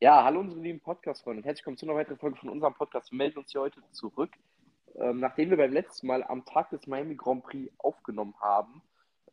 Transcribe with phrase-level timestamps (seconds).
[0.00, 3.10] Ja, hallo unsere lieben Podcast-Freunde und herzlich willkommen zu einer weiteren Folge von unserem Podcast.
[3.10, 4.30] Wir melden uns hier heute zurück.
[4.96, 8.82] Ähm, nachdem wir beim letzten Mal am Tag des Miami Grand Prix aufgenommen haben,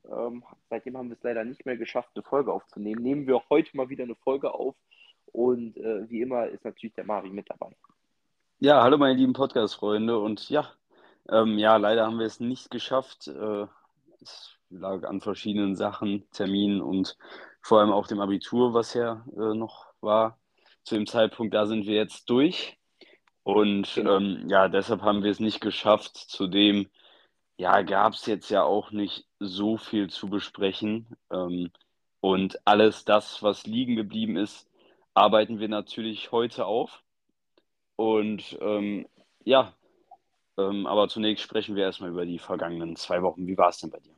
[0.10, 3.04] ähm, seitdem haben wir es leider nicht mehr geschafft, eine Folge aufzunehmen.
[3.04, 4.76] Nehmen wir heute mal wieder eine Folge auf
[5.34, 7.76] und äh, wie immer ist natürlich der Mari mit dabei.
[8.60, 10.72] Ja, hallo meine lieben Podcast-Freunde und ja,
[11.30, 13.28] ähm, ja, leider haben wir es nicht geschafft.
[13.28, 13.68] Äh,
[14.22, 17.18] es lag an verschiedenen Sachen, Terminen und
[17.62, 20.38] vor allem auch dem Abitur, was ja äh, noch war
[20.86, 22.78] zu dem Zeitpunkt, da sind wir jetzt durch.
[23.44, 24.18] Und genau.
[24.18, 26.16] ähm, ja, deshalb haben wir es nicht geschafft.
[26.16, 26.90] Zudem,
[27.58, 31.18] ja, gab es jetzt ja auch nicht so viel zu besprechen.
[31.32, 31.72] Ähm,
[32.22, 34.68] und alles das, was liegen geblieben ist,
[35.14, 37.04] arbeiten wir natürlich heute auf.
[37.96, 39.08] Und ähm,
[39.44, 39.74] ja,
[40.58, 43.48] ähm, aber zunächst sprechen wir erstmal über die vergangenen zwei Wochen.
[43.48, 44.16] Wie war es denn bei dir?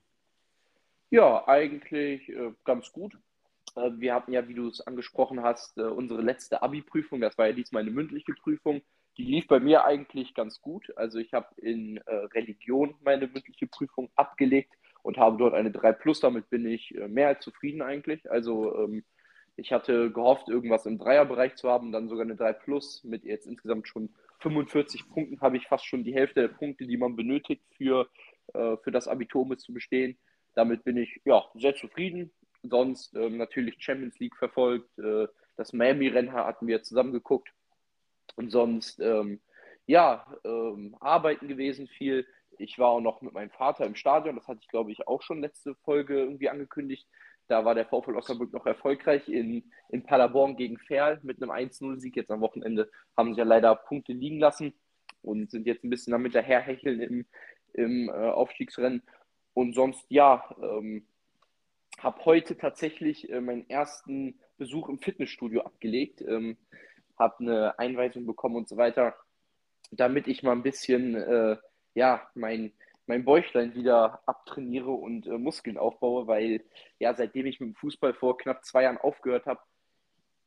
[1.09, 3.17] Ja, eigentlich äh, ganz gut.
[3.75, 7.22] Äh, wir hatten ja, wie du es angesprochen hast, äh, unsere letzte Abi-Prüfung.
[7.22, 8.81] Das war ja diesmal eine mündliche Prüfung.
[9.17, 10.92] Die lief bei mir eigentlich ganz gut.
[10.95, 15.94] Also ich habe in äh, Religion meine mündliche Prüfung abgelegt und habe dort eine 3
[15.94, 16.19] Plus.
[16.19, 18.30] Damit bin ich mehr als zufrieden eigentlich.
[18.30, 19.03] Also ähm,
[19.56, 23.47] ich hatte gehofft, irgendwas im Dreierbereich zu haben, dann sogar eine 3 Plus mit jetzt
[23.47, 24.09] insgesamt schon
[24.40, 28.08] 45 Punkten habe ich fast schon die Hälfte der Punkte, die man benötigt für,
[28.54, 30.18] für das Abitur, um es zu bestehen.
[30.54, 32.32] Damit bin ich ja sehr zufrieden
[32.70, 34.98] sonst ähm, natürlich Champions League verfolgt.
[35.00, 37.50] Äh, das Miami-Rennen hatten wir zusammen geguckt.
[38.36, 39.42] Und sonst, ähm,
[39.86, 42.28] ja, ähm, arbeiten gewesen viel.
[42.60, 44.36] Ich war auch noch mit meinem Vater im Stadion.
[44.36, 47.08] Das hatte ich, glaube ich, auch schon letzte Folge irgendwie angekündigt.
[47.48, 52.16] Da war der VfL Osnabrück noch erfolgreich in, in Paderborn gegen Ferl mit einem 1-0-Sieg.
[52.16, 54.73] Jetzt am Wochenende haben sie ja leider Punkte liegen lassen
[55.22, 57.25] und sind jetzt ein bisschen damit daherhecheln im,
[57.73, 59.02] im äh, Aufstiegsrennen.
[59.53, 61.08] Und sonst, ja, ähm,
[62.00, 66.58] habe heute tatsächlich äh, meinen ersten Besuch im Fitnessstudio abgelegt, ähm,
[67.18, 69.16] habe eine Einweisung bekommen und so weiter,
[69.91, 71.58] damit ich mal ein bisschen, äh,
[71.96, 72.74] ja, mein,
[73.07, 76.63] mein Bäuchlein wieder abtrainiere und äh, Muskeln aufbaue, weil
[77.00, 79.62] ja, seitdem ich mit dem Fußball vor knapp zwei Jahren aufgehört habe,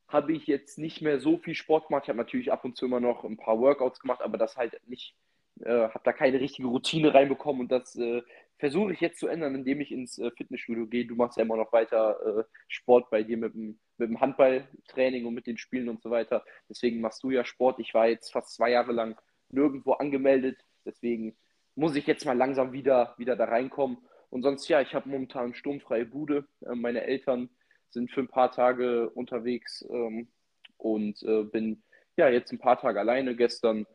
[0.08, 2.04] habe ich jetzt nicht mehr so viel Sport gemacht.
[2.04, 4.78] Ich habe natürlich ab und zu immer noch ein paar Workouts gemacht, aber das halt
[4.88, 5.14] nicht,
[5.60, 8.22] äh, habe da keine richtige Routine reinbekommen und das äh,
[8.58, 11.06] versuche ich jetzt zu ändern, indem ich ins äh, Fitnessstudio gehe.
[11.06, 15.24] Du machst ja immer noch weiter äh, Sport bei dir mit dem, mit dem Handballtraining
[15.26, 16.44] und mit den Spielen und so weiter.
[16.68, 17.78] Deswegen machst du ja Sport.
[17.80, 19.18] Ich war jetzt fast zwei Jahre lang
[19.48, 20.58] nirgendwo angemeldet.
[20.84, 21.36] Deswegen
[21.74, 23.98] muss ich jetzt mal langsam wieder, wieder da reinkommen.
[24.30, 26.46] Und sonst, ja, ich habe momentan sturmfreie Bude.
[26.60, 27.50] Äh, meine Eltern
[27.90, 30.28] sind für ein paar Tage unterwegs ähm,
[30.76, 31.82] und äh, bin
[32.16, 33.34] ja jetzt ein paar Tage alleine.
[33.34, 33.86] Gestern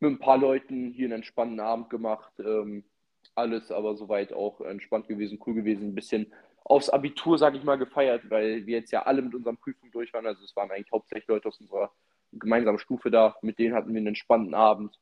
[0.00, 2.32] mit ein paar Leuten hier einen entspannten Abend gemacht.
[2.38, 2.84] Ähm,
[3.34, 5.88] alles aber soweit auch entspannt gewesen, cool gewesen.
[5.88, 6.32] Ein bisschen
[6.64, 10.12] aufs Abitur, sage ich mal, gefeiert, weil wir jetzt ja alle mit unseren Prüfungen durch
[10.12, 10.26] waren.
[10.26, 11.92] Also es waren eigentlich hauptsächlich Leute aus unserer
[12.32, 13.36] gemeinsamen Stufe da.
[13.42, 14.98] Mit denen hatten wir einen entspannten Abend.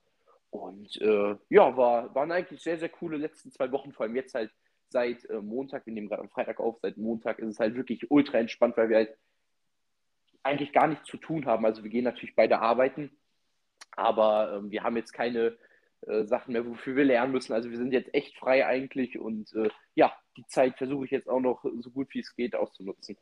[0.50, 4.34] Und äh, ja, war, waren eigentlich sehr, sehr coole letzten zwei Wochen, vor allem jetzt
[4.34, 4.50] halt
[4.88, 8.10] seit äh, Montag, wir nehmen gerade am Freitag auf, seit Montag ist es halt wirklich
[8.10, 9.16] ultra entspannt, weil wir halt
[10.42, 11.66] eigentlich gar nichts zu tun haben.
[11.66, 13.10] Also wir gehen natürlich beide arbeiten,
[13.92, 15.56] aber äh, wir haben jetzt keine
[16.02, 17.52] äh, Sachen mehr, wofür wir lernen müssen.
[17.52, 21.28] Also wir sind jetzt echt frei eigentlich und äh, ja, die Zeit versuche ich jetzt
[21.28, 23.16] auch noch so gut wie es geht auszunutzen.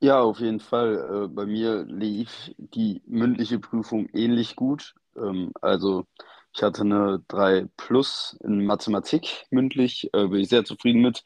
[0.00, 1.24] Ja, auf jeden Fall.
[1.24, 4.94] Äh, bei mir lief die mündliche Prüfung ähnlich gut.
[5.16, 6.06] Ähm, also
[6.54, 11.22] ich hatte eine 3 Plus in Mathematik mündlich, äh, bin ich sehr zufrieden mit.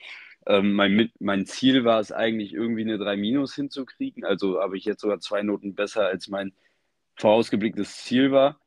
[0.46, 4.24] Ähm, mein, mein Ziel war es eigentlich irgendwie eine 3 Minus hinzukriegen.
[4.24, 6.52] Also habe ich jetzt sogar zwei Noten besser als mein
[7.16, 8.60] vorausgeblicktes Ziel war.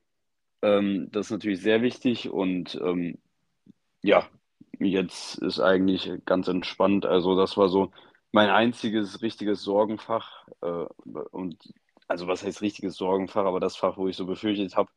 [0.62, 3.18] Ähm, das ist natürlich sehr wichtig und ähm,
[4.02, 4.28] ja,
[4.80, 7.06] jetzt ist eigentlich ganz entspannt.
[7.06, 7.92] Also das war so
[8.32, 10.86] mein einziges richtiges Sorgenfach äh,
[11.32, 11.74] und
[12.08, 14.90] also was heißt richtiges Sorgenfach, aber das Fach, wo ich so befürchtet habe,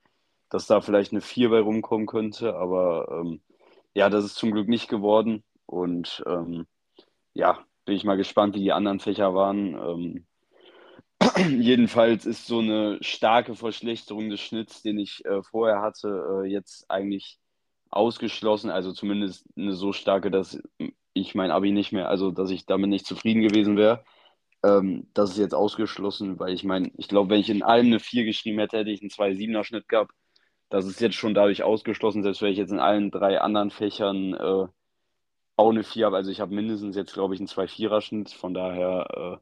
[0.52, 3.40] dass da vielleicht eine 4 bei rumkommen könnte, aber ähm,
[3.94, 6.66] ja, das ist zum Glück nicht geworden und ähm,
[7.32, 9.74] ja, bin ich mal gespannt, wie die anderen Fächer waren.
[9.74, 10.26] Ähm,
[11.60, 16.90] Jedenfalls ist so eine starke Verschlechterung des Schnitts, den ich äh, vorher hatte, äh, jetzt
[16.90, 17.38] eigentlich
[17.90, 18.70] ausgeschlossen.
[18.70, 20.60] Also zumindest eine so starke, dass
[21.14, 24.04] ich mein Abi nicht mehr, also dass ich damit nicht zufrieden gewesen wäre.
[24.62, 28.00] Ähm, das ist jetzt ausgeschlossen, weil ich meine, ich glaube, wenn ich in allem eine
[28.00, 30.12] 4 geschrieben hätte, hätte ich einen 2,7er Schnitt gehabt.
[30.72, 34.32] Das ist jetzt schon dadurch ausgeschlossen, selbst wenn ich jetzt in allen drei anderen Fächern
[34.32, 34.66] äh,
[35.56, 36.16] auch eine 4 habe.
[36.16, 38.30] Also ich habe mindestens jetzt, glaube ich, einen 2,4er Schnitt.
[38.30, 39.40] Von daher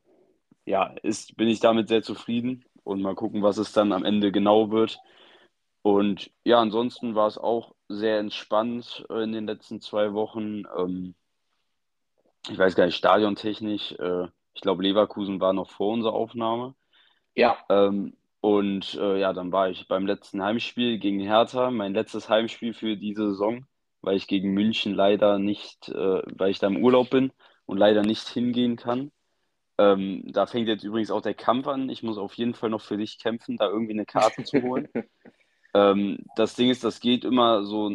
[0.66, 4.04] äh, ja, ist, bin ich damit sehr zufrieden und mal gucken, was es dann am
[4.04, 4.98] Ende genau wird.
[5.82, 10.64] Und ja, ansonsten war es auch sehr entspannt äh, in den letzten zwei Wochen.
[10.76, 11.14] Ähm,
[12.50, 13.92] ich weiß gar nicht, stadiontechnisch.
[13.92, 16.74] Äh, ich glaube, Leverkusen war noch vor unserer Aufnahme.
[17.36, 17.56] Ja.
[17.68, 22.72] Ähm, und äh, ja, dann war ich beim letzten Heimspiel gegen Hertha, mein letztes Heimspiel
[22.72, 23.66] für diese Saison,
[24.00, 27.32] weil ich gegen München leider nicht, äh, weil ich da im Urlaub bin
[27.66, 29.12] und leider nicht hingehen kann.
[29.78, 31.88] Ähm, da fängt jetzt übrigens auch der Kampf an.
[31.90, 34.88] Ich muss auf jeden Fall noch für dich kämpfen, da irgendwie eine Karte zu holen.
[35.74, 37.90] ähm, das Ding ist, das geht immer so,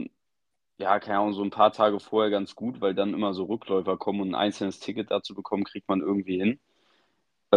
[0.78, 3.98] ja, keine Ahnung, so ein paar Tage vorher ganz gut, weil dann immer so Rückläufer
[3.98, 6.60] kommen und ein einzelnes Ticket dazu bekommen, kriegt man irgendwie hin.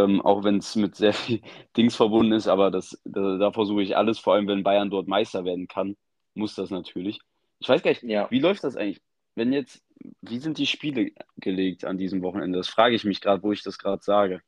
[0.05, 1.41] Ähm, auch wenn es mit sehr viel
[1.77, 5.09] Dings verbunden ist, aber das, da, da versuche ich alles, vor allem wenn Bayern dort
[5.09, 5.97] Meister werden kann,
[6.35, 7.21] muss das natürlich.
[7.61, 8.31] Ich weiß gar nicht, ja.
[8.31, 9.01] wie läuft das eigentlich?
[9.35, 9.85] Wenn jetzt,
[10.21, 12.59] wie sind die Spiele gelegt an diesem Wochenende?
[12.59, 14.41] Das frage ich mich gerade, wo ich das gerade sage.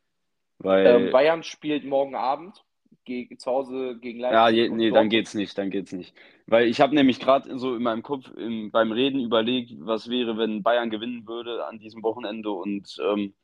[0.58, 2.64] Weil, ähm, Bayern spielt morgen Abend
[3.04, 4.34] gegen, zu Hause gegen Leipzig.
[4.34, 6.14] Ja, je, nee, dann geht's nicht, dann geht's nicht.
[6.46, 10.36] Weil ich habe nämlich gerade so in meinem Kopf im, beim Reden überlegt, was wäre,
[10.36, 13.34] wenn Bayern gewinnen würde an diesem Wochenende und, ähm,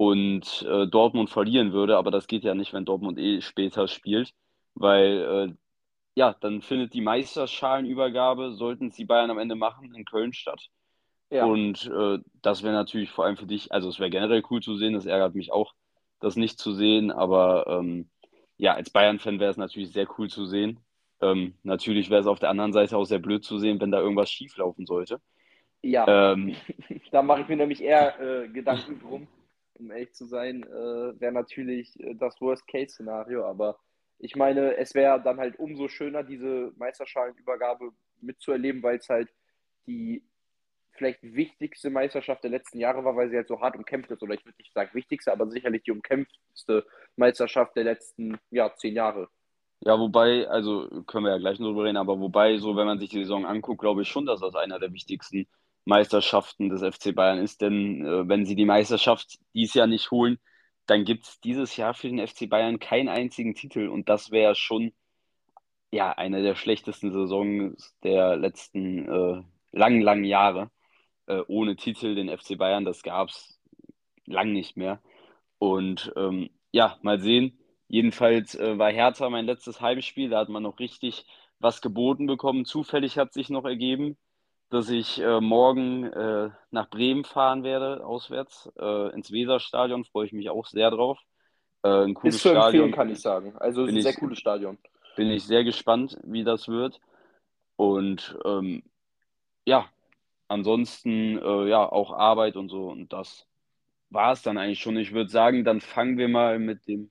[0.00, 1.98] und äh, Dortmund verlieren würde.
[1.98, 4.32] Aber das geht ja nicht, wenn Dortmund eh später spielt,
[4.74, 5.54] weil äh,
[6.14, 10.70] ja, dann findet die Meisterschalenübergabe, sollten sie Bayern am Ende machen, in Köln statt.
[11.28, 11.44] Ja.
[11.44, 14.74] Und äh, das wäre natürlich vor allem für dich, also es wäre generell cool zu
[14.74, 15.74] sehen, das ärgert mich auch,
[16.18, 18.08] das nicht zu sehen, aber ähm,
[18.56, 20.80] ja, als Bayern-Fan wäre es natürlich sehr cool zu sehen.
[21.20, 24.00] Ähm, natürlich wäre es auf der anderen Seite auch sehr blöd zu sehen, wenn da
[24.00, 25.20] irgendwas schieflaufen sollte.
[25.82, 26.56] Ja, ähm,
[27.12, 29.28] da mache ich mir nämlich eher äh, Gedanken drum,
[29.80, 33.78] um ehrlich zu sein, äh, wäre natürlich äh, das Worst-Case-Szenario, aber
[34.18, 37.90] ich meine, es wäre dann halt umso schöner, diese Meisterschalenübergabe
[38.20, 39.28] mitzuerleben, weil es halt
[39.86, 40.22] die
[40.92, 44.22] vielleicht wichtigste Meisterschaft der letzten Jahre war, weil sie halt so hart umkämpft ist.
[44.22, 46.84] Oder ich würde nicht sagen wichtigste, aber sicherlich die umkämpfteste
[47.16, 49.28] Meisterschaft der letzten ja, zehn Jahre.
[49.82, 52.98] Ja, wobei, also können wir ja gleich noch drüber reden, aber wobei, so wenn man
[52.98, 55.48] sich die Saison anguckt, glaube ich schon, dass das einer der wichtigsten
[55.84, 57.60] Meisterschaften des FC Bayern ist.
[57.60, 60.38] Denn äh, wenn sie die Meisterschaft dieses Jahr nicht holen,
[60.86, 64.54] dann gibt es dieses Jahr für den FC Bayern keinen einzigen Titel und das wäre
[64.56, 64.92] schon
[65.92, 69.42] ja eine der schlechtesten Saisons der letzten äh,
[69.72, 70.70] langen, langen Jahre
[71.26, 72.84] äh, ohne Titel den FC Bayern.
[72.84, 73.60] Das gab es
[74.26, 75.00] lang nicht mehr.
[75.58, 77.58] Und ähm, ja, mal sehen.
[77.88, 80.30] Jedenfalls äh, war Hertha mein letztes Heimspiel.
[80.30, 81.26] Da hat man noch richtig
[81.58, 82.64] was geboten bekommen.
[82.64, 84.16] Zufällig hat sich noch ergeben,
[84.70, 90.04] dass ich äh, morgen äh, nach Bremen fahren werde, auswärts, äh, ins Weserstadion.
[90.04, 91.18] Freue ich mich auch sehr drauf.
[91.82, 92.66] Äh, ein cooles Ist zu Stadion.
[92.66, 93.56] empfehlen, kann ich sagen.
[93.56, 94.78] Also ist ein sehr cooles Stadion.
[95.16, 97.00] Bin ich sehr gespannt, wie das wird.
[97.76, 98.84] Und ähm,
[99.64, 99.88] ja,
[100.48, 102.88] ansonsten äh, ja auch Arbeit und so.
[102.88, 103.46] Und das
[104.08, 104.96] war es dann eigentlich schon.
[104.96, 107.10] Ich würde sagen, dann fangen wir mal mit dem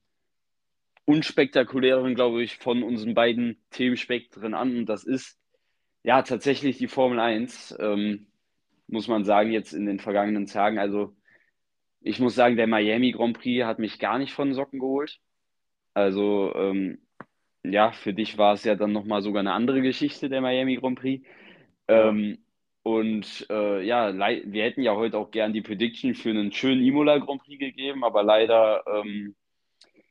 [1.06, 4.78] unspektakulären, glaube ich, von unseren beiden Themenspektren an.
[4.78, 5.39] Und das ist
[6.10, 7.78] ja tatsächlich die Formel 1.
[7.80, 8.26] Ähm,
[8.88, 10.80] muss man sagen, jetzt in den vergangenen Tagen.
[10.80, 11.16] Also
[12.02, 15.20] ich muss sagen, der Miami Grand Prix hat mich gar nicht von Socken geholt.
[15.94, 16.98] Also ähm,
[17.64, 20.98] ja, für dich war es ja dann nochmal sogar eine andere Geschichte, der Miami Grand
[21.00, 21.24] Prix.
[21.88, 22.40] Ähm,
[22.82, 27.20] und äh, ja, wir hätten ja heute auch gern die Prediction für einen schönen Imola
[27.20, 29.36] Grand Prix gegeben, aber leider ähm,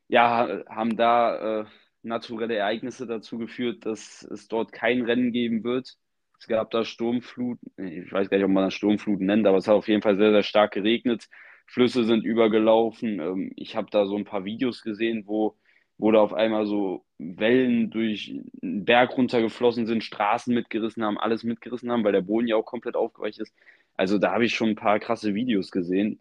[0.06, 1.66] ja, haben da äh,
[2.02, 5.96] naturelle Ereignisse dazu geführt, dass es dort kein Rennen geben wird.
[6.38, 9.66] Es gab da Sturmfluten, ich weiß gar nicht, ob man das Sturmfluten nennt, aber es
[9.66, 11.28] hat auf jeden Fall sehr, sehr stark geregnet.
[11.66, 13.20] Flüsse sind übergelaufen.
[13.20, 15.56] Ähm, ich habe da so ein paar Videos gesehen, wo
[15.98, 18.32] wo da auf einmal so Wellen durch
[18.62, 22.64] einen Berg runtergeflossen sind, Straßen mitgerissen haben, alles mitgerissen haben, weil der Boden ja auch
[22.64, 23.52] komplett aufgeweicht ist.
[23.96, 26.20] Also da habe ich schon ein paar krasse Videos gesehen.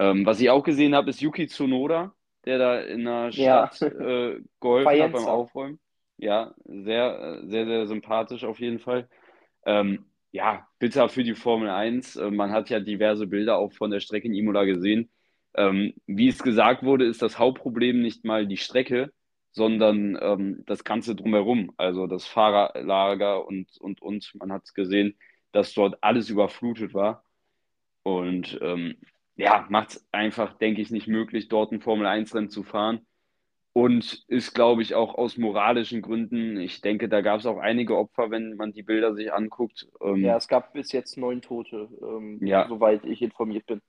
[0.00, 3.88] Ähm, was ich auch gesehen habe, ist Yuki Tsunoda, der da in der Stadt ja.
[3.88, 5.80] äh, geholfen hat beim Aufräumen.
[6.18, 9.08] Ja, sehr, sehr, sehr sympathisch auf jeden Fall.
[9.64, 12.16] Ähm, ja, bitter für die Formel 1.
[12.16, 15.10] Äh, man hat ja diverse Bilder auch von der Strecke in Imola gesehen.
[15.54, 19.12] Ähm, wie es gesagt wurde, ist das Hauptproblem nicht mal die Strecke,
[19.50, 24.32] sondern ähm, das Ganze drumherum, also das Fahrerlager und, und, und.
[24.34, 25.18] Man hat gesehen,
[25.52, 27.24] dass dort alles überflutet war.
[28.02, 28.96] Und ähm,
[29.36, 33.06] ja, macht es einfach, denke ich, nicht möglich, dort ein Formel-1-Rennen zu fahren.
[33.74, 37.96] Und ist, glaube ich, auch aus moralischen Gründen, ich denke, da gab es auch einige
[37.96, 39.88] Opfer, wenn man die Bilder sich anguckt.
[40.02, 42.68] Ähm, ja, es gab bis jetzt neun Tote, ähm, ja.
[42.68, 43.80] soweit ich informiert bin.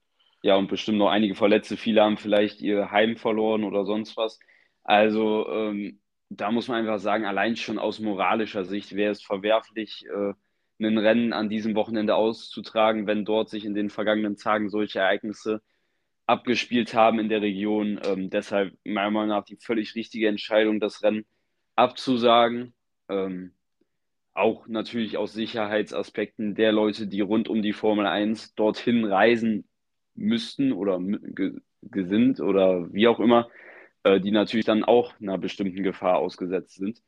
[0.42, 1.76] Ja, und bestimmt noch einige Verletzte.
[1.76, 4.40] Viele haben vielleicht ihr Heim verloren oder sonst was.
[4.84, 10.06] Also ähm, da muss man einfach sagen, allein schon aus moralischer Sicht wäre es verwerflich,
[10.08, 10.34] äh,
[10.86, 15.62] ein Rennen an diesem Wochenende auszutragen, wenn dort sich in den vergangenen Tagen solche Ereignisse
[16.26, 18.00] abgespielt haben in der Region.
[18.06, 21.26] Ähm, deshalb meiner Meinung nach die völlig richtige Entscheidung, das Rennen
[21.76, 22.74] abzusagen.
[23.10, 23.54] Ähm,
[24.34, 29.66] auch natürlich aus Sicherheitsaspekten der Leute, die rund um die Formel 1 dorthin reisen
[30.16, 31.00] müssten oder
[31.82, 33.50] gesinnt oder wie auch immer,
[34.04, 37.02] äh, die natürlich dann auch einer bestimmten Gefahr ausgesetzt sind.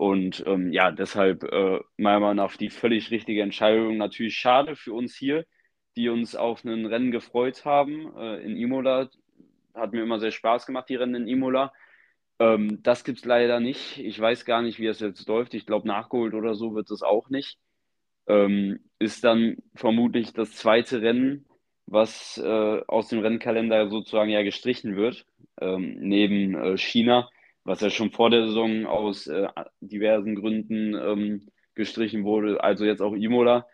[0.00, 3.98] Und ähm, ja, deshalb äh, meiner Meinung nach die völlig richtige Entscheidung.
[3.98, 5.44] Natürlich schade für uns hier,
[5.94, 8.10] die uns auf ein Rennen gefreut haben.
[8.16, 9.10] Äh, in Imola
[9.74, 11.74] hat mir immer sehr Spaß gemacht, die Rennen in Imola.
[12.38, 13.98] Ähm, das gibt es leider nicht.
[13.98, 15.52] Ich weiß gar nicht, wie es jetzt läuft.
[15.52, 17.58] Ich glaube, nachgeholt oder so wird es auch nicht.
[18.26, 21.44] Ähm, ist dann vermutlich das zweite Rennen,
[21.84, 25.26] was äh, aus dem Rennkalender sozusagen ja gestrichen wird,
[25.60, 27.28] ähm, neben äh, China,
[27.70, 29.46] was ja schon vor der Saison aus äh,
[29.80, 33.68] diversen Gründen ähm, gestrichen wurde, also jetzt auch Imola.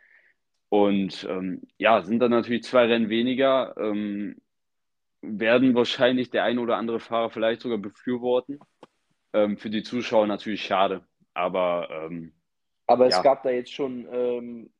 [0.69, 4.37] Und ähm, ja, sind dann natürlich zwei Rennen weniger, ähm,
[5.23, 8.61] werden wahrscheinlich der eine oder andere Fahrer vielleicht sogar befürworten.
[9.33, 11.89] Ähm, für die Zuschauer natürlich schade, aber.
[11.91, 12.35] Ähm,
[12.87, 13.23] aber es ja.
[13.23, 14.71] gab da jetzt schon,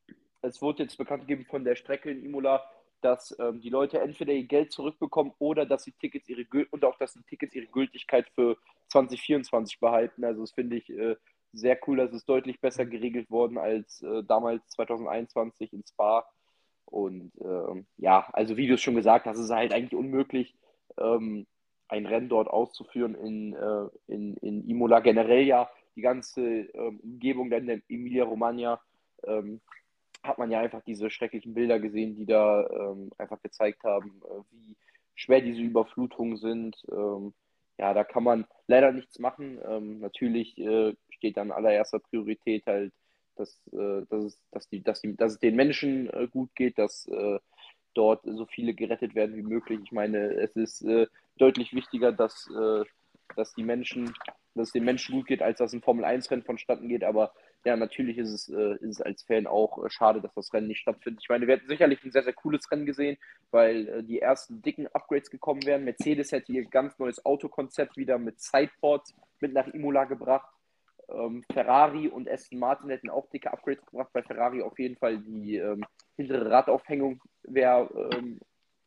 [0.43, 2.63] es wurde jetzt bekannt gegeben von der Strecke in Imola,
[3.01, 6.97] dass ähm, die Leute entweder ihr Geld zurückbekommen oder dass die Tickets ihre und auch
[6.99, 8.57] dass die Tickets ihre Gültigkeit für
[8.89, 10.25] 2024 behalten.
[10.25, 11.17] Also das finde ich äh,
[11.53, 12.91] sehr cool, dass es deutlich besser mhm.
[12.91, 16.27] geregelt worden als äh, damals 2021 in Spa.
[16.85, 20.55] Und äh, ja, also wie du es schon gesagt hast, ist es halt eigentlich unmöglich,
[20.99, 21.47] ähm,
[21.89, 25.01] ein Rennen dort auszuführen in, äh, in, in Imola.
[25.01, 28.81] Generell ja die ganze ähm, Umgebung dann in Emilia Romagna
[29.25, 29.61] ähm,
[30.23, 34.43] hat man ja einfach diese schrecklichen Bilder gesehen, die da ähm, einfach gezeigt haben, äh,
[34.51, 34.77] wie
[35.15, 36.77] schwer diese Überflutungen sind.
[36.91, 37.33] Ähm,
[37.79, 39.59] ja, da kann man leider nichts machen.
[39.67, 42.93] Ähm, natürlich äh, steht an allererster Priorität halt,
[43.37, 46.79] dass, äh, dass, es, dass, die, dass, die, dass es den Menschen äh, gut geht,
[46.79, 47.39] dass äh,
[47.95, 49.81] dort so viele gerettet werden wie möglich.
[49.85, 51.07] Ich meine, es ist äh,
[51.39, 52.49] deutlich wichtiger, dass,
[53.37, 54.13] dass die Menschen,
[54.55, 57.33] dass es den Menschen gut geht, als dass ein Formel-1-Rennen vonstatten geht, aber
[57.65, 60.69] ja, natürlich ist es, äh, ist es als Fan auch äh, schade, dass das Rennen
[60.69, 61.23] nicht stattfindet.
[61.23, 63.17] Ich meine, wir hätten sicherlich ein sehr, sehr cooles Rennen gesehen,
[63.51, 65.85] weil äh, die ersten dicken Upgrades gekommen wären.
[65.85, 70.49] Mercedes hätte ihr ganz neues Autokonzept wieder mit Sideports mit nach Imola gebracht.
[71.09, 74.11] Ähm, Ferrari und Aston Martin hätten auch dicke Upgrades gebracht.
[74.13, 75.85] Bei Ferrari auf jeden Fall die ähm,
[76.17, 78.41] hintere Radaufhängung wäre ähm,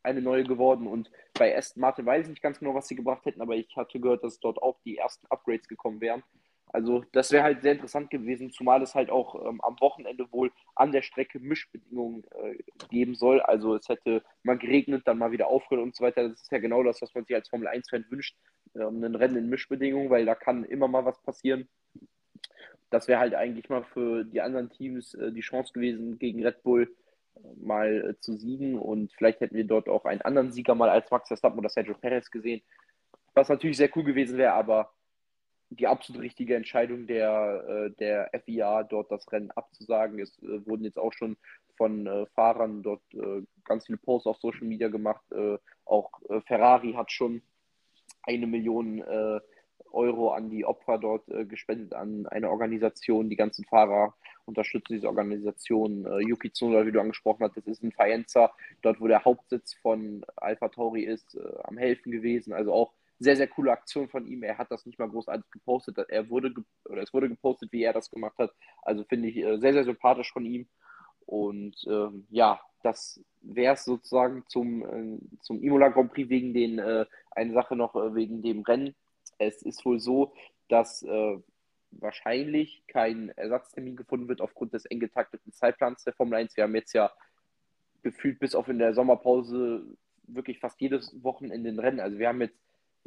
[0.04, 0.88] eine neue geworden.
[0.88, 3.76] Und bei Aston Martin weiß ich nicht ganz genau, was sie gebracht hätten, aber ich
[3.76, 6.24] hatte gehört, dass dort auch die ersten Upgrades gekommen wären.
[6.72, 10.52] Also das wäre halt sehr interessant gewesen, zumal es halt auch ähm, am Wochenende wohl
[10.76, 12.58] an der Strecke Mischbedingungen äh,
[12.90, 13.42] geben soll.
[13.42, 16.30] Also es hätte mal geregnet, dann mal wieder aufgehört und so weiter.
[16.30, 18.38] Das ist ja genau das, was man sich als Formel 1-Fan wünscht,
[18.76, 21.68] ähm, ein Rennen in Mischbedingungen, weil da kann immer mal was passieren.
[22.92, 26.62] Das wäre halt eigentlich mal für die anderen Teams äh, die Chance gewesen, gegen Red
[26.62, 26.96] Bull
[27.36, 28.78] äh, mal äh, zu siegen.
[28.78, 31.96] Und vielleicht hätten wir dort auch einen anderen Sieger mal als Max Verstappen oder Sergio
[31.96, 32.62] Perez gesehen,
[33.34, 34.92] was natürlich sehr cool gewesen wäre, aber
[35.70, 40.20] die absolut richtige Entscheidung der, äh, der FIA, dort das Rennen abzusagen.
[40.20, 41.38] Es äh, wurden jetzt auch schon
[41.78, 43.02] von äh, Fahrern dort
[43.64, 45.24] ganz viele Posts auf Social Media gemacht.
[45.86, 46.12] auch
[46.46, 47.42] Ferrari hat schon
[48.24, 49.02] eine Million
[49.92, 53.30] Euro an die Opfer dort gespendet, an eine Organisation.
[53.30, 54.14] Die ganzen Fahrer
[54.46, 56.06] unterstützen diese Organisation.
[56.22, 60.26] Yuki Tsunoda, wie du angesprochen hast, das ist in Faenza, dort wo der Hauptsitz von
[60.36, 62.52] Alpha Tauri ist, am Helfen gewesen.
[62.54, 64.44] Also auch sehr, sehr coole Aktion von ihm.
[64.44, 65.98] Er hat das nicht mal großartig gepostet.
[65.98, 66.54] Er wurde
[66.86, 68.52] oder es wurde gepostet, wie er das gemacht hat.
[68.82, 70.68] Also finde ich äh, sehr, sehr sympathisch von ihm.
[71.26, 76.80] Und ähm, ja, das wäre es sozusagen zum, äh, zum Imola Grand Prix wegen den,
[76.80, 78.96] äh, eine Sache noch äh, wegen dem Rennen.
[79.38, 80.34] Es ist wohl so,
[80.70, 81.38] dass äh,
[81.92, 86.56] wahrscheinlich kein Ersatztermin gefunden wird aufgrund des eng getakteten Zeitplans der Formel 1.
[86.56, 87.12] Wir haben jetzt ja
[88.02, 89.84] gefühlt bis auf in der Sommerpause
[90.24, 92.00] wirklich fast jedes Wochenende ein Rennen.
[92.00, 92.58] Also wir haben jetzt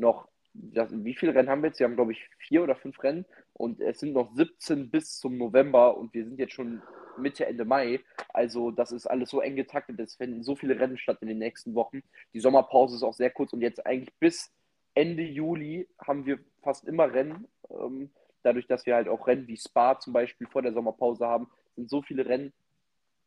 [0.03, 1.79] noch, das, wie viele Rennen haben wir jetzt?
[1.79, 5.39] Wir haben, glaube ich, vier oder fünf Rennen und es sind noch 17 bis zum
[5.39, 6.83] November und wir sind jetzt schon
[7.17, 8.01] Mitte, Ende Mai.
[8.35, 11.39] Also das ist alles so eng getaktet, es finden so viele Rennen statt in den
[11.39, 12.03] nächsten Wochen.
[12.35, 14.53] Die Sommerpause ist auch sehr kurz und jetzt eigentlich bis
[14.95, 17.49] Ende Juli haben wir fast immer Rennen.
[17.71, 18.11] Ähm,
[18.43, 21.89] dadurch, dass wir halt auch Rennen wie Spa zum Beispiel vor der Sommerpause haben, sind
[21.89, 22.53] so viele Rennen.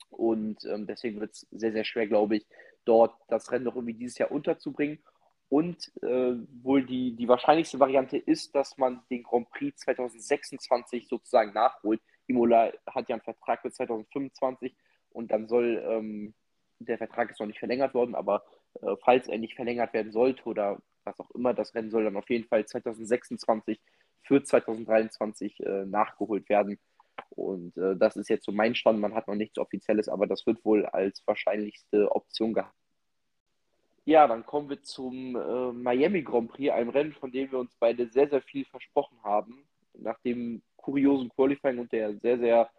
[0.10, 2.46] Und ähm, deswegen wird es sehr, sehr schwer, glaube ich,
[2.86, 5.00] dort das Rennen noch irgendwie dieses Jahr unterzubringen.
[5.56, 11.54] Und äh, wohl die, die wahrscheinlichste Variante ist, dass man den Grand Prix 2026 sozusagen
[11.54, 12.02] nachholt.
[12.28, 14.76] Imola hat ja einen Vertrag für 2025
[15.12, 16.34] und dann soll, ähm,
[16.80, 18.44] der Vertrag ist noch nicht verlängert worden, aber
[18.82, 22.18] äh, falls er nicht verlängert werden sollte oder was auch immer, das Rennen soll dann
[22.18, 23.80] auf jeden Fall 2026
[24.24, 26.80] für 2023 äh, nachgeholt werden.
[27.30, 29.00] Und äh, das ist jetzt so mein Stand.
[29.00, 32.76] Man hat noch nichts Offizielles, aber das wird wohl als wahrscheinlichste Option gehabt.
[34.06, 37.76] Ja, dann kommen wir zum äh, Miami Grand Prix, einem Rennen, von dem wir uns
[37.80, 39.68] beide sehr, sehr viel versprochen haben.
[39.94, 42.70] Nach dem kuriosen Qualifying und der sehr, sehr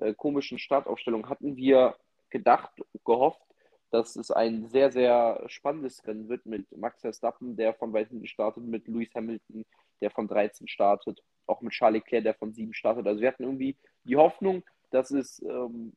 [0.00, 1.94] äh, komischen Startaufstellung hatten wir
[2.30, 2.72] gedacht,
[3.04, 3.42] gehofft,
[3.90, 8.26] dass es ein sehr, sehr spannendes Rennen wird mit Max Verstappen, der von weit hinten
[8.26, 9.66] startet, mit Lewis Hamilton,
[10.00, 13.06] der von 13 startet, auch mit Charles Leclerc, der von 7 startet.
[13.06, 15.92] Also wir hatten irgendwie die Hoffnung, dass es ähm,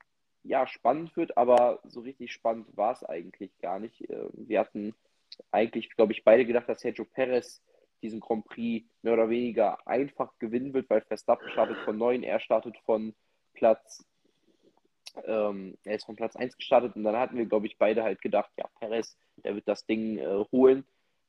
[0.45, 4.09] ja spannend wird, aber so richtig spannend war es eigentlich gar nicht.
[4.09, 4.93] Ähm, wir hatten
[5.51, 7.61] eigentlich, glaube ich, beide gedacht, dass Sergio Perez
[8.01, 12.39] diesen Grand Prix mehr oder weniger einfach gewinnen wird, weil Verstappen startet von 9, er
[12.39, 13.15] startet von
[13.53, 14.05] Platz
[15.23, 18.21] ähm, er ist von Platz 1 gestartet und dann hatten wir, glaube ich, beide halt
[18.21, 20.85] gedacht, ja, Perez, der wird das Ding äh, holen.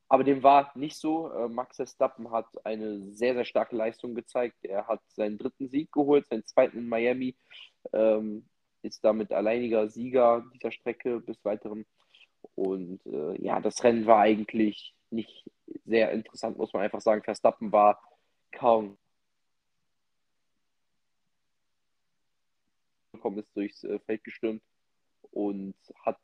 [0.09, 1.31] Aber dem war nicht so.
[1.33, 4.57] Äh, Max Verstappen hat eine sehr, sehr starke Leistung gezeigt.
[4.63, 7.37] Er hat seinen dritten Sieg geholt, seinen zweiten in Miami.
[7.93, 8.47] Ähm,
[8.87, 11.85] ist damit alleiniger Sieger dieser Strecke bis weiteren.
[12.55, 15.45] Und äh, ja, das Rennen war eigentlich nicht
[15.85, 17.23] sehr interessant, muss man einfach sagen.
[17.23, 18.01] Verstappen war
[18.53, 18.97] kaum
[23.35, 24.63] ist, durchs äh, Feld gestürmt
[25.33, 25.75] und
[26.05, 26.19] hat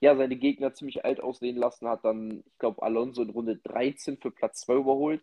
[0.00, 4.18] ja seine Gegner ziemlich alt aussehen lassen, hat dann, ich glaube, Alonso in Runde 13
[4.18, 5.22] für Platz 2 überholt.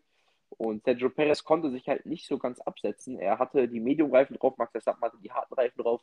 [0.58, 3.18] Und Sergio Perez konnte sich halt nicht so ganz absetzen.
[3.20, 6.02] Er hatte die Medium-Reifen drauf, Max Verstappen hatte die harten Reifen drauf.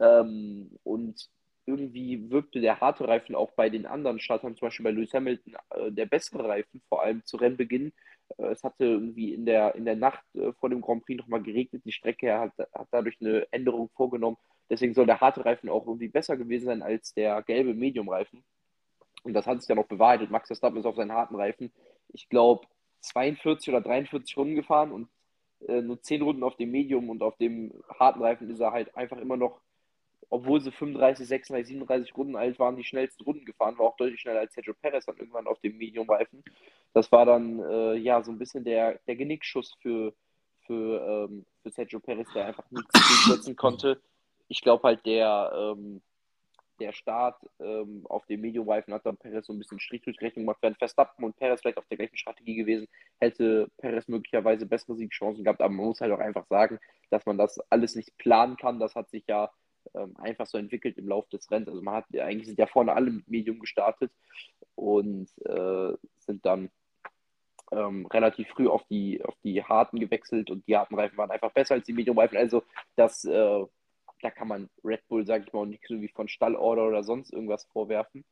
[0.00, 1.28] Ähm, und
[1.66, 5.54] irgendwie wirkte der harte Reifen auch bei den anderen Startern, zum Beispiel bei Lewis Hamilton,
[5.70, 7.92] äh, der bessere Reifen, vor allem zu Rennbeginn.
[8.38, 11.42] Äh, es hatte irgendwie in der, in der Nacht äh, vor dem Grand Prix nochmal
[11.42, 11.82] geregnet.
[11.84, 14.36] Die Strecke hat, hat dadurch eine Änderung vorgenommen.
[14.70, 18.42] Deswegen soll der harte Reifen auch irgendwie besser gewesen sein als der gelbe Medium-Reifen.
[19.22, 20.30] Und das hat sich ja noch bewahrheitet.
[20.30, 21.72] Max Verstappen ist auf seinen harten Reifen,
[22.08, 22.66] ich glaube,
[23.02, 25.08] 42 oder 43 Runden gefahren und
[25.68, 28.96] äh, nur 10 Runden auf dem Medium und auf dem harten Reifen ist er halt
[28.96, 29.60] einfach immer noch
[30.32, 34.18] obwohl sie 35, 36, 37 Runden alt waren, die schnellsten Runden gefahren, war auch deutlich
[34.18, 36.42] schneller als Sergio Perez dann irgendwann auf dem Medium-Reifen.
[36.94, 40.14] Das war dann äh, ja so ein bisschen der, der Genickschuss für,
[40.66, 44.00] für, ähm, für Sergio Perez, der einfach nichts durchsetzen konnte.
[44.48, 46.00] Ich glaube halt, der, ähm,
[46.80, 50.46] der Start ähm, auf dem Medium-Reifen hat dann Perez so ein bisschen Strich durch Rechnung
[50.46, 50.62] gemacht.
[50.62, 52.88] Wären Verstappen und Perez vielleicht auf der gleichen Strategie gewesen,
[53.20, 55.60] hätte Perez möglicherweise bessere Siegchancen gehabt.
[55.60, 56.78] Aber man muss halt auch einfach sagen,
[57.10, 58.80] dass man das alles nicht planen kann.
[58.80, 59.50] Das hat sich ja
[59.94, 61.68] ähm, einfach so entwickelt im Laufe des Rennens.
[61.68, 64.12] Also man hat eigentlich sind ja vorne alle mit Medium gestartet
[64.74, 66.70] und äh, sind dann
[67.72, 71.52] ähm, relativ früh auf die, auf die harten gewechselt und die harten Reifen waren einfach
[71.52, 72.36] besser als die Medium-Reifen.
[72.36, 72.62] Also
[72.96, 73.64] das, äh,
[74.20, 77.32] da kann man Red Bull, sage ich mal, nicht so wie von Stallorder oder sonst
[77.32, 78.24] irgendwas vorwerfen.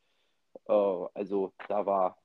[0.69, 2.19] Äh, also da war,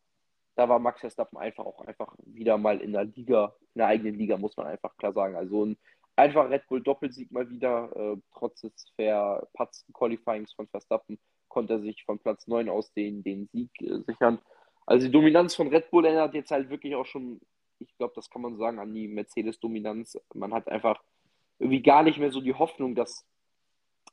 [0.56, 4.16] da war Max Verstappen einfach auch einfach wieder mal in der Liga, in der eigenen
[4.16, 5.36] Liga, muss man einfach klar sagen.
[5.36, 5.78] Also ein
[6.16, 7.90] einfach Red Bull Doppelsieg mal wieder.
[7.96, 13.24] Äh, trotz des verpatzten Qualifyings von Verstappen konnte er sich von Platz 9 aus den,
[13.24, 14.40] den Sieg äh, sichern.
[14.86, 17.42] Also die Dominanz von Red Bull erinnert jetzt halt wirklich auch schon,
[17.80, 20.20] ich glaube, das kann man sagen, an die Mercedes-Dominanz.
[20.34, 21.02] Man hat einfach
[21.60, 23.26] irgendwie gar nicht mehr so die Hoffnung, dass,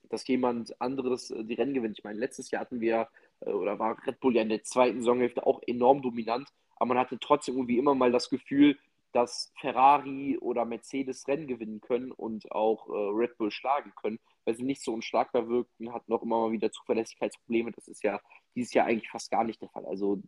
[0.09, 1.99] dass jemand anderes äh, die Rennen gewinnt.
[1.99, 3.09] Ich meine, letztes Jahr hatten wir,
[3.41, 6.99] äh, oder war Red Bull ja in der zweiten Saisonhälfte auch enorm dominant, aber man
[6.99, 8.79] hatte trotzdem irgendwie immer mal das Gefühl,
[9.13, 14.55] dass Ferrari oder Mercedes Rennen gewinnen können und auch äh, Red Bull schlagen können, weil
[14.55, 17.73] sie nicht so unschlagbar wirkten, hatten auch immer mal wieder Zuverlässigkeitsprobleme.
[17.73, 18.21] Das ist ja
[18.55, 19.85] dieses Jahr eigentlich fast gar nicht der Fall.
[19.87, 20.23] Also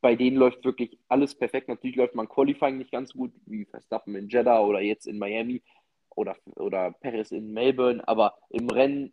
[0.00, 1.68] bei denen läuft wirklich alles perfekt.
[1.68, 5.62] Natürlich läuft man Qualifying nicht ganz gut wie Verstappen in Jeddah oder jetzt in Miami
[6.10, 9.12] oder, oder Paris in Melbourne, aber im Rennen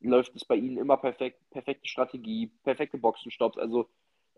[0.00, 1.40] läuft es bei ihnen immer perfekt.
[1.50, 3.58] Perfekte Strategie, perfekte Boxenstopps.
[3.58, 3.88] Also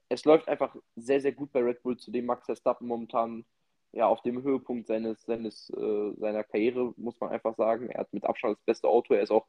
[0.09, 3.45] es läuft einfach sehr, sehr gut bei Red Bull, zu dem Max Verstappen momentan
[3.93, 7.89] ja, auf dem Höhepunkt seines, seines, äh, seiner Karriere, muss man einfach sagen.
[7.89, 9.15] Er hat mit Abstand das beste Auto.
[9.15, 9.47] Er ist auch,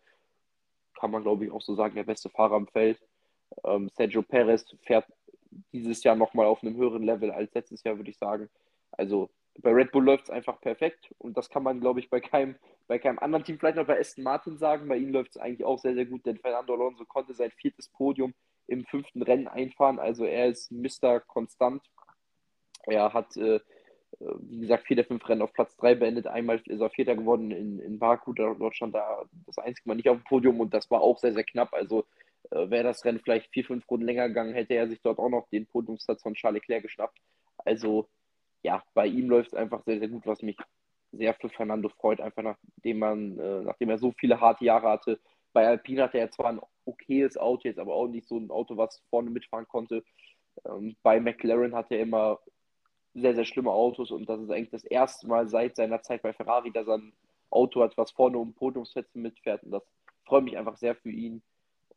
[1.00, 3.00] kann man glaube ich auch so sagen, der beste Fahrer am Feld.
[3.64, 5.06] Ähm, Sergio Perez fährt
[5.74, 8.50] dieses Jahr nochmal auf einem höheren Level als letztes Jahr, würde ich sagen.
[8.92, 9.30] Also
[9.62, 12.56] bei Red Bull läuft es einfach perfekt und das kann man, glaube ich, bei keinem,
[12.88, 14.88] bei keinem anderen Team, vielleicht noch bei Aston Martin sagen.
[14.88, 17.90] Bei ihnen läuft es eigentlich auch sehr, sehr gut, denn Fernando Alonso konnte sein viertes
[17.90, 18.34] Podium
[18.68, 20.00] im fünften Rennen einfahren.
[20.00, 21.20] Also er ist Mr.
[21.20, 21.82] Konstant.
[22.84, 23.60] Er hat äh,
[24.20, 26.28] wie gesagt, vier der fünf Rennen auf Platz drei beendet.
[26.28, 30.10] Einmal ist er Vierter geworden in, in Baku, dort stand da das einzige Mal nicht
[30.10, 31.74] auf dem Podium und das war auch sehr, sehr knapp.
[31.74, 32.06] Also
[32.52, 35.30] äh, wäre das Rennen vielleicht vier, fünf Runden länger gegangen, hätte er sich dort auch
[35.30, 37.18] noch den Podiumsplatz von Charles Leclerc geschnappt.
[37.58, 38.08] Also
[38.64, 40.58] ja, bei ihm läuft es einfach sehr, sehr gut, was mich
[41.12, 45.20] sehr für Fernando freut, einfach nachdem man, äh, nachdem er so viele harte Jahre hatte.
[45.54, 48.78] Bei Alpine hatte er zwar ein okayes Auto, jetzt aber auch nicht so ein Auto,
[48.78, 50.04] was vorne mitfahren konnte.
[50.66, 52.40] Ähm, bei McLaren hatte er immer
[53.14, 56.34] sehr, sehr schlimme Autos und das ist eigentlich das erste Mal seit seiner Zeit bei
[56.34, 57.14] Ferrari, dass er ein
[57.50, 59.84] Auto hat, was vorne um Podiumsplätze mitfährt und das
[60.26, 61.42] freut mich einfach sehr für ihn.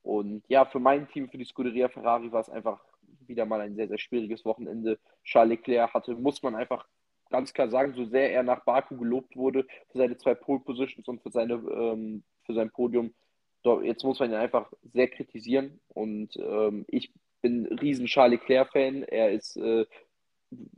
[0.03, 2.81] Und ja, für mein Team, für die Scuderia Ferrari war es einfach
[3.27, 4.98] wieder mal ein sehr, sehr schwieriges Wochenende.
[5.22, 6.87] Charles Leclerc hatte, muss man einfach
[7.31, 11.09] ganz klar sagen, so sehr er nach Baku gelobt wurde für seine zwei Pole Positions
[11.09, 13.14] und für seine ähm, für sein Podium.
[13.83, 19.05] Jetzt muss man ihn einfach sehr kritisieren und ähm, ich bin riesen Charles Leclerc-Fan.
[19.05, 19.87] Er ist äh,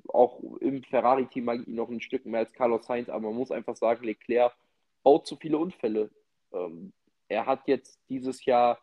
[0.09, 3.35] auch im Ferrari-Team mag ich ihn noch ein Stück mehr als Carlos Sainz, aber man
[3.35, 4.55] muss einfach sagen, Leclerc
[5.03, 6.11] baut zu viele Unfälle.
[6.53, 6.93] Ähm,
[7.29, 8.79] er hat jetzt dieses Jahr,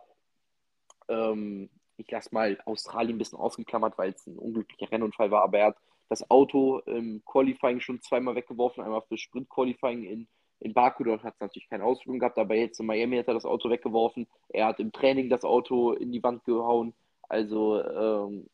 [1.08, 5.60] ähm, ich lasse mal Australien ein bisschen ausgeklammert, weil es ein unglücklicher Rennunfall war, aber
[5.60, 5.77] er hat
[6.10, 10.27] das Auto im Qualifying schon zweimal weggeworfen, einmal für Sprint-Qualifying in,
[10.60, 13.34] in Baku, dort hat es natürlich keine Auswirkungen gehabt, aber jetzt in Miami hat er
[13.34, 16.93] das Auto weggeworfen, er hat im Training das Auto in die Wand gehauen,
[17.30, 18.49] also ähm,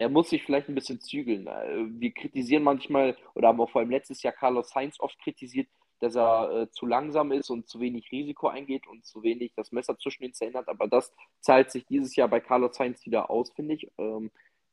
[0.00, 1.46] er muss sich vielleicht ein bisschen zügeln.
[1.46, 5.68] Äh, wir kritisieren manchmal, oder haben auch vor allem letztes Jahr Carlos Sainz oft kritisiert,
[6.00, 9.72] dass er äh, zu langsam ist und zu wenig Risiko eingeht und zu wenig das
[9.72, 10.68] Messer zwischen den Zähnen hat.
[10.68, 13.92] Aber das zahlt sich dieses Jahr bei Carlos Sainz wieder aus, finde ich.
[13.98, 14.30] Ähm,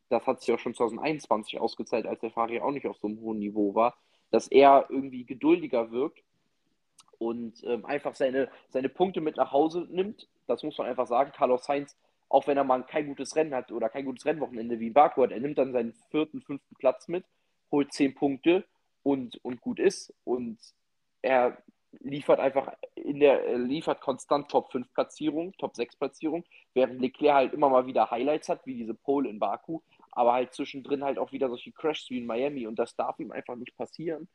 [0.08, 3.20] das hat sich auch schon 2021 ausgezahlt, als der Fahrer auch nicht auf so einem
[3.20, 3.98] hohen Niveau war,
[4.32, 6.24] dass er irgendwie geduldiger wirkt
[7.20, 10.30] und ähm, einfach seine, seine Punkte mit nach Hause nimmt.
[10.48, 11.34] Das muss man einfach sagen.
[11.36, 11.98] Carlos Sainz,
[12.30, 15.32] auch wenn er mal kein gutes Rennen hat oder kein gutes Rennwochenende wie Baku hat,
[15.32, 17.26] er nimmt dann seinen vierten, fünften Platz mit,
[17.72, 18.66] holt zehn Punkte
[19.04, 20.14] und, und gut ist.
[20.24, 20.58] Und
[21.22, 21.58] er
[22.00, 27.54] liefert einfach in der, liefert konstant Top 5 Platzierung, Top 6 Platzierung, während Leclerc halt
[27.54, 31.32] immer mal wieder Highlights hat, wie diese Pole in Baku, aber halt zwischendrin halt auch
[31.32, 34.28] wieder solche Crashs wie in Miami und das darf ihm einfach nicht passieren.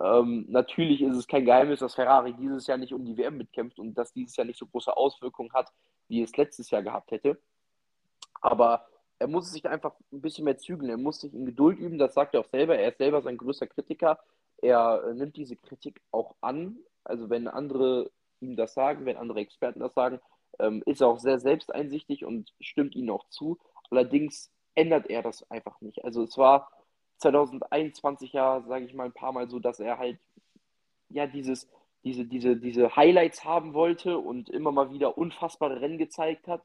[0.00, 3.78] Ähm, natürlich ist es kein Geheimnis, dass Ferrari dieses Jahr nicht um die WM mitkämpft
[3.78, 5.70] und dass dieses Jahr nicht so große Auswirkungen hat,
[6.08, 7.38] wie es letztes Jahr gehabt hätte.
[8.40, 8.86] Aber
[9.18, 10.90] er muss sich einfach ein bisschen mehr zügeln.
[10.90, 12.76] Er muss sich in Geduld üben, das sagt er auch selber.
[12.76, 14.18] Er ist selber sein größter Kritiker
[14.64, 16.78] er äh, nimmt diese Kritik auch an.
[17.04, 20.20] Also wenn andere ihm das sagen, wenn andere Experten das sagen,
[20.58, 23.58] ähm, ist er auch sehr selbsteinsichtig und stimmt ihnen auch zu.
[23.90, 26.04] Allerdings ändert er das einfach nicht.
[26.04, 26.70] Also es war
[27.18, 30.18] 2021 ja, sage ich mal, ein paar Mal so, dass er halt
[31.10, 31.68] ja dieses,
[32.04, 36.62] diese, diese, diese Highlights haben wollte und immer mal wieder unfassbare Rennen gezeigt hat.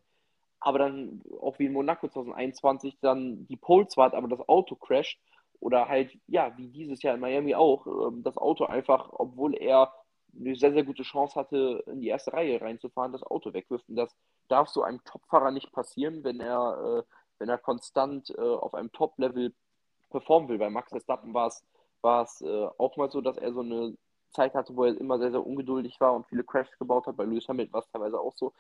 [0.60, 5.20] Aber dann, auch wie in Monaco 2021, dann die Poles war, aber das Auto crasht
[5.62, 9.94] oder halt, ja, wie dieses Jahr in Miami auch, ähm, das Auto einfach, obwohl er
[10.38, 13.88] eine sehr, sehr gute Chance hatte, in die erste Reihe reinzufahren, das Auto wegwirft.
[13.90, 14.16] Und das
[14.48, 18.92] darf so einem Topfahrer nicht passieren, wenn er, äh, wenn er konstant äh, auf einem
[18.92, 19.54] Top-Level
[20.10, 20.58] performen will.
[20.58, 21.64] Bei Max Verstappen war es,
[22.02, 23.96] war es äh, auch mal so, dass er so eine
[24.32, 27.18] Zeit hatte, wo er immer sehr, sehr ungeduldig war und viele Crashs gebaut hat.
[27.18, 28.54] Bei Lewis Hamilton war es teilweise auch so.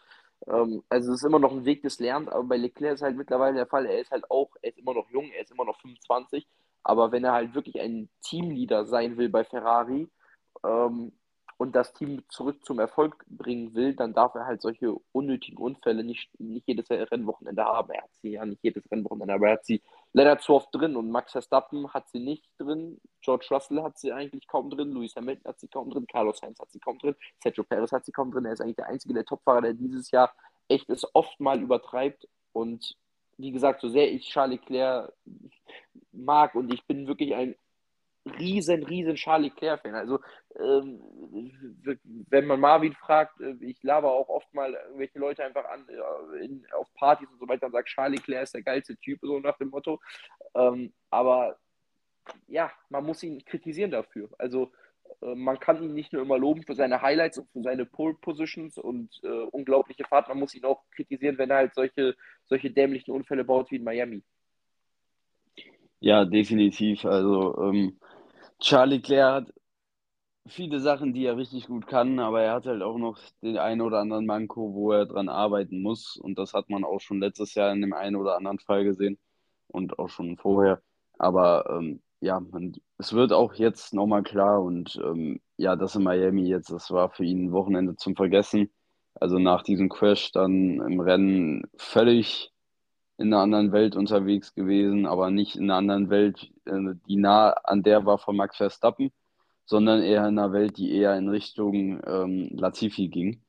[0.47, 3.17] Ähm, also es ist immer noch ein Weg des Lernens, aber bei Leclerc ist halt
[3.17, 5.65] mittlerweile der Fall, er ist halt auch, er ist immer noch jung, er ist immer
[5.65, 6.47] noch 25
[6.83, 10.07] aber wenn er halt wirklich ein Teamleader sein will bei Ferrari
[10.63, 11.11] ähm,
[11.57, 16.03] und das Team zurück zum Erfolg bringen will, dann darf er halt solche unnötigen Unfälle
[16.03, 17.91] nicht, nicht jedes Rennwochenende haben.
[17.91, 19.81] Er hat sie ja nicht jedes Rennwochenende, aber er hat sie
[20.39, 24.47] zu oft drin und Max Verstappen hat sie nicht drin, George Russell hat sie eigentlich
[24.47, 27.63] kaum drin, Lewis Hamilton hat sie kaum drin, Carlos Sainz hat sie kaum drin, Sergio
[27.63, 28.45] Perez hat sie kaum drin.
[28.45, 30.33] Er ist eigentlich der einzige der Topfahrer, der dieses Jahr
[30.67, 32.27] echt es oft mal übertreibt.
[32.53, 32.97] Und
[33.37, 35.13] wie gesagt, so sehr ich Charles Leclerc
[36.11, 37.55] mag und ich bin wirklich ein
[38.37, 39.95] riesen, riesen Charles Leclerc-Fan.
[39.95, 40.19] Also,
[40.59, 41.01] ähm,
[42.29, 46.45] wenn man Marvin fragt, äh, ich laber auch oft mal irgendwelche Leute einfach an äh,
[46.45, 49.39] in, auf Partys und so weiter und sage, Charles Leclerc ist der geilste Typ, so
[49.39, 49.99] nach dem Motto.
[50.55, 51.57] Ähm, aber
[52.47, 54.29] ja, man muss ihn kritisieren dafür.
[54.37, 54.71] Also,
[55.21, 58.15] äh, man kann ihn nicht nur immer loben für seine Highlights und für seine Pole
[58.15, 62.15] Positions und äh, unglaubliche Fahrt, man muss ihn auch kritisieren, wenn er halt solche,
[62.45, 64.23] solche dämlichen Unfälle baut wie in Miami.
[65.99, 67.05] Ja, definitiv.
[67.05, 67.99] Also ähm,
[68.59, 69.53] Charlie Leclerc hat
[70.47, 73.81] viele Sachen, die er richtig gut kann, aber er hat halt auch noch den einen
[73.81, 76.17] oder anderen Manko, wo er dran arbeiten muss.
[76.17, 79.19] Und das hat man auch schon letztes Jahr in dem einen oder anderen Fall gesehen
[79.67, 80.81] und auch schon vorher.
[81.17, 86.03] Aber ähm, ja, man, es wird auch jetzt nochmal klar und ähm, ja, das in
[86.03, 88.71] Miami jetzt, das war für ihn ein Wochenende zum Vergessen.
[89.15, 92.51] Also nach diesem Crash dann im Rennen völlig
[93.19, 97.49] in einer anderen Welt unterwegs gewesen, aber nicht in einer anderen Welt, äh, die nah
[97.49, 99.11] an der war von Max Verstappen,
[99.65, 103.41] sondern eher in einer Welt, die eher in Richtung ähm, Latifi ging.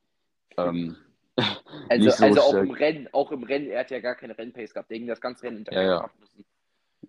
[0.57, 0.97] Ähm,
[1.89, 4.73] also, so also auch im Rennen, auch im Rennen, er hat ja gar keine Rennpace
[4.73, 6.09] gehabt, der das ganze Rennen hinterher ja,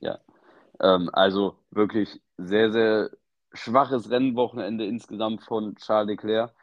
[0.01, 0.21] ja.
[0.81, 3.11] Ja, ähm, also wirklich sehr, sehr
[3.53, 6.55] schwaches Rennwochenende insgesamt von Charles Leclerc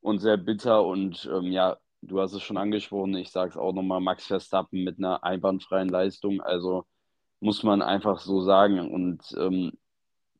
[0.00, 0.84] und sehr bitter.
[0.84, 4.84] Und ähm, ja, du hast es schon angesprochen, ich sage es auch nochmal, Max Verstappen
[4.84, 6.40] mit einer einwandfreien Leistung.
[6.40, 6.84] Also
[7.40, 8.92] muss man einfach so sagen.
[8.92, 9.72] Und ähm,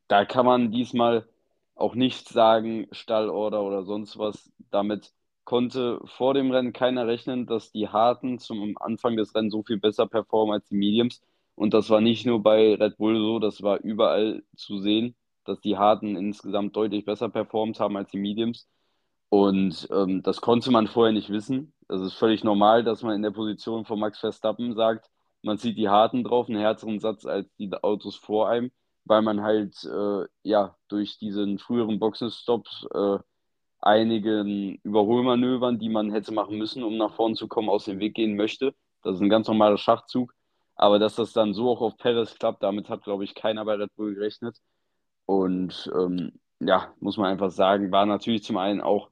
[0.09, 1.27] da kann man diesmal
[1.75, 4.53] auch nicht sagen, Stallorder oder sonst was.
[4.71, 5.13] Damit
[5.45, 9.79] konnte vor dem Rennen keiner rechnen, dass die Harten zum Anfang des Rennens so viel
[9.79, 11.23] besser performen als die Mediums.
[11.55, 15.61] Und das war nicht nur bei Red Bull so, das war überall zu sehen, dass
[15.61, 18.69] die Harten insgesamt deutlich besser performt haben als die Mediums.
[19.33, 21.73] Und ähm, das konnte man vorher nicht wissen.
[21.89, 25.09] Das ist völlig normal, dass man in der Position von Max Verstappen sagt,
[25.41, 28.71] man zieht die Harten drauf, einen härteren Satz als die Autos vor einem,
[29.05, 33.19] weil man halt äh, ja durch diesen früheren Boxenstops äh,
[33.81, 38.13] einigen Überholmanövern, die man hätte machen müssen, um nach vorne zu kommen, aus dem Weg
[38.15, 38.75] gehen möchte.
[39.03, 40.35] Das ist ein ganz normaler Schachzug.
[40.75, 43.77] Aber dass das dann so auch auf Perez klappt, damit hat, glaube ich, keiner bei
[43.77, 44.59] Red Bull gerechnet.
[45.25, 49.12] Und ähm, ja, muss man einfach sagen, war natürlich zum einen auch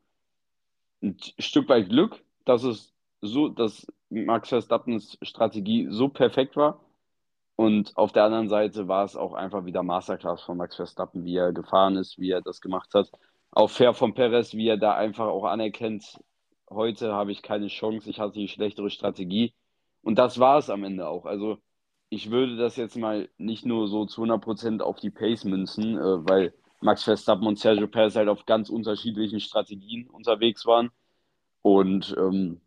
[1.03, 6.81] ein Stück weit Glück, dass es so, dass Max Verstappens Strategie so perfekt war.
[7.57, 11.37] Und auf der anderen Seite war es auch einfach wieder Masterclass von Max Verstappen, wie
[11.37, 13.11] er gefahren ist, wie er das gemacht hat.
[13.51, 16.19] Auch fair von Perez, wie er da einfach auch anerkennt,
[16.71, 19.53] heute habe ich keine Chance, ich hatte die schlechtere Strategie.
[20.03, 21.27] Und das war es am Ende auch.
[21.27, 21.59] Also
[22.09, 26.29] ich würde das jetzt mal nicht nur so zu 100% auf die Pace münzen, äh,
[26.29, 30.91] weil Max Verstappen und Sergio Perez halt auf ganz unterschiedlichen Strategien unterwegs waren.
[31.63, 32.61] Und ähm,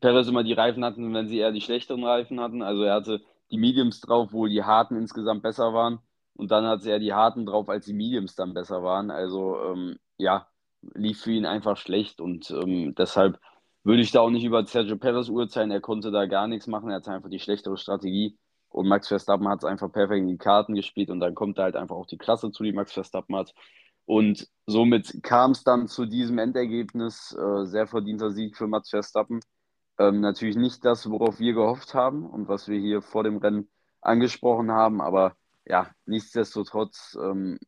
[0.00, 2.62] Perez immer die Reifen hatten, wenn sie eher die schlechteren Reifen hatten.
[2.62, 6.00] Also er hatte die Mediums drauf, wo die harten insgesamt besser waren.
[6.34, 9.10] Und dann hatte er die harten drauf, als die Mediums dann besser waren.
[9.10, 10.48] Also ähm, ja,
[10.94, 12.20] lief für ihn einfach schlecht.
[12.20, 13.40] Und ähm, deshalb
[13.84, 15.70] würde ich da auch nicht über Sergio Perez urteilen.
[15.70, 16.90] Er konnte da gar nichts machen.
[16.90, 18.38] Er hatte einfach die schlechtere Strategie.
[18.70, 21.10] Und Max Verstappen hat es einfach perfekt in die Karten gespielt.
[21.10, 23.54] Und dann kommt da halt einfach auch die Klasse zu, die Max Verstappen hat.
[24.04, 27.36] Und somit kam es dann zu diesem Endergebnis.
[27.38, 29.40] Äh, sehr verdienter Sieg für Max Verstappen.
[29.98, 33.68] Ähm, natürlich nicht das, worauf wir gehofft haben und was wir hier vor dem Rennen
[34.00, 37.58] angesprochen haben, aber ja, nichtsdestotrotz ähm,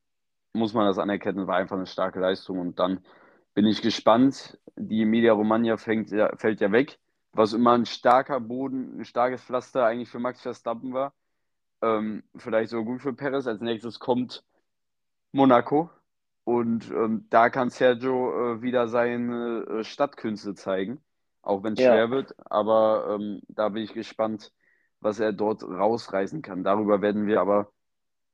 [0.53, 3.05] muss man das anerkennen, war einfach eine starke Leistung und dann
[3.55, 4.59] bin ich gespannt.
[4.77, 7.00] Die Emilia Romagna fängt, fällt ja weg,
[7.33, 11.13] was immer ein starker Boden, ein starkes Pflaster eigentlich für Max Verstappen war.
[11.83, 13.47] Ähm, vielleicht so gut für Perez.
[13.47, 14.45] Als nächstes kommt
[15.33, 15.91] Monaco
[16.45, 21.01] und ähm, da kann Sergio äh, wieder seine äh, Stadtkünste zeigen
[21.43, 21.93] auch wenn es ja.
[21.93, 22.35] schwer wird.
[22.45, 24.53] Aber ähm, da bin ich gespannt,
[25.01, 26.65] was er dort rausreißen kann.
[26.65, 27.73] Darüber werden wir aber,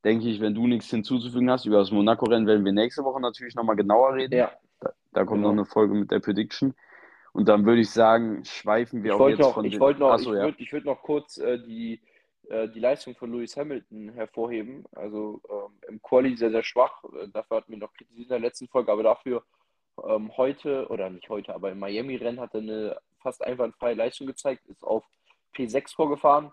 [0.04, 3.54] denke ich, wenn du nichts hinzuzufügen hast, über das Monaco-Rennen werden wir nächste Woche natürlich
[3.54, 4.35] nochmal genauer reden.
[4.35, 4.50] Ja.
[4.80, 5.48] Da, da kommt genau.
[5.48, 6.74] noch eine Folge mit der Prediction.
[7.37, 9.99] Und dann würde ich sagen, schweifen wir ich auch jetzt noch, von ich den...
[9.99, 10.44] noch, Achso, ich ja.
[10.44, 12.01] würde würd noch kurz äh, die,
[12.49, 14.87] äh, die Leistung von Lewis Hamilton hervorheben.
[14.92, 17.05] Also ähm, im Quali sehr, sehr schwach.
[17.05, 19.42] Äh, dafür hatten wir noch kritisiert in der letzten Folge, aber dafür
[20.03, 24.64] ähm, heute, oder nicht heute, aber im Miami-Rennen hat er eine fast einwandfreie Leistung gezeigt,
[24.64, 25.05] ist auf
[25.55, 26.53] P6 vorgefahren.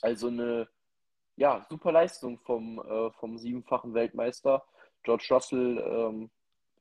[0.00, 0.66] Also eine
[1.36, 4.64] ja, super Leistung vom, äh, vom siebenfachen Weltmeister.
[5.02, 6.30] George Russell ähm,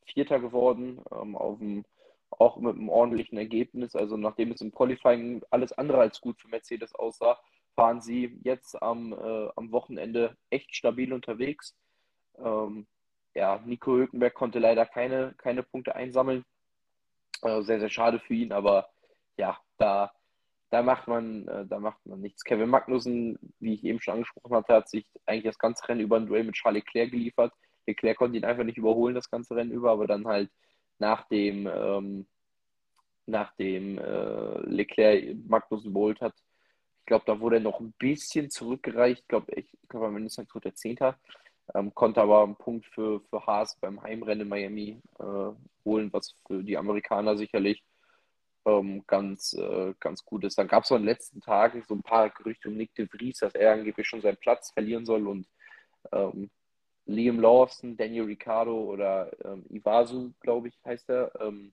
[0.05, 1.83] Vierter geworden, ähm, auf dem,
[2.31, 3.95] auch mit einem ordentlichen Ergebnis.
[3.95, 7.39] Also nachdem es im Qualifying alles andere als gut für Mercedes aussah,
[7.75, 11.75] fahren sie jetzt am, äh, am Wochenende echt stabil unterwegs.
[12.37, 12.87] Ähm,
[13.35, 16.43] ja, Nico Hülkenberg konnte leider keine, keine Punkte einsammeln.
[17.41, 18.89] Äh, sehr, sehr schade für ihn, aber
[19.37, 20.11] ja, da,
[20.71, 22.43] da macht man, äh, da macht man nichts.
[22.43, 26.17] Kevin Magnussen, wie ich eben schon angesprochen hatte, hat sich eigentlich das ganze Rennen über
[26.17, 27.53] ein Duell mit Charles Leclerc geliefert.
[27.87, 30.51] Leclerc konnte ihn einfach nicht überholen, das ganze Rennen über, aber dann halt
[30.99, 32.27] nach dem, ähm,
[33.25, 36.33] nachdem äh, Leclerc Magnussen überholt hat,
[36.99, 39.21] ich glaube, da wurde er noch ein bisschen zurückgereicht.
[39.21, 41.17] Ich glaube, ich, glaube, am Ende wurde er Zehnter.
[41.73, 45.51] Ähm, konnte aber einen Punkt für, für Haas beim Heimrennen in Miami äh,
[45.85, 47.83] holen, was für die Amerikaner sicherlich
[48.65, 50.57] ähm, ganz, äh, ganz gut ist.
[50.57, 53.39] Dann gab es in den letzten Tagen so ein paar Gerüchte um Nick de Vries,
[53.39, 55.47] dass er angeblich schon seinen Platz verlieren soll und
[56.11, 56.49] ähm,
[57.09, 61.71] Liam Lawson, Daniel Ricciardo oder ähm, Iwasu, glaube ich, heißt er, ähm,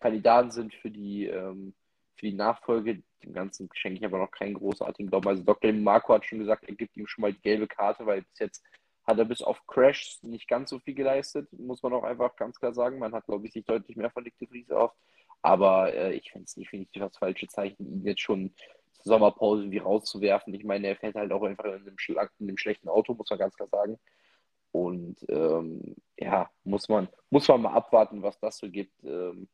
[0.00, 1.74] Kandidaten sind für die, ähm,
[2.16, 3.02] für die Nachfolge.
[3.22, 5.28] Dem Ganzen schenke ich aber noch keinen großartigen Glauben.
[5.28, 5.72] Also Dr.
[5.72, 8.64] Marco hat schon gesagt, er gibt ihm schon mal die gelbe Karte, weil bis jetzt
[9.04, 12.58] hat er bis auf Crash nicht ganz so viel geleistet, muss man auch einfach ganz
[12.58, 12.98] klar sagen.
[12.98, 14.92] Man hat, glaube ich, sich deutlich mehr von Nick de Vries auf.
[15.42, 18.54] Aber äh, ich finde es definitiv das falsche Zeichen, ihn jetzt schon
[18.94, 20.54] zur Sommerpause wie rauszuwerfen.
[20.54, 21.96] Ich meine, er fährt halt auch einfach in einem,
[22.38, 23.98] in einem schlechten Auto, muss man ganz klar sagen.
[24.72, 29.04] Und ähm, ja, muss man, muss man mal abwarten, was das so gibt.
[29.04, 29.48] Ähm,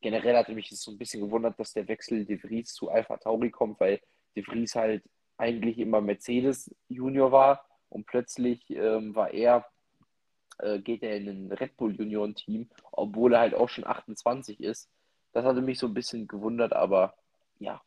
[0.00, 3.16] generell hatte mich das so ein bisschen gewundert, dass der Wechsel De Vries zu Alpha
[3.16, 4.00] Tauri kommt, weil
[4.34, 5.04] De Vries halt
[5.38, 9.66] eigentlich immer Mercedes Junior war und plötzlich ähm, war er,
[10.58, 14.60] äh, geht er in ein Red Bull Junioren Team, obwohl er halt auch schon 28
[14.60, 14.90] ist.
[15.32, 17.14] Das hatte mich so ein bisschen gewundert, aber
[17.58, 17.80] ja.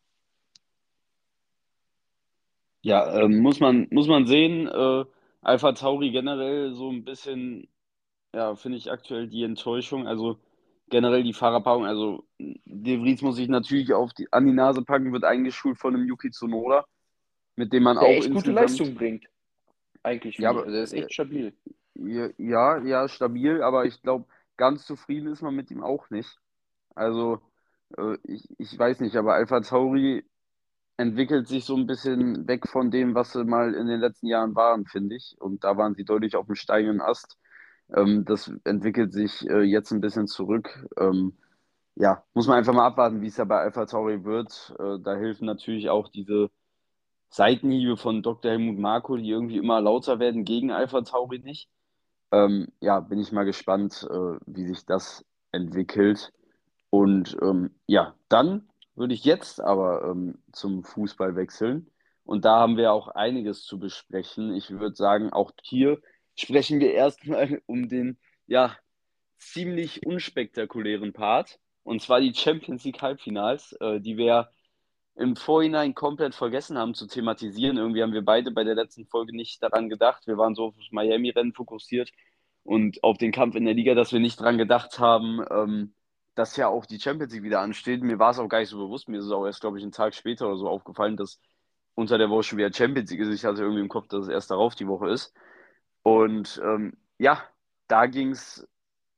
[2.82, 4.68] Ja, äh, muss, man, muss man sehen.
[4.68, 5.06] Äh,
[5.42, 7.68] Alpha Tauri generell so ein bisschen,
[8.34, 10.08] ja, finde ich aktuell die Enttäuschung.
[10.08, 10.40] Also
[10.90, 11.86] generell die Fahrerpaarung.
[11.86, 15.96] Also De Vries muss sich natürlich auf die, an die Nase packen, wird eingeschult von
[15.96, 16.86] einem Yuki Tsunoda,
[17.56, 19.26] mit dem man Der auch echt gute Leistung bringt.
[20.04, 20.38] Eigentlich.
[20.38, 21.54] Ja, aber der ist echt stabil.
[21.96, 24.26] Ja, ja, stabil, aber ich glaube,
[24.58, 26.40] ganz zufrieden ist man mit ihm auch nicht.
[26.96, 27.42] Also,
[27.98, 30.24] äh, ich, ich weiß nicht, aber Alpha Tauri
[31.00, 34.54] entwickelt sich so ein bisschen weg von dem, was sie mal in den letzten Jahren
[34.56, 35.38] waren, finde ich.
[35.40, 37.38] Und da waren sie deutlich auf dem steigenden Ast.
[37.96, 40.88] Ähm, das entwickelt sich äh, jetzt ein bisschen zurück.
[40.98, 41.38] Ähm,
[41.96, 44.76] ja, muss man einfach mal abwarten, wie es ja bei Alpha Tauri wird.
[44.78, 46.50] Äh, da helfen natürlich auch diese
[47.30, 48.52] Seitenhiebe von Dr.
[48.52, 51.70] Helmut Marko, die irgendwie immer lauter werden gegen Alpha Tauri nicht.
[52.34, 56.34] Ähm, ja, bin ich mal gespannt, äh, wie sich das entwickelt.
[56.90, 58.69] Und ähm, ja, dann
[59.00, 61.90] würde ich jetzt aber ähm, zum Fußball wechseln.
[62.24, 64.54] Und da haben wir auch einiges zu besprechen.
[64.54, 66.00] Ich würde sagen, auch hier
[66.36, 68.76] sprechen wir erstmal um den ja
[69.38, 71.60] ziemlich unspektakulären Part.
[71.84, 74.52] Und zwar die Champions League Halbfinals, äh, die wir
[75.16, 77.78] im Vorhinein komplett vergessen haben zu thematisieren.
[77.78, 80.28] Irgendwie haben wir beide bei der letzten Folge nicht daran gedacht.
[80.28, 82.12] Wir waren so auf das Miami-Rennen fokussiert
[82.64, 85.94] und auf den Kampf in der Liga, dass wir nicht daran gedacht haben, ähm,
[86.40, 88.02] dass ja auch die Champions League wieder ansteht.
[88.02, 89.10] Mir war es auch gar nicht so bewusst.
[89.10, 91.42] Mir ist es auch erst, glaube ich, einen Tag später oder so aufgefallen, dass
[91.96, 93.34] unter der Woche schon wieder Champions League ist.
[93.34, 95.34] Ich hatte irgendwie im Kopf, dass es erst darauf die Woche ist.
[96.02, 97.44] Und ähm, ja,
[97.90, 98.66] da ging es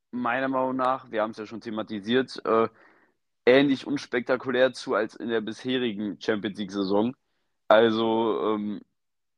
[0.10, 2.67] meiner Meinung nach, wir haben es ja schon thematisiert, äh,
[3.45, 7.15] ähnlich unspektakulär zu als in der bisherigen Champions League-Saison.
[7.67, 8.81] Also, ähm,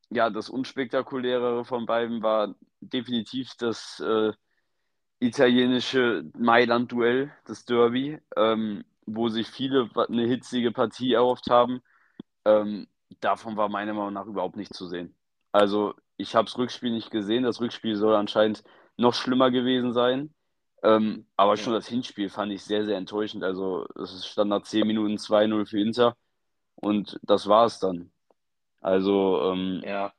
[0.10, 4.32] ja, das unspektakulärere von beiden war definitiv das äh,
[5.26, 11.82] italienische Mailand-Duell, das Derby, ähm, wo sich viele eine hitzige Partie erhofft haben.
[12.46, 12.88] Ähm,
[13.20, 15.16] davon war meiner Meinung nach überhaupt nicht zu sehen.
[15.52, 17.44] Also, ich habe das Rückspiel nicht gesehen.
[17.44, 18.64] Das Rückspiel soll anscheinend
[18.98, 20.34] noch schlimmer gewesen sein.
[20.84, 23.44] Ähm, aber schon das Hinspiel fand ich sehr, sehr enttäuschend.
[23.44, 26.18] Also es stand nach 10 Minuten 2-0 für Inter
[26.76, 28.12] und das war es dann.
[28.82, 30.14] Also ähm, ja,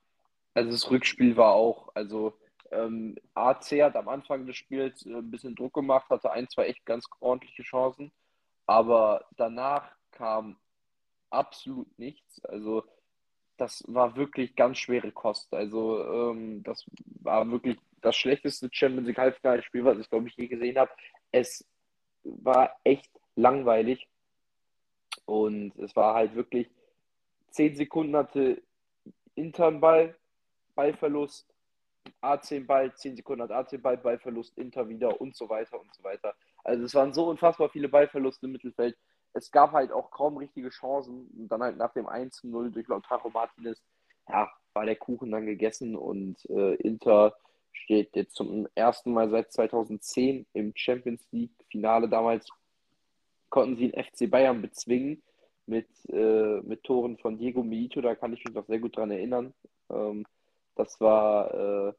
[0.55, 2.39] also das Rückspiel war auch, also
[2.75, 6.67] ähm, AC hat am Anfang des Spiels äh, ein bisschen Druck gemacht, hatte ein, zwei
[6.67, 8.13] echt ganz ordentliche Chancen,
[8.67, 10.57] aber danach kam
[11.31, 12.45] absolut nichts.
[12.45, 12.85] Also
[13.57, 15.53] das war wirklich ganz schwere Kost.
[15.55, 16.85] Also ähm, das
[17.23, 20.91] war wirklich das schlechteste Champions League Halbfinalspiel, was ich glaube ich je gesehen habe.
[21.31, 21.67] Es
[22.23, 24.09] war echt langweilig
[25.27, 26.69] und es war halt wirklich
[27.51, 28.63] zehn Sekunden hatte
[29.35, 30.17] Inter einen Ball,
[30.75, 31.54] Ballverlust,
[32.21, 36.03] AC Ball, zehn Sekunden hat AC Ball, Ballverlust, Inter wieder und so weiter und so
[36.05, 36.35] weiter.
[36.63, 38.97] Also es waren so unfassbar viele Ballverluste im Mittelfeld.
[39.33, 41.29] Es gab halt auch kaum richtige Chancen.
[41.37, 43.83] Und dann halt nach dem 1-0 durch Lautaro Martinez,
[44.29, 47.35] ja, war der Kuchen dann gegessen und äh, Inter
[47.73, 52.09] steht jetzt zum ersten Mal seit 2010 im Champions League-Finale.
[52.09, 52.49] Damals
[53.51, 55.23] konnten sie den FC Bayern bezwingen
[55.67, 58.01] mit, äh, mit Toren von Diego Milito.
[58.01, 59.53] Da kann ich mich noch sehr gut dran erinnern.
[59.91, 60.25] Ähm,
[60.77, 61.93] das war äh,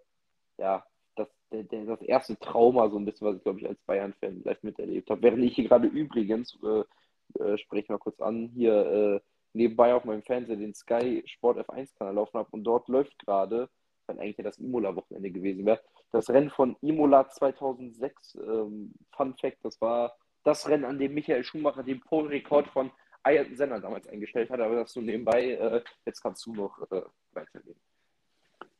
[0.57, 0.85] ja
[1.15, 4.43] das, der, der, das erste Trauma, so ein bisschen, was ich glaube ich als Bayern-Fan
[4.43, 5.21] live miterlebt habe.
[5.21, 9.19] Während ich hier gerade übrigens, äh, äh, spreche mal kurz an, hier äh,
[9.53, 13.69] nebenbei auf meinem Fernseher den Sky Sport F1-Kanal laufen habe und dort läuft gerade
[14.07, 15.81] wenn eigentlich das Imola-Wochenende gewesen wäre.
[16.11, 21.43] Das Rennen von Imola 2006, ähm, Fun Fact, das war das Rennen, an dem Michael
[21.43, 22.91] Schumacher den Pole-Rekord von
[23.23, 27.01] Ayrton Senna damals eingestellt hat, aber das so nebenbei, äh, jetzt kannst du noch äh.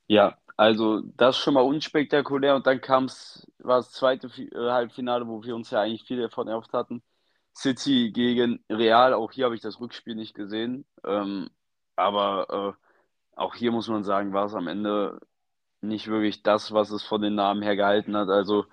[0.07, 5.27] Ja, also das schon mal unspektakulär und dann kam es, war das zweite äh, Halbfinale,
[5.27, 7.03] wo wir uns ja eigentlich viel davon erhofft hatten.
[7.57, 11.49] City gegen Real, auch hier habe ich das Rückspiel nicht gesehen, ähm,
[11.95, 12.85] aber äh,
[13.35, 15.19] auch hier muss man sagen, war es am Ende
[15.81, 18.29] nicht wirklich das, was es von den Namen her gehalten hat.
[18.29, 18.65] Also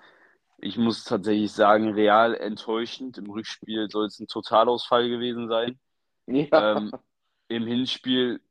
[0.57, 3.17] ich muss tatsächlich sagen, real enttäuschend.
[3.17, 5.79] Im Rückspiel soll es ein Totalausfall gewesen sein.
[6.25, 6.77] Ja.
[6.77, 6.91] Ähm,
[7.49, 8.41] Im Hinspiel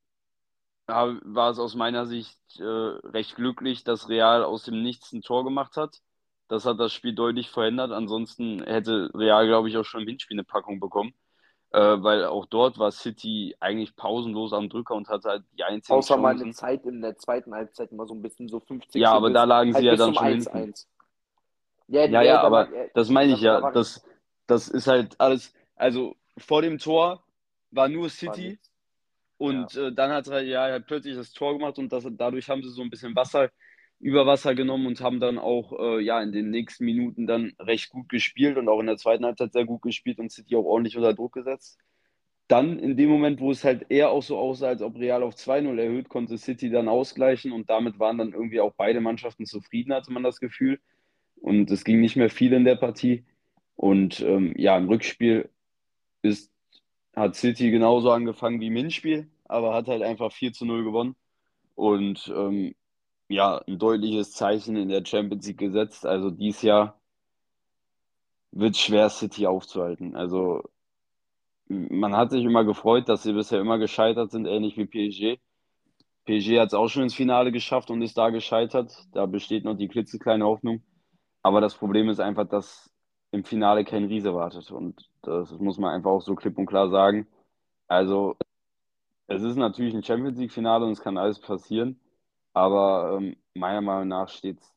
[0.87, 5.45] war es aus meiner Sicht äh, recht glücklich, dass Real aus dem Nichts ein Tor
[5.45, 6.01] gemacht hat.
[6.49, 7.93] Das hat das Spiel deutlich verändert.
[7.93, 11.15] Ansonsten hätte Real, glaube ich, auch schon im Hinspiel eine Packung bekommen
[11.73, 15.97] äh, weil auch dort war City eigentlich pausenlos am Drücker und hatte halt die einzige
[15.97, 16.23] Außer Chancen.
[16.23, 19.31] mal eine Zeit in der zweiten Halbzeit mal so ein bisschen so 50 Ja, aber
[19.31, 20.75] da lagen halt sie ja dann schon 1 hinten.
[21.89, 23.71] Ja, ja, ja aber war, das meine ich ja.
[23.73, 24.05] Das,
[24.47, 27.23] das ist halt alles, also vor dem Tor
[27.71, 28.72] war nur City war
[29.43, 29.89] und ja.
[29.89, 32.71] äh, dann hat er ja halt plötzlich das Tor gemacht und das, dadurch haben sie
[32.71, 33.51] so ein bisschen Wasser
[33.99, 37.91] über Wasser genommen und haben dann auch äh, ja in den nächsten Minuten dann recht
[37.91, 40.97] gut gespielt und auch in der zweiten Halbzeit sehr gut gespielt und City auch ordentlich
[40.97, 41.77] unter Druck gesetzt.
[42.47, 45.35] Dann in dem Moment, wo es halt eher auch so aussah, als ob Real auf
[45.35, 49.93] 2-0 erhöht, konnte City dann ausgleichen und damit waren dann irgendwie auch beide Mannschaften zufrieden,
[49.93, 50.79] hatte man das Gefühl.
[51.41, 53.25] Und es ging nicht mehr viel in der Partie.
[53.75, 55.49] Und ähm, ja, im Rückspiel
[56.23, 56.53] ist,
[57.17, 61.17] hat City genauso angefangen wie im Hinspiel, aber hat halt einfach 4 zu 0 gewonnen.
[61.75, 62.75] Und ähm,
[63.29, 66.07] ja, ein deutliches Zeichen in der Champions League gesetzt.
[66.07, 67.01] Also dieses Jahr
[68.53, 70.17] wird schwer, City aufzuhalten.
[70.17, 70.63] Also
[71.69, 75.41] man hat sich immer gefreut, dass sie bisher immer gescheitert sind, ähnlich wie PSG.
[76.27, 78.93] PSG hat es auch schon ins Finale geschafft und ist da gescheitert.
[79.13, 80.83] Da besteht noch die klitzekleine Hoffnung.
[81.43, 82.91] Aber das Problem ist einfach, dass
[83.33, 84.71] im Finale kein Riese wartet.
[84.71, 87.27] Und das muss man einfach auch so klipp und klar sagen.
[87.89, 88.37] Also,
[89.33, 92.01] es ist natürlich ein Champions League-Finale und es kann alles passieren.
[92.53, 94.75] Aber ähm, meiner Meinung nach steht es,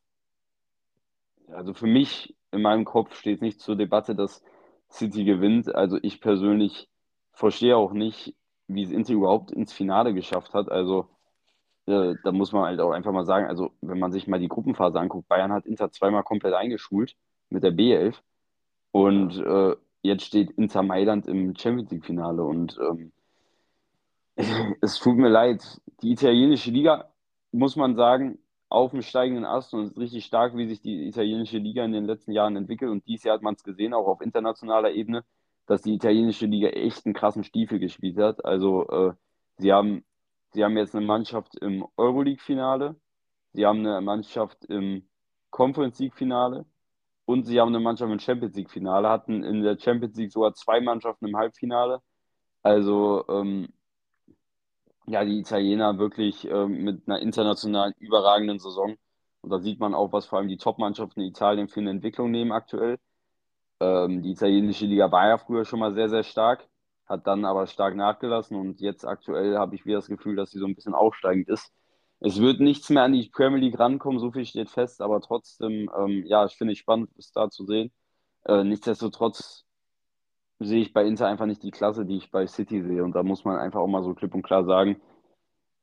[1.51, 4.43] also für mich in meinem Kopf steht es nicht zur Debatte, dass
[4.89, 5.73] City gewinnt.
[5.73, 6.87] Also ich persönlich
[7.33, 8.35] verstehe auch nicht,
[8.67, 10.71] wie es Inter überhaupt ins Finale geschafft hat.
[10.71, 11.09] Also
[11.87, 14.47] äh, da muss man halt auch einfach mal sagen, also wenn man sich mal die
[14.47, 17.15] Gruppenphase anguckt, Bayern hat Inter zweimal komplett eingeschult
[17.49, 18.15] mit der B11
[18.91, 23.11] und äh, jetzt steht Inter Mailand im Champions League-Finale und ähm,
[24.81, 25.63] es tut mir leid,
[26.01, 27.09] die italienische Liga,
[27.51, 31.07] muss man sagen, auf dem steigenden Ast und es ist richtig stark, wie sich die
[31.07, 32.91] italienische Liga in den letzten Jahren entwickelt.
[32.91, 35.23] Und dieses Jahr hat man es gesehen, auch auf internationaler Ebene,
[35.67, 38.43] dass die italienische Liga echt einen krassen Stiefel gespielt hat.
[38.43, 39.13] Also äh,
[39.57, 40.03] sie haben
[40.55, 42.95] Sie haben jetzt eine Mannschaft im Euroleague-Finale,
[43.51, 45.05] Sie haben eine Mannschaft im
[45.49, 46.65] Conference League-Finale
[47.25, 50.79] und Sie haben eine Mannschaft im Champions League-Finale, hatten in der Champions League sogar zwei
[50.79, 52.01] Mannschaften im Halbfinale.
[52.63, 53.67] Also ähm,
[55.07, 58.95] ja, die Italiener wirklich ähm, mit einer internationalen überragenden Saison.
[59.41, 62.31] Und da sieht man auch, was vor allem die Top-Mannschaften in Italien für eine Entwicklung
[62.31, 62.97] nehmen aktuell.
[63.79, 66.67] Ähm, die italienische Liga war ja früher schon mal sehr, sehr stark
[67.05, 70.59] hat dann aber stark nachgelassen und jetzt aktuell habe ich wieder das Gefühl, dass sie
[70.59, 71.71] so ein bisschen aufsteigend ist.
[72.19, 75.89] Es wird nichts mehr an die Premier League rankommen, so viel steht fest, aber trotzdem,
[75.97, 77.91] ähm, ja, ich finde es spannend, es da zu sehen.
[78.45, 79.64] Äh, nichtsdestotrotz
[80.59, 83.03] sehe ich bei Inter einfach nicht die Klasse, die ich bei City sehe.
[83.03, 85.01] Und da muss man einfach auch mal so klipp und klar sagen,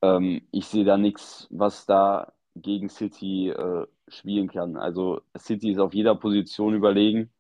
[0.03, 4.77] ähm, ich sehe da nichts, was da gegen City äh, spielen kann.
[4.77, 7.33] Also City ist auf jeder Position überlegen.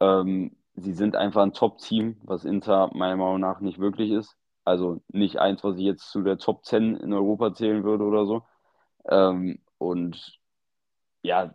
[0.00, 4.36] Ähm, sie sind einfach ein Top-Team, was Inter meiner Meinung nach nicht wirklich ist.
[4.64, 8.26] Also nicht eins, was ich jetzt zu der Top 10 in Europa zählen würde oder
[8.26, 8.42] so.
[9.08, 10.38] Ähm, und
[11.22, 11.54] ja,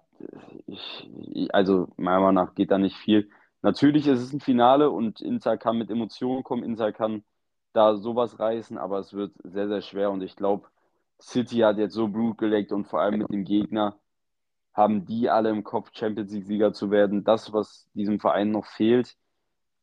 [0.67, 1.09] ich,
[1.53, 3.29] also meiner Meinung nach geht da nicht viel.
[3.63, 7.23] Natürlich ist es ein Finale und Inter kann mit Emotionen kommen, Inter kann
[7.73, 10.67] da sowas reißen, aber es wird sehr, sehr schwer und ich glaube,
[11.21, 13.97] City hat jetzt so Blut gelegt und vor allem mit dem Gegner
[14.73, 17.23] haben die alle im Kopf, Champions League-Sieger zu werden.
[17.23, 19.15] Das, was diesem Verein noch fehlt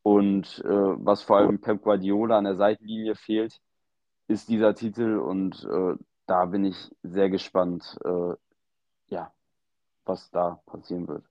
[0.02, 3.60] und äh, was vor allem Pep Guardiola an der Seitenlinie fehlt,
[4.28, 5.18] ist dieser Titel.
[5.18, 5.94] Und äh,
[6.26, 8.34] da bin ich sehr gespannt, äh,
[9.08, 9.32] ja,
[10.04, 11.29] was da passieren wird.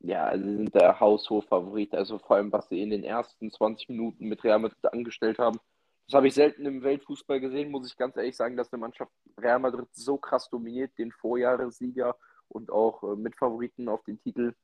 [0.00, 1.94] Ja, sie sind der Haushof-Favorit.
[1.94, 5.58] Also vor allem, was sie in den ersten 20 Minuten mit Real Madrid angestellt haben,
[6.06, 9.10] das habe ich selten im Weltfußball gesehen, muss ich ganz ehrlich sagen, dass eine Mannschaft
[9.38, 12.16] Real Madrid so krass dominiert, den Vorjahressieger
[12.48, 14.54] und auch äh, Mitfavoriten auf den Titel.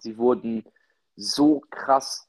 [0.00, 0.64] Sie wurden
[1.14, 2.28] so krass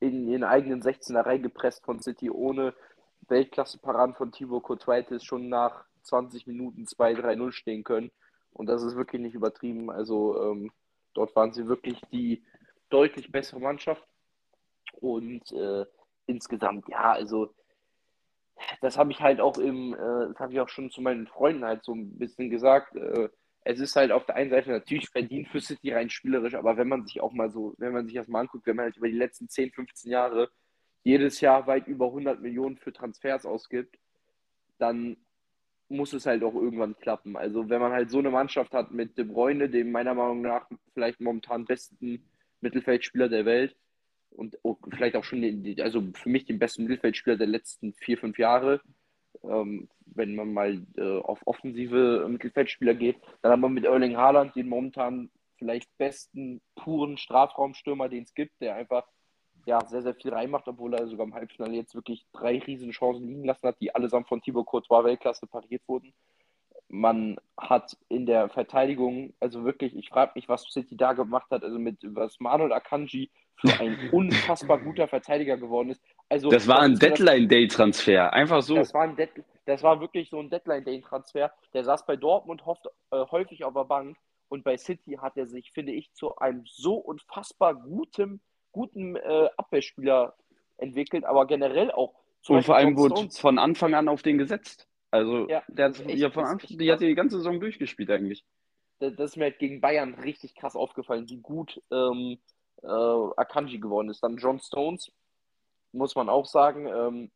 [0.00, 2.74] in ihren eigenen 16er reingepresst von City ohne
[3.28, 8.10] Weltklasse-Paraden von Thibaut Courtois schon nach 20 Minuten 2-3-0 stehen können.
[8.52, 9.90] Und das ist wirklich nicht übertrieben.
[9.90, 10.70] Also ähm,
[11.14, 12.44] dort waren sie wirklich die
[12.90, 14.04] deutlich bessere Mannschaft.
[14.92, 15.84] Und äh,
[16.26, 17.54] insgesamt, ja, also
[18.80, 21.64] das habe ich halt auch im, äh, das habe ich auch schon zu meinen Freunden
[21.64, 22.96] halt so ein bisschen gesagt.
[22.96, 23.28] Äh,
[23.64, 26.88] es ist halt auf der einen Seite natürlich verdient für City rein spielerisch, aber wenn
[26.88, 29.08] man sich auch mal so, wenn man sich das mal anguckt, wenn man halt über
[29.08, 30.50] die letzten 10, 15 Jahre
[31.04, 33.98] jedes Jahr weit über 100 Millionen für Transfers ausgibt,
[34.78, 35.16] dann
[35.88, 37.36] muss es halt auch irgendwann klappen.
[37.36, 40.68] Also wenn man halt so eine Mannschaft hat mit De Bruyne, dem meiner Meinung nach
[40.94, 42.22] vielleicht momentan besten
[42.60, 43.76] Mittelfeldspieler der Welt,
[44.30, 44.56] und
[44.90, 48.80] vielleicht auch schon, den, also für mich den besten Mittelfeldspieler der letzten vier, fünf Jahre.
[49.42, 54.54] Ähm, wenn man mal äh, auf offensive Mittelfeldspieler geht, dann haben wir mit Erling Haaland
[54.56, 59.06] den momentan vielleicht besten puren Strafraumstürmer, den es gibt, der einfach
[59.68, 63.28] ja, sehr, sehr viel reinmacht, obwohl er sogar im Halbfinale jetzt wirklich drei riesen Chancen
[63.28, 66.14] liegen lassen hat, die allesamt von Thibaut Courtois Weltklasse pariert wurden.
[66.88, 71.64] Man hat in der Verteidigung, also wirklich, ich frage mich, was City da gemacht hat,
[71.64, 76.00] also mit was Manuel Akanji für ein unfassbar guter Verteidiger geworden ist.
[76.30, 78.74] Also, das war ein Deadline-Day-Transfer, einfach so.
[78.74, 79.28] Das war, ein Dead
[79.66, 81.52] das war wirklich so ein Deadline-Day-Transfer.
[81.74, 84.16] Der saß bei Dortmund oft, äh, häufig auf der Bank
[84.48, 88.40] und bei City hat er sich, finde ich, zu einem so unfassbar guten,
[88.72, 90.34] guten äh, Abwehrspieler
[90.76, 92.14] entwickelt, aber generell auch.
[92.48, 94.88] Und vor allem wurde von Anfang an auf den gesetzt.
[95.10, 98.44] Also, ja, der hat ja von Anfang, die hat die ganze Saison durchgespielt eigentlich.
[99.00, 102.38] Das, das ist mir halt gegen Bayern richtig krass aufgefallen, wie gut ähm,
[102.82, 104.22] äh, Akanji geworden ist.
[104.22, 105.12] Dann John Stones,
[105.92, 107.30] muss man auch sagen, ähm,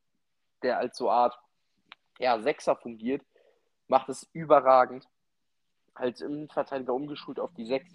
[0.62, 1.38] der als so Art
[2.18, 3.22] ja, Sechser fungiert,
[3.88, 5.08] macht es überragend.
[5.94, 7.90] Als Innenverteidiger umgeschult auf die Sechs.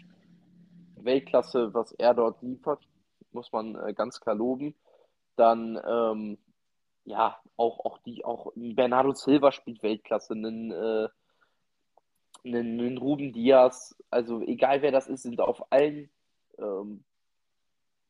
[0.97, 2.79] Weltklasse, was er dort liefert,
[3.38, 4.75] muss man äh, ganz klar loben.
[5.35, 6.38] Dann, ähm,
[7.05, 11.07] ja, auch, auch die, auch Bernardo Silva spielt Weltklasse, einen, äh,
[12.43, 16.09] einen, einen Ruben Diaz, also egal wer das ist, sind auf allen
[16.57, 17.03] ähm,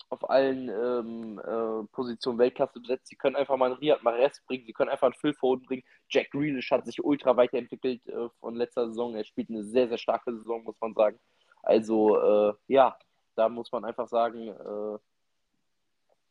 [0.09, 3.07] auf allen ähm, äh, Positionen Weltklasse besetzt.
[3.07, 5.83] Sie können einfach mal einen Riyad Mahrez bringen, sie können einfach einen Phil Foden bringen.
[6.09, 9.15] Jack Grealish hat sich ultra weiterentwickelt äh, von letzter Saison.
[9.15, 11.19] Er spielt eine sehr, sehr starke Saison, muss man sagen.
[11.61, 12.97] Also, äh, ja,
[13.35, 14.97] da muss man einfach sagen, äh,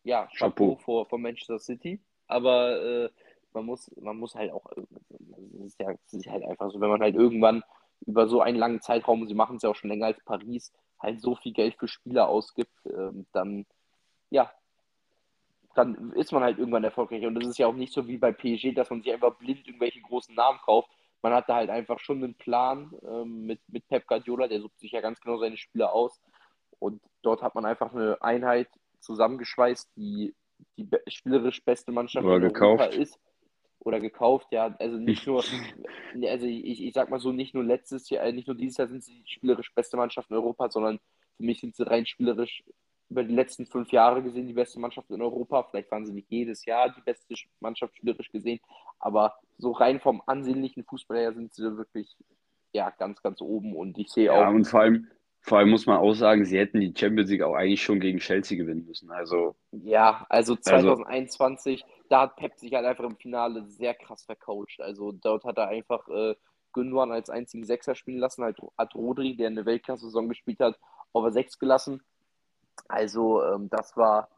[0.06, 2.00] ja, Chapeau vor, vor Manchester City.
[2.28, 3.10] Aber äh,
[3.52, 7.00] man, muss, man muss halt auch, es ist ja ist halt einfach so, wenn man
[7.00, 7.64] halt irgendwann
[8.06, 11.20] über so einen langen Zeitraum, sie machen es ja auch schon länger als Paris, halt
[11.20, 13.66] so viel Geld für Spieler ausgibt, ähm, dann,
[14.30, 14.52] ja,
[15.74, 17.26] dann ist man halt irgendwann erfolgreich.
[17.26, 19.66] Und das ist ja auch nicht so wie bei PSG, dass man sich einfach blind
[19.66, 20.88] irgendwelche großen Namen kauft.
[21.20, 24.92] Man hatte halt einfach schon einen Plan ähm, mit, mit Pep Guardiola, der sucht sich
[24.92, 26.20] ja ganz genau seine Spieler aus.
[26.78, 28.68] Und dort hat man einfach eine Einheit
[29.06, 30.34] zusammengeschweißt, die
[30.76, 32.82] die spielerisch beste Mannschaft Oder in gekauft.
[32.82, 33.18] Europa ist
[33.80, 34.74] oder gekauft, ja.
[34.78, 35.42] Also nicht nur,
[36.24, 38.88] also ich, ich sag mal so, nicht nur letztes Jahr, äh, nicht nur dieses Jahr
[38.88, 40.98] sind sie die spielerisch beste Mannschaft in Europa, sondern
[41.36, 42.64] für mich sind sie rein spielerisch
[43.08, 45.62] über die letzten fünf Jahre gesehen die beste Mannschaft in Europa.
[45.64, 48.60] Vielleicht waren sie nicht jedes Jahr die beste Mannschaft spielerisch gesehen,
[48.98, 52.16] aber so rein vom ansehnlichen Fußball her sind sie wirklich
[52.72, 54.52] ja ganz, ganz oben und ich sehe Ja, auch.
[54.52, 55.08] und vor allem,
[55.46, 58.18] vor allem muss man auch sagen, sie hätten die Champions League auch eigentlich schon gegen
[58.18, 59.12] Chelsea gewinnen müssen.
[59.12, 64.80] Also, Ja, also 2021, da hat Pep sich halt einfach im Finale sehr krass vercoacht.
[64.80, 66.34] Also dort hat er einfach äh,
[66.72, 70.76] Gündogan als einzigen Sechser spielen lassen, halt, hat Rodri, der eine Weltklasse-Saison gespielt hat,
[71.12, 72.02] auf Sechs gelassen.
[72.88, 74.28] Also ähm, das war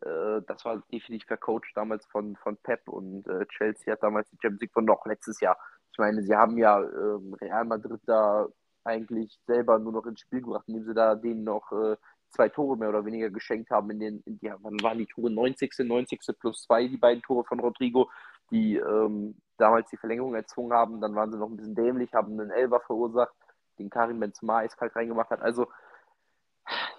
[0.00, 4.38] äh, das war definitiv vercoacht damals von, von Pep und äh, Chelsea hat damals die
[4.40, 5.58] Champions League von noch letztes Jahr.
[5.92, 8.48] Ich meine, sie haben ja ähm, Real Madrid da
[8.86, 11.96] eigentlich selber nur noch ins Spiel gebracht, indem sie da denen noch äh,
[12.30, 13.90] zwei Tore mehr oder weniger geschenkt haben.
[13.90, 15.30] In den, in die, wann waren die Tore?
[15.30, 15.72] 90.
[15.78, 16.20] 90.
[16.38, 18.10] plus zwei, die beiden Tore von Rodrigo,
[18.50, 21.00] die ähm, damals die Verlängerung erzwungen haben.
[21.00, 23.34] Dann waren sie noch ein bisschen dämlich, haben einen Elber verursacht,
[23.78, 25.42] den Karim Benzema eiskalt reingemacht hat.
[25.42, 25.68] Also,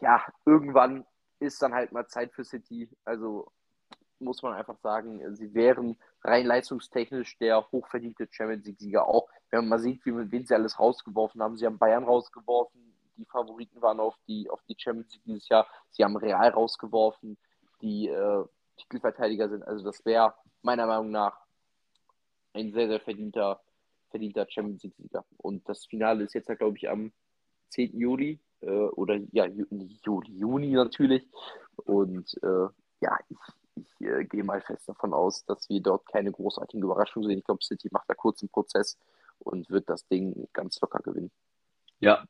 [0.02, 1.06] ja, irgendwann
[1.40, 2.90] ist dann halt mal Zeit für City.
[3.06, 3.52] Also
[4.20, 9.30] muss man einfach sagen, sie wären rein leistungstechnisch der hochverdiente Champions League-Sieger auch.
[9.50, 11.58] Wenn man mal sieht, wie, wen sie alles rausgeworfen haben.
[11.58, 12.88] Sie haben Bayern rausgeworfen,
[13.18, 15.68] die Favoriten waren auf die, auf die Champions League dieses Jahr.
[15.92, 17.38] Sie haben Real rausgeworfen,
[17.82, 18.44] die äh,
[18.78, 19.64] Titelverteidiger sind.
[19.64, 21.40] Also das wäre meiner Meinung nach
[22.54, 23.62] ein sehr, sehr verdienter,
[24.10, 25.26] verdienter Champions League-Sieger.
[25.38, 27.12] Und das Finale ist jetzt, glaube ich, am
[27.70, 28.00] 10.
[28.00, 31.28] Juli äh, oder ja, Juli, Juni natürlich.
[31.86, 32.68] Und äh,
[33.02, 33.38] ja, ich,
[33.76, 37.40] ich äh, gehe mal fest davon aus, dass wir dort keine großartigen Überraschungen sehen.
[37.40, 38.98] Ich glaube, City macht da kurz einen Prozess
[39.40, 41.32] und wird das Ding ganz locker gewinnen.
[42.00, 42.26] ja,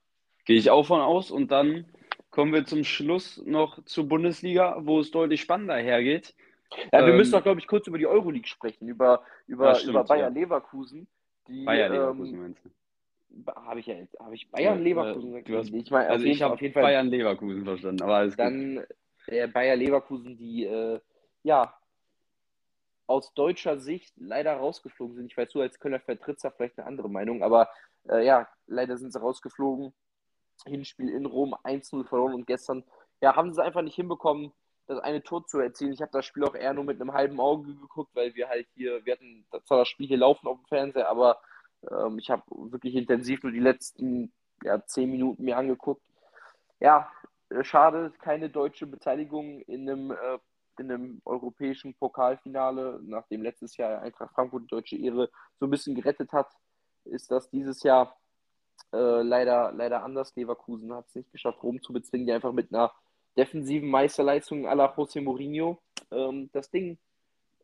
[0.45, 1.29] gehe ich auch von aus.
[1.31, 1.85] Und dann
[2.31, 6.35] kommen wir zum Schluss noch zur Bundesliga, wo es deutlich spannender hergeht.
[6.91, 9.91] Ja, wir Ähm, müssen doch, glaube ich, kurz über die Euroleague sprechen, über, über, stimmt,
[9.91, 10.35] über Bayer ja.
[10.35, 11.07] Leverkusen.
[11.47, 12.69] Die, Bayer Leverkusen ähm, meinst du?
[13.55, 15.67] habe ich ja jetzt, habe ich Bayern Leverkusen äh, gesagt?
[15.67, 18.39] hast- ich meine, Also ich habe auf jeden Fall Bayern Leverkusen verstanden, aber alles gut.
[18.39, 18.85] dann
[19.27, 20.99] äh, Bayer Leverkusen, die äh,
[21.43, 21.73] ja
[23.07, 25.31] aus deutscher Sicht leider rausgeflogen sind.
[25.31, 27.69] Ich weiß, du als Kölner vertrittst da vielleicht eine andere Meinung, aber
[28.09, 29.93] äh, ja, leider sind sie rausgeflogen.
[30.65, 32.83] Hinspiel in Rom 1-0 verloren und gestern
[33.21, 34.51] ja, haben sie es einfach nicht hinbekommen,
[34.87, 35.93] das eine Tor zu erzielen.
[35.93, 38.67] Ich habe das Spiel auch eher nur mit einem halben Auge geguckt, weil wir halt
[38.75, 41.39] hier, wir hatten zwar das Spiel hier laufen auf dem Fernseher, aber
[41.91, 44.31] ähm, ich habe wirklich intensiv nur die letzten
[44.63, 46.01] ja, zehn Minuten mir angeguckt.
[46.79, 47.11] Ja,
[47.49, 50.39] äh, schade, keine deutsche Beteiligung in einem, äh,
[50.79, 55.95] in einem europäischen Pokalfinale, nachdem letztes Jahr Eintracht Frankfurt die deutsche Ehre so ein bisschen
[55.95, 56.49] gerettet hat,
[57.05, 58.17] ist das dieses Jahr
[58.93, 60.35] äh, leider, leider anders.
[60.35, 62.91] Leverkusen hat es nicht geschafft, Rom zu bezwingen, die einfach mit einer
[63.37, 65.79] defensiven Meisterleistung à la José Mourinho
[66.11, 66.97] ähm, das Ding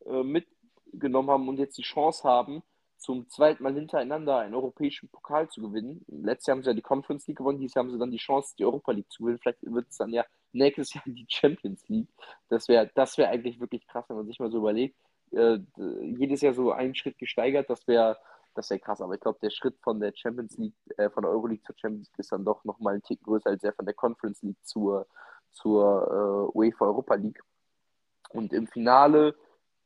[0.06, 2.64] äh, mitgenommen haben und jetzt die Chance haben,
[2.98, 6.06] zum zweiten Mal hintereinander einen europäischen Pokal zu gewinnen.
[6.08, 8.18] Letztes Jahr haben sie ja die Conference League gewonnen, dieses Jahr haben sie dann die
[8.18, 9.40] Chance, die Europa League zu gewinnen.
[9.40, 12.10] Vielleicht wird es dann ja nächstes Jahr die Champions League.
[12.50, 14.96] Das wäre das wär eigentlich wirklich krass, wenn man sich mal so überlegt.
[15.32, 15.60] Äh,
[16.18, 18.18] jedes Jahr so einen Schritt gesteigert, das wäre
[18.56, 21.32] das wäre krass, aber ich glaube, der Schritt von der Champions League, äh, von der
[21.32, 23.96] Euroleague zur Champions League ist dann doch nochmal ein Tick größer als der von der
[23.96, 25.08] Conference League zur,
[25.52, 27.42] zur äh, UEFA Europa League.
[28.30, 29.36] Und im Finale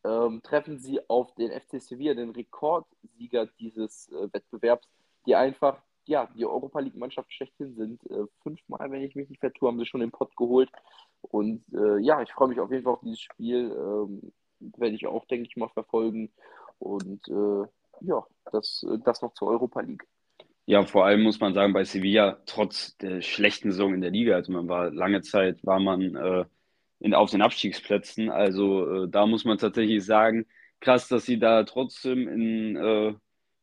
[0.04, 4.88] ähm, treffen sie auf den FC Sevilla, den Rekordsieger dieses äh, Wettbewerbs,
[5.26, 8.04] die einfach, ja, die Europa League-Mannschaft schlechthin sind.
[8.10, 10.70] Äh, fünfmal, wenn ich mich nicht vertue, haben sie schon den Pott geholt.
[11.22, 13.72] Und äh, ja, ich freue mich auf jeden Fall auf dieses Spiel.
[13.72, 16.32] Ähm, werde ich auch, denke ich mal, verfolgen.
[16.80, 17.68] Und äh,
[18.02, 20.06] ja, das, das noch zur Europa League.
[20.66, 24.36] Ja, vor allem muss man sagen, bei Sevilla, trotz der schlechten Saison in der Liga,
[24.36, 26.46] also man war lange Zeit, war man äh,
[27.00, 28.30] in, auf den Abstiegsplätzen.
[28.30, 30.46] Also äh, da muss man tatsächlich sagen,
[30.82, 33.14] krass, dass sie da trotzdem in, äh,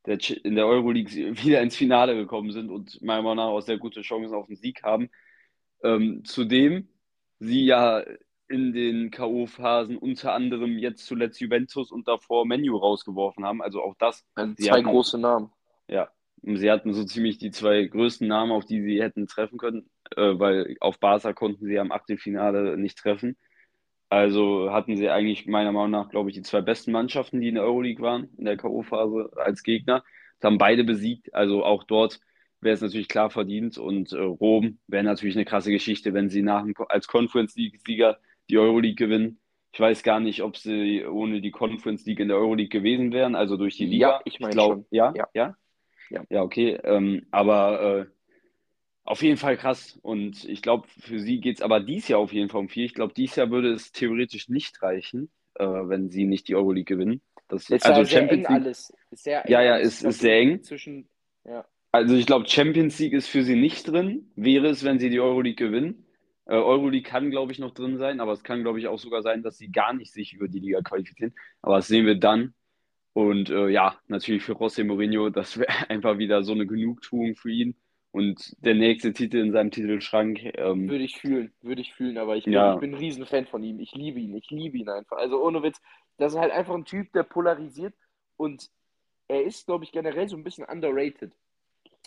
[0.06, 1.10] der, in der Euroleague
[1.44, 4.56] wieder ins Finale gekommen sind und meiner Meinung nach auch sehr gute Chancen auf den
[4.56, 5.10] Sieg haben.
[5.82, 6.88] Ähm, zudem
[7.38, 8.02] sie ja
[8.48, 13.62] in den K.O.-Phasen unter anderem jetzt zuletzt Juventus und davor Menu rausgeworfen haben.
[13.62, 14.24] Also auch das.
[14.34, 15.50] Also zwei hatten, große Namen.
[15.88, 16.10] Ja,
[16.42, 20.38] sie hatten so ziemlich die zwei größten Namen, auf die sie hätten treffen können, äh,
[20.38, 23.36] weil auf Barca konnten sie am Achtelfinale nicht treffen.
[24.14, 27.56] Also hatten sie eigentlich meiner Meinung nach, glaube ich, die zwei besten Mannschaften, die in
[27.56, 30.04] der Euroleague waren, in der K.O.-Phase als Gegner.
[30.38, 31.34] Das haben beide besiegt.
[31.34, 32.20] Also auch dort
[32.60, 33.76] wäre es natürlich klar verdient.
[33.76, 38.56] Und äh, Rom wäre natürlich eine krasse Geschichte, wenn sie nach, als Conference League-Sieger die
[38.56, 39.40] Euroleague gewinnen.
[39.72, 43.34] Ich weiß gar nicht, ob sie ohne die Conference League in der Euroleague gewesen wären,
[43.34, 44.10] also durch die Liga.
[44.10, 44.86] Ja, ich meine schon.
[44.92, 45.56] Ja, ja, ja.
[46.10, 46.78] Ja, ja okay.
[46.84, 48.06] Ähm, aber äh,
[49.04, 49.98] auf jeden Fall krass.
[50.02, 52.84] Und ich glaube, für sie geht es aber dies Jahr auf jeden Fall um viel.
[52.84, 56.96] Ich glaube, dies Jahr würde es theoretisch nicht reichen, äh, wenn sie nicht die Euroleague
[56.96, 57.20] gewinnen.
[57.48, 58.92] Das, ist also sehr Champions eng League, alles.
[59.12, 60.62] Sehr eng ja, ja, ist, ist sehr eng.
[60.62, 61.08] Zwischen,
[61.44, 61.66] ja.
[61.92, 64.32] Also ich glaube, Champions League ist für sie nicht drin.
[64.34, 66.06] Wäre es, wenn sie die Euroleague gewinnen.
[66.46, 69.22] Äh, Euroleague kann, glaube ich, noch drin sein, aber es kann, glaube ich, auch sogar
[69.22, 71.34] sein, dass sie gar nicht sich über die Liga qualifizieren.
[71.62, 72.54] Aber das sehen wir dann.
[73.12, 77.50] Und äh, ja, natürlich für José Mourinho, das wäre einfach wieder so eine Genugtuung für
[77.50, 77.76] ihn.
[78.14, 80.38] Und der nächste Titel in seinem Titelschrank.
[80.56, 82.74] Ähm, würde ich fühlen, würde ich fühlen, aber ich bin, ja.
[82.74, 83.80] ich bin ein Riesenfan von ihm.
[83.80, 85.16] Ich liebe ihn, ich liebe ihn einfach.
[85.16, 85.82] Also ohne Witz,
[86.16, 87.92] das ist halt einfach ein Typ, der polarisiert
[88.36, 88.70] und
[89.26, 91.32] er ist, glaube ich, generell so ein bisschen underrated.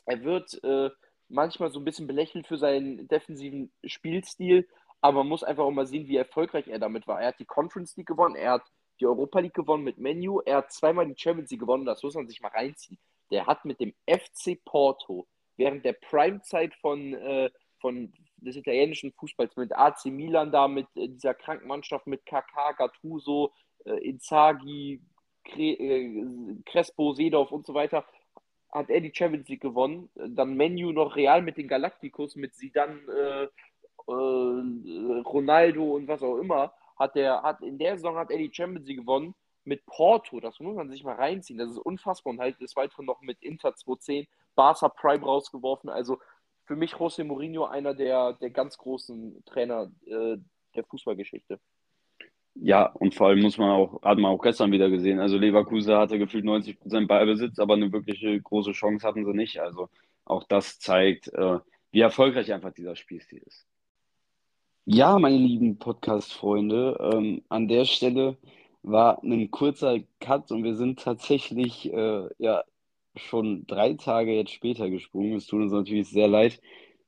[0.05, 0.91] Er wird äh,
[1.27, 4.65] manchmal so ein bisschen belächelt für seinen defensiven Spielstil,
[5.01, 7.19] aber man muss einfach auch mal sehen, wie erfolgreich er damit war.
[7.19, 8.63] Er hat die Conference League gewonnen, er hat
[9.01, 12.15] die Europa League gewonnen mit Menu, er hat zweimal die Champions League gewonnen, das muss
[12.15, 12.97] man sich mal reinziehen.
[13.29, 15.27] Der hat mit dem FC Porto
[15.57, 17.49] während der Primezeit von, äh,
[17.79, 23.51] von des italienischen Fußballs mit AC Milan da, mit äh, dieser Krankenmannschaft mit KK, Gattuso,
[23.85, 25.01] äh, Inzaghi,
[25.43, 28.05] Cre äh, Crespo, Seedorf und so weiter,
[28.71, 30.09] hat er die Champions League gewonnen.
[30.15, 33.47] Dann Menu noch Real mit den Galacticos, mit Zidane, äh,
[34.07, 36.73] äh, Ronaldo und was auch immer.
[36.97, 40.39] Hat er, hat, in der Saison hat er die Champions League gewonnen mit Porto.
[40.39, 41.59] Das muss man sich mal reinziehen.
[41.59, 42.31] Das ist unfassbar.
[42.31, 44.27] Und halt des Weiteren noch mit Inter 210,
[44.57, 45.89] Barca Prime rausgeworfen.
[45.89, 46.17] Also
[46.65, 50.35] für mich José Mourinho einer der, der ganz großen Trainer äh,
[50.75, 51.59] der Fußballgeschichte.
[52.55, 55.95] Ja, und vor allem muss man auch, hat man auch gestern wieder gesehen, also Leverkusen
[55.95, 59.61] hatte gefühlt 90% Ballbesitz, aber eine wirkliche große Chance hatten sie nicht.
[59.61, 59.89] Also
[60.25, 61.59] auch das zeigt, äh,
[61.91, 63.65] wie erfolgreich einfach dieser Spielstil ist.
[64.85, 68.37] Ja, meine lieben Podcast-Freunde, ähm, an der Stelle
[68.81, 72.63] war ein kurzer Cut und wir sind tatsächlich äh, ja
[73.18, 75.36] schon drei Tage jetzt später gesprungen.
[75.36, 76.61] Es tut uns natürlich sehr leid,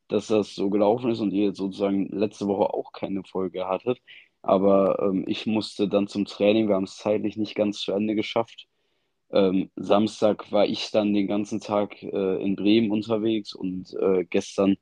[0.07, 4.01] dass das so gelaufen ist und ihr jetzt sozusagen letzte Woche auch keine Folge hattet.
[4.41, 8.15] Aber ähm, ich musste dann zum Training, wir haben es zeitlich nicht ganz zu Ende
[8.15, 8.67] geschafft.
[9.31, 14.77] Ähm, Samstag war ich dann den ganzen Tag äh, in Bremen unterwegs und äh, gestern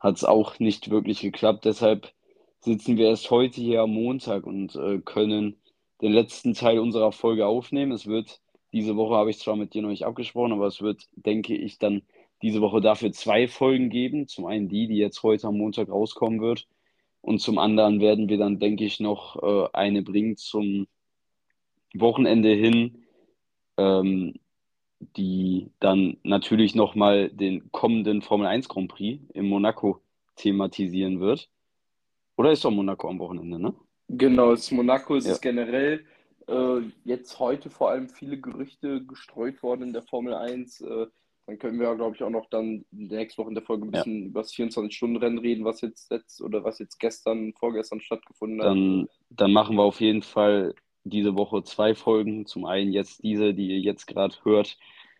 [0.00, 1.64] hat es auch nicht wirklich geklappt.
[1.64, 2.12] Deshalb
[2.60, 5.56] sitzen wir erst heute hier am Montag und äh, können
[6.02, 7.92] den letzten Teil unserer Folge aufnehmen.
[7.92, 8.40] Es wird,
[8.74, 11.78] diese Woche habe ich zwar mit dir noch nicht abgesprochen, aber es wird, denke ich,
[11.78, 12.02] dann
[12.42, 14.26] diese Woche dafür zwei Folgen geben.
[14.26, 16.66] Zum einen die, die jetzt heute am Montag rauskommen wird.
[17.20, 20.88] Und zum anderen werden wir dann, denke ich, noch äh, eine bringen zum
[21.94, 23.04] Wochenende hin,
[23.76, 24.34] ähm,
[25.16, 30.00] die dann natürlich nochmal den kommenden Formel 1 Grand Prix in Monaco
[30.34, 31.48] thematisieren wird.
[32.36, 33.72] Oder ist doch Monaco am Wochenende, ne?
[34.08, 35.32] Genau, es ist Monaco, es ja.
[35.32, 36.04] ist generell
[36.48, 40.80] äh, jetzt heute vor allem viele Gerüchte gestreut worden in der Formel 1.
[40.80, 41.06] Äh,
[41.46, 44.22] dann können wir, glaube ich, auch noch dann nächste Woche in der Folge ein bisschen
[44.22, 44.26] ja.
[44.28, 48.68] über das 24-Stunden-Rennen reden, was jetzt, jetzt oder was jetzt gestern, vorgestern stattgefunden hat.
[48.68, 50.74] Dann, dann machen wir auf jeden Fall
[51.04, 52.46] diese Woche zwei Folgen.
[52.46, 54.78] Zum einen jetzt diese, die ihr jetzt gerade hört.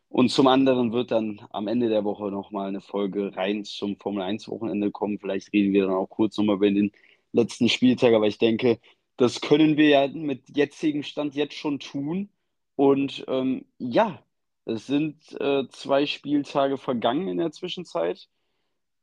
[0.09, 4.23] Und zum anderen wird dann am Ende der Woche nochmal eine Folge rein zum Formel
[4.23, 5.19] 1-Wochenende kommen.
[5.19, 6.93] Vielleicht reden wir dann auch kurz nochmal über den
[7.33, 8.79] letzten Spieltag, aber ich denke,
[9.17, 12.31] das können wir ja mit jetzigem Stand jetzt schon tun.
[12.77, 14.23] Und ähm, ja,
[14.65, 18.29] es sind äh, zwei Spieltage vergangen in der Zwischenzeit.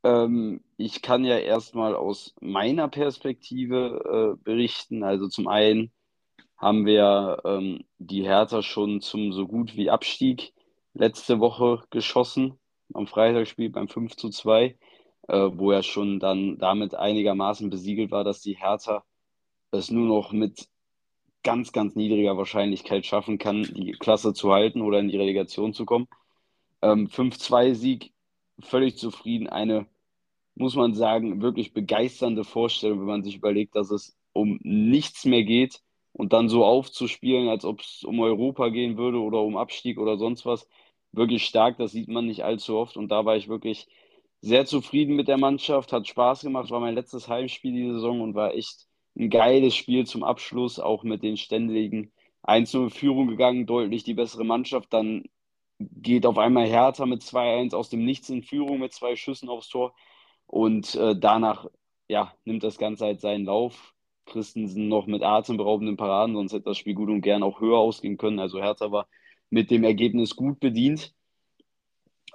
[0.03, 5.03] Ähm, ich kann ja erstmal aus meiner Perspektive äh, berichten.
[5.03, 5.91] Also zum einen
[6.57, 10.53] haben wir ähm, die Hertha schon zum so gut wie Abstieg
[10.93, 12.59] letzte Woche geschossen.
[12.93, 14.77] Am Freitagsspiel beim 5 zu 2,
[15.27, 19.03] äh, wo er schon dann damit einigermaßen besiegelt war, dass die Hertha
[19.71, 20.67] es nur noch mit
[21.43, 25.85] ganz, ganz niedriger Wahrscheinlichkeit schaffen kann, die Klasse zu halten oder in die Relegation zu
[25.85, 26.07] kommen.
[26.81, 28.13] Ähm, 5-2-Sieg
[28.59, 29.47] völlig zufrieden.
[29.47, 29.87] Eine,
[30.55, 35.43] muss man sagen, wirklich begeisternde Vorstellung, wenn man sich überlegt, dass es um nichts mehr
[35.43, 35.81] geht
[36.13, 40.17] und dann so aufzuspielen, als ob es um Europa gehen würde oder um Abstieg oder
[40.17, 40.67] sonst was.
[41.11, 43.87] Wirklich stark, das sieht man nicht allzu oft und da war ich wirklich
[44.41, 48.33] sehr zufrieden mit der Mannschaft, hat Spaß gemacht, war mein letztes Heimspiel die Saison und
[48.33, 48.87] war echt
[49.17, 52.11] ein geiles Spiel zum Abschluss, auch mit den ständigen
[52.43, 54.93] 1-0 Führung gegangen, deutlich die bessere Mannschaft.
[54.93, 55.25] Dann
[55.79, 59.69] geht auf einmal Hertha mit 2-1 aus dem Nichts in Führung mit zwei Schüssen aufs
[59.69, 59.93] Tor.
[60.47, 61.67] Und äh, danach
[62.07, 63.93] ja, nimmt das Ganze halt seinen Lauf.
[64.25, 68.17] Christensen noch mit atemberaubenden Paraden, sonst hätte das Spiel gut und gern auch höher ausgehen
[68.17, 68.39] können.
[68.39, 69.07] Also Hertha war
[69.49, 71.13] mit dem Ergebnis gut bedient.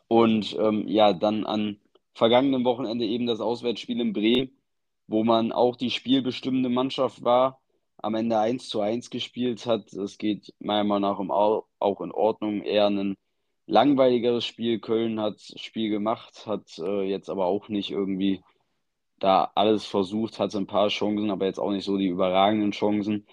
[0.08, 1.78] Und ähm, ja, dann an
[2.14, 4.55] vergangenen Wochenende eben das Auswärtsspiel in Bremen,
[5.06, 7.60] wo man auch die spielbestimmende Mannschaft war,
[7.98, 9.92] am Ende 1 zu 1 gespielt hat.
[9.92, 12.62] Es geht meiner Meinung nach um auch in Ordnung.
[12.62, 13.16] Eher ein
[13.66, 14.80] langweiligeres Spiel.
[14.80, 18.42] Köln hat Spiel gemacht, hat äh, jetzt aber auch nicht irgendwie
[19.18, 23.26] da alles versucht, hatte ein paar Chancen, aber jetzt auch nicht so die überragenden Chancen.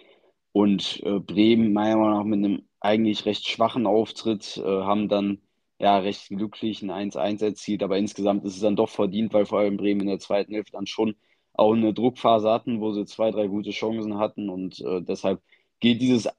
[0.52, 5.42] Und äh, Bremen, meiner Meinung nach, mit einem eigentlich recht schwachen Auftritt, äh, haben dann
[5.80, 7.84] ja recht glücklich ein 1-1 erzielt.
[7.84, 10.74] Aber insgesamt ist es dann doch verdient, weil vor allem Bremen in der zweiten Hälfte
[10.74, 11.16] dann schon
[11.54, 14.50] auch eine Druckphase hatten, wo sie zwei, drei gute Chancen hatten.
[14.50, 15.42] Und äh, deshalb
[15.80, 16.30] geht dieses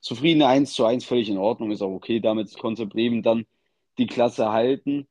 [0.00, 2.20] zufriedene 1 zu 1 völlig in Ordnung, ist auch okay.
[2.20, 3.44] Damit konnte Bremen dann
[3.98, 5.06] die Klasse halten,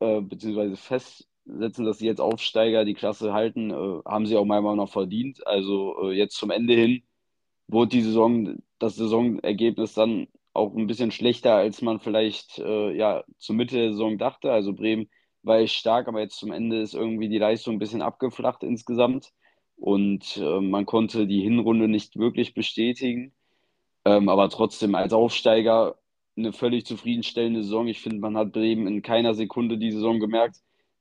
[0.00, 4.62] äh, beziehungsweise festsetzen, dass sie jetzt Aufsteiger die Klasse halten, äh, haben sie auch meiner
[4.62, 5.46] Meinung nach verdient.
[5.46, 7.04] Also äh, jetzt zum Ende hin
[7.68, 13.24] wurde die Saison, das Saisonergebnis dann auch ein bisschen schlechter, als man vielleicht äh, ja,
[13.38, 14.52] zur Mitte der Saison dachte.
[14.52, 15.08] Also Bremen
[15.44, 19.32] war echt stark, aber jetzt zum Ende ist irgendwie die Leistung ein bisschen abgeflacht insgesamt.
[19.76, 23.32] Und äh, man konnte die Hinrunde nicht wirklich bestätigen.
[24.04, 25.96] Ähm, aber trotzdem als Aufsteiger
[26.36, 27.86] eine völlig zufriedenstellende Saison.
[27.88, 30.58] Ich finde, man hat Bremen in keiner Sekunde die Saison gemerkt,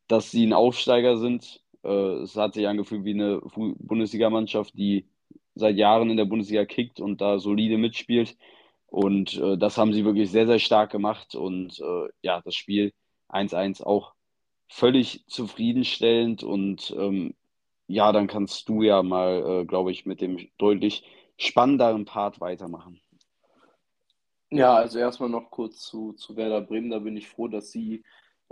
[0.08, 1.62] dass sie ein Aufsteiger sind.
[1.84, 1.90] Äh,
[2.24, 5.08] es hat sich angefühlt wie eine Bundesligamannschaft, die
[5.56, 8.38] seit Jahren in der Bundesliga kickt und da solide mitspielt.
[8.88, 11.36] Und äh, das haben sie wirklich sehr, sehr stark gemacht.
[11.36, 12.94] Und äh, ja, das Spiel
[13.30, 14.14] 1-1 auch
[14.70, 16.44] völlig zufriedenstellend.
[16.44, 17.36] Und ähm,
[17.88, 21.06] ja, dann kannst du ja mal, äh, glaube ich, mit dem deutlich
[21.38, 23.00] spannenderen Part weitermachen.
[24.50, 26.92] Ja, also erstmal noch kurz zu, zu Werder Bremen.
[26.92, 28.04] Da bin ich froh, dass sie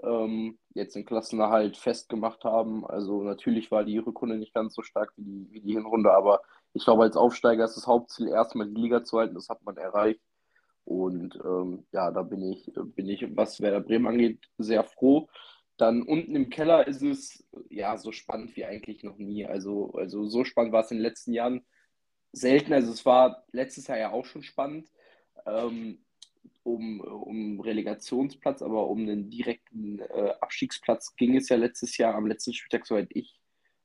[0.03, 2.85] ähm, jetzt den Klassenerhalt festgemacht haben.
[2.85, 6.41] Also natürlich war die Rückrunde nicht ganz so stark wie die, wie die Hinrunde, aber
[6.73, 9.35] ich glaube, als Aufsteiger ist das Hauptziel, erstmal die Liga zu halten.
[9.35, 10.21] Das hat man erreicht.
[10.85, 15.27] Und ähm, ja, da bin ich, bin ich, was Werder Bremen angeht, sehr froh.
[15.81, 19.47] Dann unten im Keller ist es ja so spannend wie eigentlich noch nie.
[19.47, 21.65] Also, also so spannend war es in den letzten Jahren
[22.31, 22.71] selten.
[22.71, 24.91] Also es war letztes Jahr ja auch schon spannend
[25.47, 26.05] ähm,
[26.61, 32.27] um, um Relegationsplatz, aber um einen direkten äh, Abstiegsplatz ging es ja letztes Jahr am
[32.27, 33.39] letzten Spieltag, soweit ich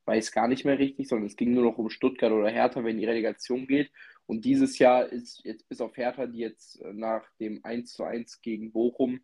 [0.04, 2.98] weiß gar nicht mehr richtig, sondern es ging nur noch um Stuttgart oder Hertha, wenn
[2.98, 3.90] die Relegation geht.
[4.26, 8.04] Und dieses Jahr ist jetzt bis auf Hertha, die jetzt äh, nach dem 1 zu
[8.04, 9.20] 1 gegen Bochum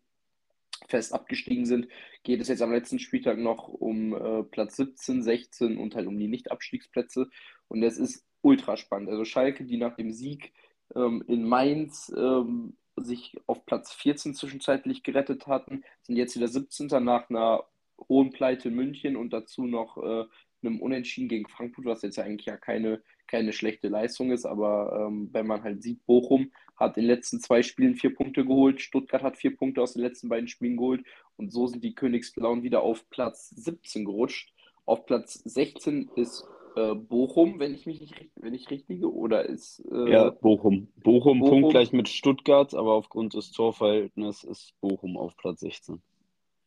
[0.87, 1.87] fest abgestiegen sind,
[2.23, 6.17] geht es jetzt am letzten Spieltag noch um äh, Platz 17, 16 und halt um
[6.17, 7.29] die Nicht-Abstiegsplätze.
[7.67, 9.09] Und das ist ultra spannend.
[9.09, 10.53] Also Schalke, die nach dem Sieg
[10.95, 16.87] ähm, in Mainz ähm, sich auf Platz 14 zwischenzeitlich gerettet hatten, sind jetzt wieder 17.
[17.03, 17.63] nach einer
[18.09, 20.25] hohen Pleite in München und dazu noch äh,
[20.61, 25.29] einem Unentschieden gegen Frankfurt, was jetzt eigentlich ja keine, keine schlechte Leistung ist, aber ähm,
[25.31, 29.23] wenn man halt sieht, Bochum hat in den letzten zwei Spielen vier Punkte geholt, Stuttgart
[29.23, 31.03] hat vier Punkte aus den letzten beiden Spielen geholt
[31.37, 34.53] und so sind die Königsblauen wieder auf Platz 17 gerutscht.
[34.85, 36.45] Auf Platz 16 ist
[36.75, 39.83] äh, Bochum, wenn ich mich nicht wenn ich richtige, oder ist.
[39.91, 40.87] Äh, ja, Bochum.
[41.03, 41.39] Bochum.
[41.39, 46.01] Bochum punktgleich mit Stuttgart, aber aufgrund des Torverhältnisses ist Bochum auf Platz 16.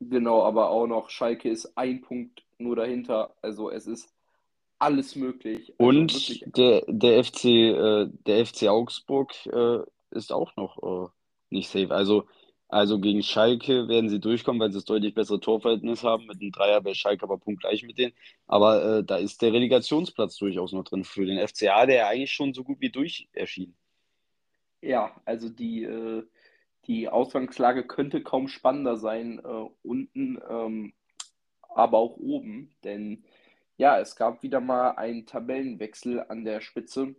[0.01, 3.35] Genau, aber auch noch Schalke ist ein Punkt nur dahinter.
[3.43, 4.15] Also es ist
[4.79, 5.75] alles möglich.
[5.79, 9.79] Also Und der, der, FC, äh, der FC Augsburg äh,
[10.11, 11.09] ist auch noch äh,
[11.51, 11.95] nicht safe.
[11.95, 12.27] Also
[12.69, 16.27] also gegen Schalke werden sie durchkommen, weil sie das deutlich bessere Torverhältnis haben.
[16.27, 18.13] Mit einem Dreier bei Schalke aber punktgleich mit denen.
[18.47, 22.55] Aber äh, da ist der Relegationsplatz durchaus noch drin für den FCA, der eigentlich schon
[22.55, 23.77] so gut wie durch erschien.
[24.83, 26.25] Ja, also die, äh,
[26.87, 30.93] die Ausgangslage könnte kaum spannender sein äh, unten, ähm,
[31.69, 32.75] aber auch oben.
[32.83, 33.25] Denn
[33.77, 37.15] ja, es gab wieder mal einen Tabellenwechsel an der Spitze.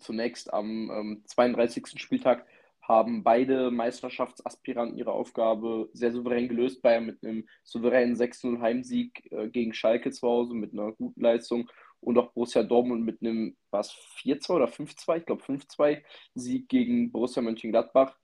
[0.00, 2.00] Zunächst am ähm, 32.
[2.00, 2.46] Spieltag
[2.82, 6.82] haben beide Meisterschaftsaspiranten ihre Aufgabe sehr souverän gelöst.
[6.82, 11.68] Bayern mit einem souveränen 6-0 Heimsieg äh, gegen Schalke zu Hause mit einer guten Leistung
[12.00, 16.02] und auch Borussia Dortmund mit einem, was 4-2 oder 5-2, ich glaube 5-2
[16.34, 18.16] Sieg gegen Borussia Mönchengladbach.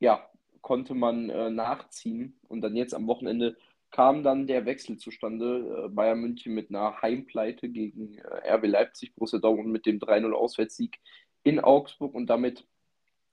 [0.00, 0.28] Ja,
[0.62, 3.56] konnte man äh, nachziehen und dann jetzt am Wochenende
[3.94, 5.84] kam dann der Wechsel zustande.
[5.84, 10.32] Äh, Bayern München mit einer Heimpleite gegen äh, RB Leipzig, Borussia Dortmund mit dem 3-0
[10.32, 10.98] Auswärtssieg
[11.44, 12.66] in Augsburg und damit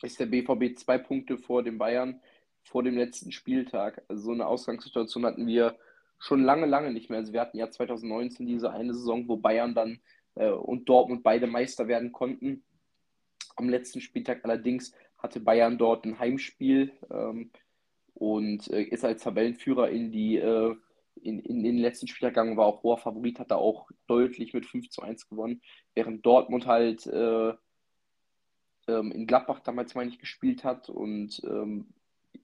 [0.04, 2.22] ist der BVB zwei Punkte vor dem Bayern
[2.62, 4.04] vor dem letzten Spieltag.
[4.08, 5.80] Also so eine Ausgangssituation hatten wir
[6.20, 7.18] schon lange, lange nicht mehr.
[7.18, 10.00] Also wir hatten ja 2019 diese eine Saison, wo Bayern dann
[10.36, 12.64] äh, und Dortmund beide Meister werden konnten.
[13.56, 17.50] Am letzten Spieltag allerdings hatte Bayern dort ein Heimspiel ähm,
[18.22, 20.76] und äh, ist als Tabellenführer in die äh,
[21.24, 24.68] in, in den letzten Spieltag gegangen, war auch hoher Favorit, hat da auch deutlich mit
[24.68, 25.62] 5 zu 1 gewonnen,
[25.96, 27.54] während Dortmund halt äh,
[28.88, 31.88] ähm, in Gladbach damals, meine ich, gespielt hat und ähm,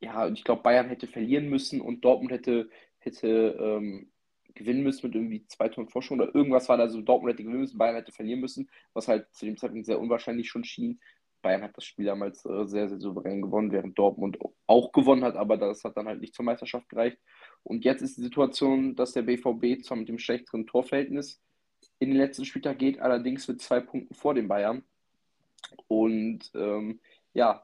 [0.02, 4.10] ja, ich glaube, Bayern hätte verlieren müssen und Dortmund hätte, hätte ähm,
[4.56, 7.62] gewinnen müssen mit irgendwie zwei Tonnen Forschung oder irgendwas war da so, Dortmund hätte gewinnen
[7.62, 11.00] müssen, Bayern hätte verlieren müssen, was halt zu dem Zeitpunkt sehr unwahrscheinlich schon schien.
[11.42, 15.36] Bayern hat das Spiel damals äh, sehr, sehr souverän gewonnen, während Dortmund auch gewonnen hat,
[15.36, 17.18] aber das hat dann halt nicht zur Meisterschaft gereicht.
[17.64, 21.42] Und jetzt ist die Situation, dass der BVB zwar mit dem schlechteren Torverhältnis
[22.00, 24.84] in den letzten Spieltag geht, allerdings mit zwei Punkten vor den Bayern.
[25.88, 27.00] Und ähm,
[27.34, 27.64] ja,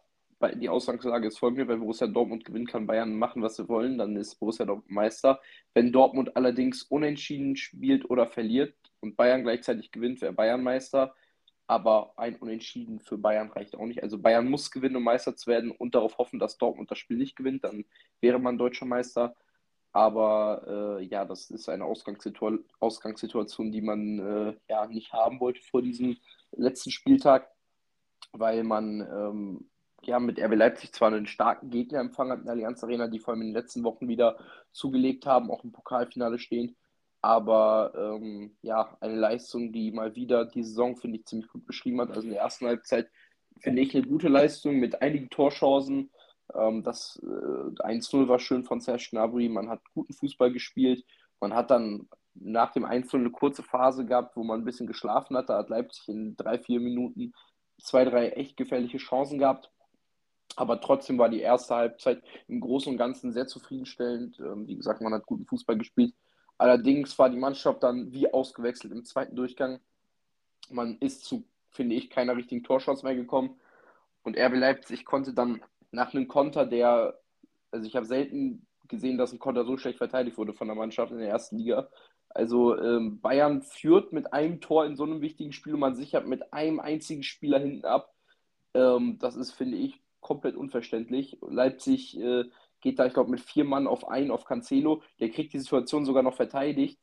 [0.56, 4.16] die Ausgangslage ist folgende: Wenn Borussia Dortmund gewinnt, kann Bayern machen, was sie wollen, dann
[4.18, 5.40] ist Borussia Dortmund Meister.
[5.74, 11.16] Wenn Dortmund allerdings unentschieden spielt oder verliert und Bayern gleichzeitig gewinnt, wäre Bayern Meister.
[11.68, 14.04] Aber ein Unentschieden für Bayern reicht auch nicht.
[14.04, 17.18] Also Bayern muss gewinnen, um Meister zu werden und darauf hoffen, dass Dortmund das Spiel
[17.18, 17.86] nicht gewinnt, dann
[18.20, 19.36] wäre man deutscher Meister.
[19.94, 25.62] Aber äh, ja, das ist eine Ausgangssitu Ausgangssituation, die man äh, ja nicht haben wollte
[25.62, 26.18] vor diesem
[26.52, 27.50] letzten Spieltag,
[28.32, 29.70] weil man ähm,
[30.06, 33.20] ja, mit RB Leipzig zwar einen starken Gegner empfangen hat in der Allianz Arena, die
[33.20, 34.38] vor allem in den letzten Wochen wieder
[34.72, 36.76] zugelegt haben, auch im Pokalfinale stehen.
[37.24, 42.02] Aber ähm, ja, eine Leistung, die mal wieder die Saison, finde ich, ziemlich gut beschrieben
[42.02, 42.10] hat.
[42.10, 43.10] Also in der ersten Halbzeit
[43.60, 46.12] finde ich eine gute Leistung mit einigen Torchancen.
[46.54, 49.48] Ähm, das äh, 1-0 war schön von Serge Gnabry.
[49.48, 51.06] Man hat guten Fußball gespielt.
[51.40, 55.38] Man hat dann nach dem 1-0 eine kurze Phase gehabt, wo man ein bisschen geschlafen
[55.38, 55.48] hat.
[55.48, 57.32] Da hat Leipzig in drei, vier Minuten
[57.82, 59.72] zwei, drei echt gefährliche Chancen gehabt.
[60.58, 64.42] Aber trotzdem war die erste Halbzeit im Großen und Ganzen sehr zufriedenstellend.
[64.42, 66.14] Ähm, wie gesagt, man hat guten Fußball gespielt.
[66.64, 69.82] Allerdings war die Mannschaft dann wie ausgewechselt im zweiten Durchgang.
[70.70, 73.60] Man ist zu, finde ich, keiner richtigen Torschance mehr gekommen.
[74.24, 75.62] Und RB Leipzig konnte dann
[75.92, 77.20] nach einem Konter, der,
[77.70, 81.12] also ich habe selten gesehen, dass ein Konter so schlecht verteidigt wurde von der Mannschaft
[81.12, 81.90] in der ersten Liga.
[82.30, 86.28] Also ähm, Bayern führt mit einem Tor in so einem wichtigen Spiel und man sichert
[86.28, 88.14] mit einem einzigen Spieler hinten ab.
[88.74, 91.38] Ähm, das ist, finde ich, komplett unverständlich.
[91.42, 92.46] Leipzig äh,
[92.84, 95.02] geht da, ich glaube, mit vier Mann auf einen auf Cancelo.
[95.20, 97.00] Der kriegt die Situation sogar noch verteidigt.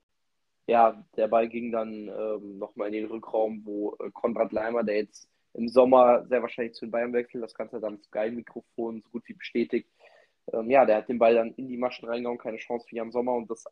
[0.66, 4.97] Ja, der Ball ging dann ähm, nochmal in den Rückraum, wo äh, Konrad Leimer, der
[4.97, 9.26] jetzt im Sommer sehr wahrscheinlich zu den Bayern wechselt, das Ganze dann Sky-Mikrofon so gut
[9.26, 9.89] wie bestätigt.
[10.53, 13.11] Ähm, ja, der hat den Ball dann in die Maschen reingehauen, keine Chance wie am
[13.11, 13.64] Sommer und das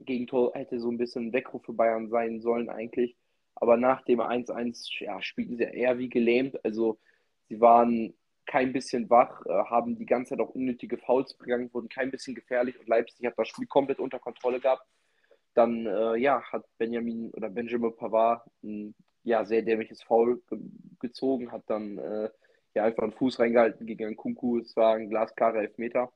[0.00, 3.16] Gegentor hätte so ein bisschen ein Weckruf für Bayern sein sollen eigentlich.
[3.54, 6.62] Aber nach dem 1-1 ja, spielten sie eher wie gelähmt.
[6.64, 6.98] Also
[7.48, 8.12] sie waren
[8.46, 12.34] kein bisschen wach, äh, haben die ganze Zeit auch unnötige Fouls begangen, wurden kein bisschen
[12.34, 14.86] gefährlich und Leipzig hat das Spiel komplett unter Kontrolle gehabt.
[15.54, 18.94] Dann äh, ja, hat Benjamin oder Benjamin Pavard ein
[19.24, 20.58] ja, sehr dämliches Foul ge
[21.00, 22.30] gezogen, hat dann äh,
[22.74, 24.58] ja einfach einen Fuß reingehalten gegen einen Kunku.
[24.58, 26.12] Es war ein glasklarer Elfmeter,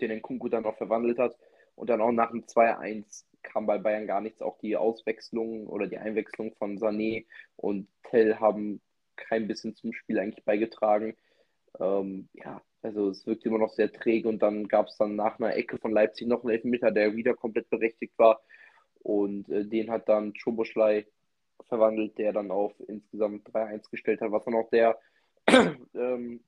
[0.00, 1.36] den den Kunku dann auch verwandelt hat.
[1.76, 4.42] Und dann auch nach dem 2-1 kam bei Bayern gar nichts.
[4.42, 7.26] Auch die Auswechslung oder die Einwechslung von Sané
[7.56, 8.80] und Tell haben
[9.16, 11.16] kein bisschen zum Spiel eigentlich beigetragen.
[11.80, 15.38] Ähm, ja, also es wirkt immer noch sehr träge und dann gab es dann nach
[15.38, 18.40] einer Ecke von Leipzig noch einen Elfmeter, der wieder komplett berechtigt war
[19.02, 21.06] und äh, den hat dann Choboschlei
[21.68, 24.98] verwandelt, der dann auf insgesamt 3-1 gestellt hat, was dann auch der
[25.94, 26.40] ähm,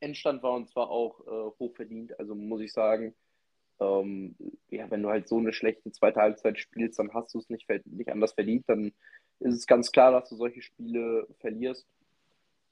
[0.00, 2.18] Endstand war und zwar auch äh, hochverdient.
[2.18, 3.14] Also muss ich sagen,
[3.80, 4.34] ähm,
[4.70, 7.68] ja, wenn du halt so eine schlechte zweite Halbzeit spielst, dann hast du es nicht,
[7.86, 8.64] nicht anders verdient.
[8.68, 8.92] Dann
[9.40, 11.86] ist es ganz klar, dass du solche Spiele verlierst.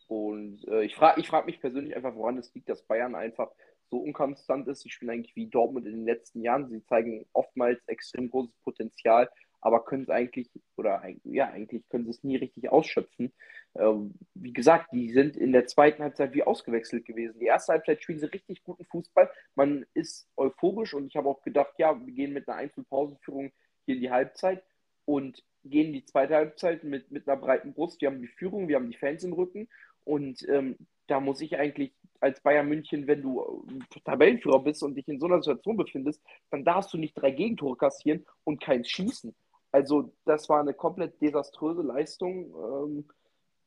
[0.09, 3.51] Und äh, ich frage ich frag mich persönlich einfach, woran es liegt, dass Bayern einfach
[3.91, 4.83] so unkonstant ist.
[4.83, 6.69] Sie spielen eigentlich wie Dortmund in den letzten Jahren.
[6.69, 9.29] Sie zeigen oftmals extrem großes Potenzial,
[9.61, 13.33] aber können es eigentlich, oder ja, eigentlich können sie es nie richtig ausschöpfen.
[13.75, 17.39] Ähm, wie gesagt, die sind in der zweiten Halbzeit wie ausgewechselt gewesen.
[17.41, 19.31] Die erste Halbzeit spielen sie richtig guten Fußball.
[19.55, 23.53] Man ist euphorisch und ich habe auch gedacht, ja, wir gehen mit einer Einzelpausenführung
[23.85, 24.63] hier in die Halbzeit
[25.05, 28.01] und gehen die zweite Halbzeit mit, mit einer breiten Brust.
[28.01, 29.69] Wir haben die Führung, wir haben die Fans im Rücken
[30.07, 30.77] und ähm,
[31.07, 35.21] da muss ich eigentlich als Bayern München, wenn du äh, Tabellenführer bist und dich in
[35.21, 39.35] so einer Situation befindest, dann darfst du nicht drei Gegentore kassieren und keins schießen.
[39.71, 42.55] Also das war eine komplett desaströse Leistung.
[42.55, 43.09] Ähm,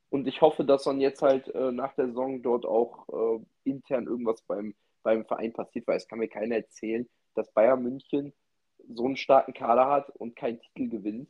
[0.09, 4.07] und ich hoffe, dass man jetzt halt äh, nach der Saison dort auch äh, intern
[4.07, 4.73] irgendwas beim
[5.03, 8.33] beim Verein passiert, weil es kann mir keiner erzählen, dass Bayern München
[8.93, 11.29] so einen starken Kader hat und keinen Titel gewinnt.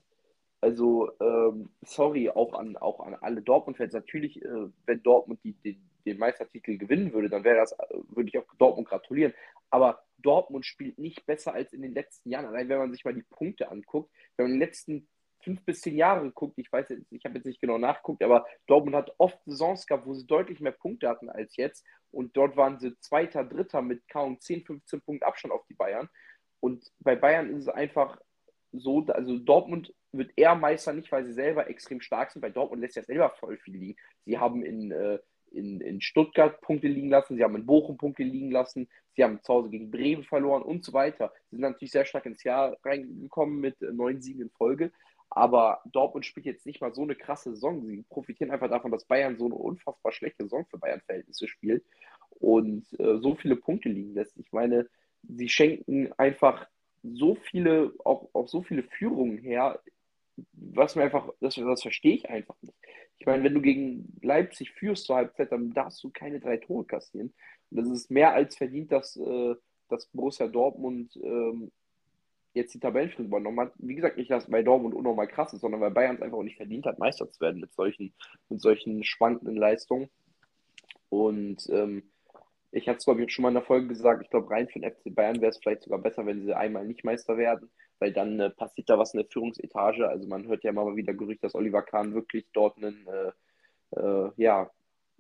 [0.62, 3.94] Also, ähm, sorry, auch an, auch an alle Dortmund-Fans.
[3.94, 8.30] Natürlich, äh, wenn Dortmund die, den, den Meistertitel gewinnen würde, dann wäre das, äh, würde
[8.30, 9.34] ich auch Dortmund gratulieren.
[9.70, 12.46] Aber Dortmund spielt nicht besser als in den letzten Jahren.
[12.46, 15.08] Allein wenn man sich mal die Punkte anguckt, wenn man die letzten
[15.42, 18.46] fünf bis zehn Jahre guckt, ich weiß jetzt, ich habe jetzt nicht genau nachgeguckt, aber
[18.68, 21.86] Dortmund hat oft Saisons gehabt, wo sie deutlich mehr Punkte hatten als jetzt.
[22.12, 26.10] Und dort waren sie Zweiter, Dritter mit kaum 10, 15 Punkten Abstand auf die Bayern.
[26.60, 28.20] Und bei Bayern ist es einfach
[28.72, 32.82] so, also Dortmund wird eher Meister nicht, weil sie selber extrem stark sind, weil Dortmund
[32.82, 33.96] lässt ja selber voll viel liegen.
[34.26, 35.20] Sie haben in, äh,
[35.52, 39.42] in, in Stuttgart Punkte liegen lassen, sie haben in Bochum Punkte liegen lassen, sie haben
[39.42, 41.34] zu Hause gegen Bremen verloren und so weiter.
[41.50, 44.92] Sie sind natürlich sehr stark ins Jahr reingekommen mit äh, neun Siegen in Folge.
[45.32, 47.86] Aber Dortmund spielt jetzt nicht mal so eine krasse Saison.
[47.86, 51.86] Sie profitieren einfach davon, dass Bayern so eine unfassbar schlechte Saison für Bayern-Verhältnisse spielt
[52.40, 54.38] und äh, so viele Punkte liegen lässt.
[54.38, 54.90] Ich meine,
[55.28, 56.68] sie schenken einfach
[57.04, 59.80] so viele, auch, auch so viele Führungen her,
[60.54, 62.76] was mir einfach, das, das verstehe ich einfach nicht.
[63.18, 66.86] Ich meine, wenn du gegen Leipzig führst zur Halbzeit, dann darfst du keine drei Tore
[66.86, 67.34] kassieren.
[67.70, 69.56] Und das ist mehr als verdient, dass, äh,
[69.90, 71.72] dass Borussia Dortmund ähm,
[72.54, 73.74] jetzt die Tabellenführung übernommen hat.
[73.78, 76.44] Wie gesagt, nicht, dass bei Dortmund unnormal krass ist, sondern weil Bayern es einfach auch
[76.44, 78.14] nicht verdient hat, Meister zu werden mit solchen,
[78.48, 80.10] mit solchen schwankenden Leistungen.
[81.10, 82.04] Und ähm,
[82.72, 84.80] ich hatte es, glaube ich, schon mal in der Folge gesagt, ich glaube, rein für
[84.80, 88.14] den FC Bayern wäre es vielleicht sogar besser, wenn sie einmal nicht Meister werden, weil
[88.14, 90.08] dann äh, passiert da was in der Führungsetage.
[90.08, 94.32] Also man hört ja immer wieder Gerüchte, dass Oliver Kahn wirklich dort einen äh, äh,
[94.38, 94.70] ja,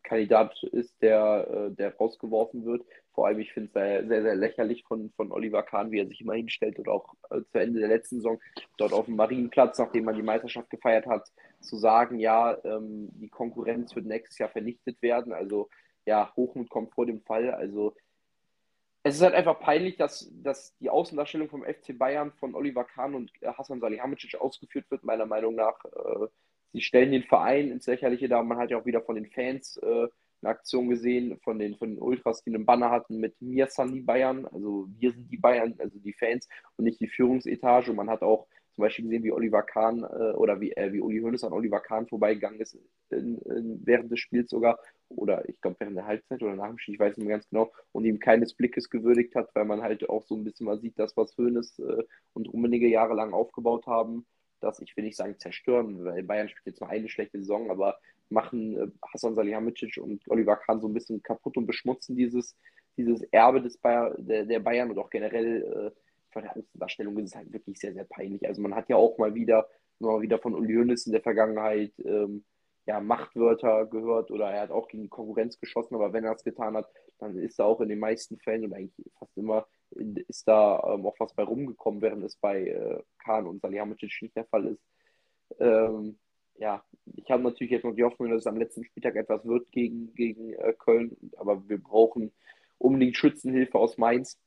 [0.03, 2.85] Kandidat ist, der, äh, der rausgeworfen wird.
[3.13, 6.07] Vor allem, ich finde es sehr, sehr, sehr, lächerlich von, von Oliver Kahn, wie er
[6.07, 8.39] sich immer hinstellt und auch äh, zu Ende der letzten Saison
[8.77, 11.27] dort auf dem Marienplatz, nachdem man die Meisterschaft gefeiert hat,
[11.59, 15.33] zu sagen, ja, ähm, die Konkurrenz wird nächstes Jahr vernichtet werden.
[15.33, 15.69] Also
[16.09, 17.51] ja, Hochmut kommt vor dem Fall.
[17.51, 17.95] Also
[19.03, 23.13] es ist halt einfach peinlich, dass, dass die Außendarstellung vom FC Bayern von Oliver Kahn
[23.13, 25.85] und Hassan Salihamidzic ausgeführt wird, meiner Meinung nach.
[25.85, 26.27] Äh,
[26.73, 28.43] sie stellen den Verein ins Lächerliche dar.
[28.43, 30.07] Man hat ja auch wieder von den Fans äh,
[30.41, 33.93] eine Aktion gesehen, von den, von den Ultras, die einen Banner hatten mit Mir sind
[33.93, 36.47] die Bayern, also wir sind die Bayern, also die Fans
[36.77, 37.91] und nicht die Führungsetage.
[37.91, 41.01] Und man hat auch zum Beispiel gesehen, wie Oliver Kahn äh, oder wie, äh, wie
[41.01, 42.77] Uli Hoeneß an Oliver Kahn vorbeigegangen ist
[43.09, 46.77] in, in, während des Spiels sogar oder ich glaube während der Halbzeit oder nach dem
[46.77, 49.81] Spiel, ich weiß nicht mehr ganz genau, und ihm keines Blickes gewürdigt hat, weil man
[49.81, 52.03] halt auch so ein bisschen mal sieht, dass was Hoeneß äh,
[52.33, 54.25] und Rummenigge jahrelang aufgebaut haben,
[54.59, 57.97] dass ich will nicht sagen zerstören, weil Bayern spielt jetzt nur eine schlechte Saison, aber
[58.29, 62.55] machen äh, Hassan Salihamidzic und Oliver Kahn so ein bisschen kaputt und beschmutzen dieses,
[62.97, 65.99] dieses Erbe des Bayer, der, der Bayern und auch generell äh,
[66.31, 68.47] von der Außendarstellung ist es halt wirklich sehr, sehr peinlich.
[68.47, 69.67] Also man hat ja auch mal wieder,
[69.99, 72.45] mal wieder von Hoeneß in der Vergangenheit ähm,
[72.85, 76.75] ja, Machtwörter gehört oder er hat auch gegen Konkurrenz geschossen, aber wenn er es getan
[76.75, 80.81] hat, dann ist da auch in den meisten Fällen und eigentlich fast immer ist da
[80.93, 84.67] ähm, auch was bei rumgekommen, während es bei äh, Kahn und Salihamidzic nicht der Fall
[84.67, 84.83] ist.
[85.59, 86.19] Ähm,
[86.57, 86.83] ja,
[87.15, 90.13] ich habe natürlich jetzt noch die Hoffnung, dass es am letzten Spieltag etwas wird gegen,
[90.13, 92.31] gegen äh, Köln, aber wir brauchen
[92.77, 94.39] unbedingt Schützenhilfe aus Mainz.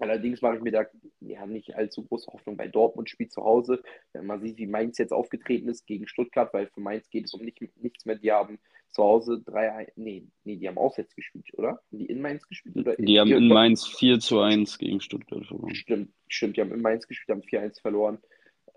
[0.00, 0.86] Allerdings mache ich mir da
[1.20, 3.82] ja nicht allzu große Hoffnung bei Dortmund spielt zu Hause.
[4.12, 7.34] Wenn man sieht, wie Mainz jetzt aufgetreten ist gegen Stuttgart, weil für Mainz geht es
[7.34, 8.16] um nicht, nichts mehr.
[8.16, 11.72] Die haben zu Hause drei, nee, nee, die haben auswärts gespielt, oder?
[11.72, 12.76] Haben die in Mainz gespielt?
[12.76, 15.74] Oder die haben in Mainz 4 zu 1 gegen Stuttgart verloren.
[15.74, 18.18] Stimmt, stimmt, die haben in Mainz gespielt, haben 4-1 verloren.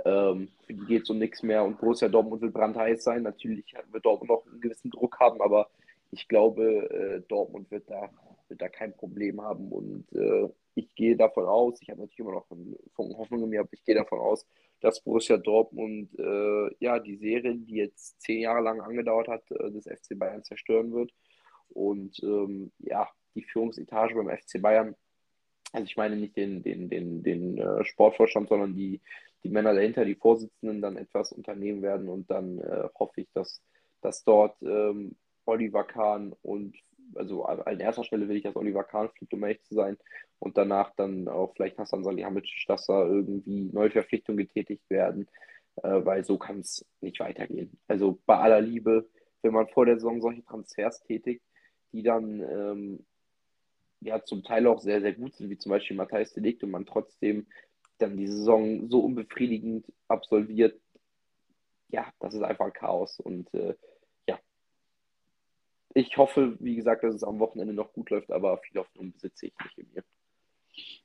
[0.03, 3.23] Ähm, für die geht es um nichts mehr und Borussia Dortmund will brandheiß sein.
[3.23, 5.69] Natürlich wird Dortmund noch einen gewissen Druck haben, aber
[6.11, 8.09] ich glaube, äh, Dortmund wird da,
[8.49, 12.33] wird da kein Problem haben und äh, ich gehe davon aus, ich habe natürlich immer
[12.33, 12.47] noch
[12.97, 14.45] Hoffnung in mir, aber ich gehe davon aus,
[14.79, 19.71] dass Borussia Dortmund äh, ja die Serie, die jetzt zehn Jahre lang angedauert hat, äh,
[19.71, 21.13] des FC Bayern zerstören wird.
[21.69, 24.95] Und ähm, ja, die Führungsetage beim FC Bayern,
[25.71, 29.01] also ich meine nicht den, den, den, den äh, Sportvorstand, sondern die,
[29.43, 32.09] die Männer dahinter, die Vorsitzenden, dann etwas unternehmen werden.
[32.09, 33.61] Und dann äh, hoffe ich, dass,
[34.01, 35.15] dass dort ähm,
[35.45, 36.75] Oliver Kahn und
[37.15, 39.97] also an erster Stelle will ich, dass Oliver Kahn fliegt, um ehrlich zu sein.
[40.39, 45.27] Und danach dann auch vielleicht Hassan Salihamidzic, dass da irgendwie neue Verpflichtungen getätigt werden,
[45.77, 47.77] äh, weil so kann es nicht weitergehen.
[47.87, 49.09] Also bei aller Liebe,
[49.41, 51.43] wenn man vor der Saison solche Transfers tätigt,
[51.91, 53.05] die dann ähm,
[54.01, 56.85] ja zum Teil auch sehr, sehr gut sind, wie zum Beispiel Matthijs Delikt und man
[56.85, 57.47] trotzdem
[57.99, 60.79] dann die Saison so unbefriedigend absolviert,
[61.89, 63.75] ja, das ist einfach ein Chaos und äh,
[65.95, 69.47] ich hoffe, wie gesagt, dass es am Wochenende noch gut läuft, aber viel Hoffnung besitze
[69.47, 70.03] ich nicht in mir.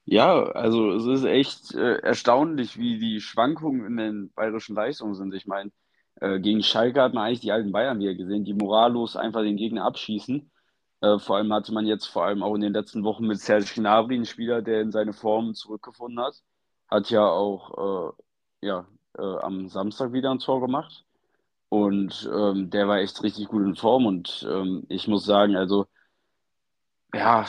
[0.05, 5.35] Ja, also es ist echt äh, erstaunlich, wie die Schwankungen in den bayerischen Leistungen sind.
[5.35, 5.71] Ich meine,
[6.21, 9.57] äh, gegen Schalke hat man eigentlich die alten Bayern wieder gesehen, die morallos einfach den
[9.57, 10.51] Gegner abschießen.
[11.01, 13.71] Äh, vor allem hatte man jetzt vor allem auch in den letzten Wochen mit Serge
[13.75, 16.43] Gnabry einen Spieler, der in seine Form zurückgefunden hat.
[16.89, 18.15] Hat ja auch
[18.63, 21.05] äh, ja, äh, am Samstag wieder ein Tor gemacht.
[21.69, 24.07] Und ähm, der war echt richtig gut in Form.
[24.07, 25.87] Und ähm, ich muss sagen, also
[27.15, 27.47] ja,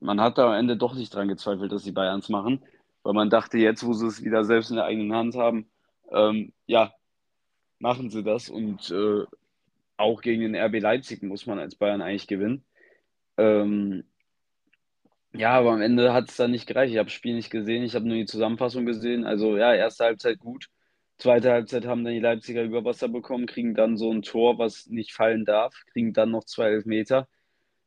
[0.00, 2.62] man hat da am Ende doch nicht dran gezweifelt, dass die Bayerns machen.
[3.02, 5.68] Weil man dachte, jetzt, wo sie es wieder selbst in der eigenen Hand haben,
[6.10, 6.92] ähm, ja,
[7.78, 8.48] machen sie das.
[8.48, 9.24] Und äh,
[9.96, 12.64] auch gegen den RB Leipzig muss man als Bayern eigentlich gewinnen.
[13.38, 14.04] Ähm,
[15.32, 16.92] ja, aber am Ende hat es dann nicht gereicht.
[16.92, 19.24] Ich habe das Spiel nicht gesehen, ich habe nur die Zusammenfassung gesehen.
[19.24, 20.68] Also ja, erste Halbzeit gut.
[21.22, 24.88] Zweite Halbzeit haben dann die Leipziger über Wasser bekommen, kriegen dann so ein Tor, was
[24.88, 27.28] nicht fallen darf, kriegen dann noch zwei Elfmeter.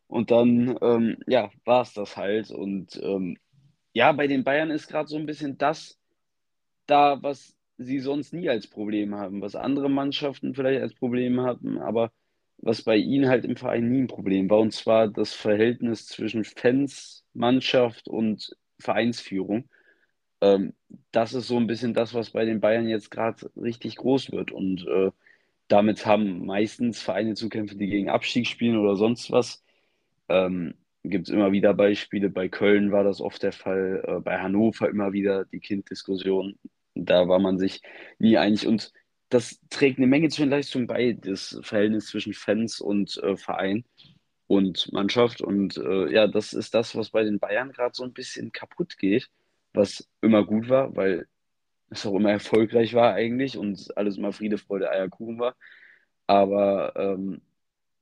[0.08, 2.50] Und dann, ähm, ja, war es das halt.
[2.52, 3.38] Und ähm,
[3.94, 6.00] ja, bei den Bayern ist gerade so ein bisschen das
[6.86, 11.78] da, was sie sonst nie als Problem haben, was andere Mannschaften vielleicht als Problem hatten,
[11.80, 12.12] aber
[12.58, 16.46] was bei ihnen halt im Verein nie ein Problem war, und zwar das Verhältnis zwischen
[16.46, 19.70] Fans, Mannschaft und Vereinsführung.
[20.42, 20.74] Ähm,
[21.12, 24.52] das ist so ein bisschen das, was bei den Bayern jetzt gerade richtig groß wird.
[24.52, 25.12] Und äh,
[25.68, 29.64] damit haben meistens Vereine zu kämpfen, die gegen Abstieg spielen oder sonst was.
[30.30, 32.30] Ähm, Gibt es immer wieder Beispiele.
[32.30, 36.58] Bei Köln war das oft der Fall, äh, bei Hannover immer wieder die Kinddiskussion.
[36.96, 37.82] Da war man sich
[38.20, 38.68] nie einig.
[38.68, 38.92] Und
[39.30, 43.86] das trägt eine Menge zur Leistung bei, das Verhältnis zwischen Fans und äh, Verein
[44.48, 45.42] und Mannschaft.
[45.42, 48.98] Und äh, ja, das ist das, was bei den Bayern gerade so ein bisschen kaputt
[48.98, 49.30] geht,
[49.76, 51.28] was immer gut war, weil
[51.90, 55.56] es auch immer erfolgreich war eigentlich und alles immer Friede, Freude, Eierkuchen war.
[56.28, 57.42] Aber ähm,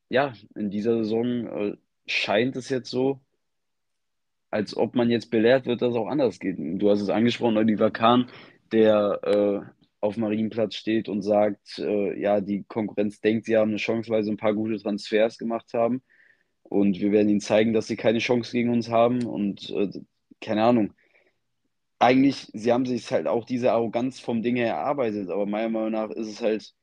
[0.09, 3.19] ja, in dieser Saison äh, scheint es jetzt so,
[4.49, 6.57] als ob man jetzt belehrt wird, dass es auch anders geht.
[6.59, 8.29] Du hast es angesprochen, Oliver Kahn,
[8.71, 13.77] der äh, auf Marienplatz steht und sagt, äh, ja, die Konkurrenz denkt, sie haben eine
[13.77, 16.03] Chance, weil sie ein paar gute Transfers gemacht haben.
[16.63, 19.25] Und wir werden ihnen zeigen, dass sie keine Chance gegen uns haben.
[19.25, 19.89] Und äh,
[20.41, 20.93] keine Ahnung.
[22.03, 25.29] Eigentlich, sie haben sich halt auch diese Arroganz vom Ding her erarbeitet.
[25.29, 26.73] Aber meiner Meinung nach ist es halt,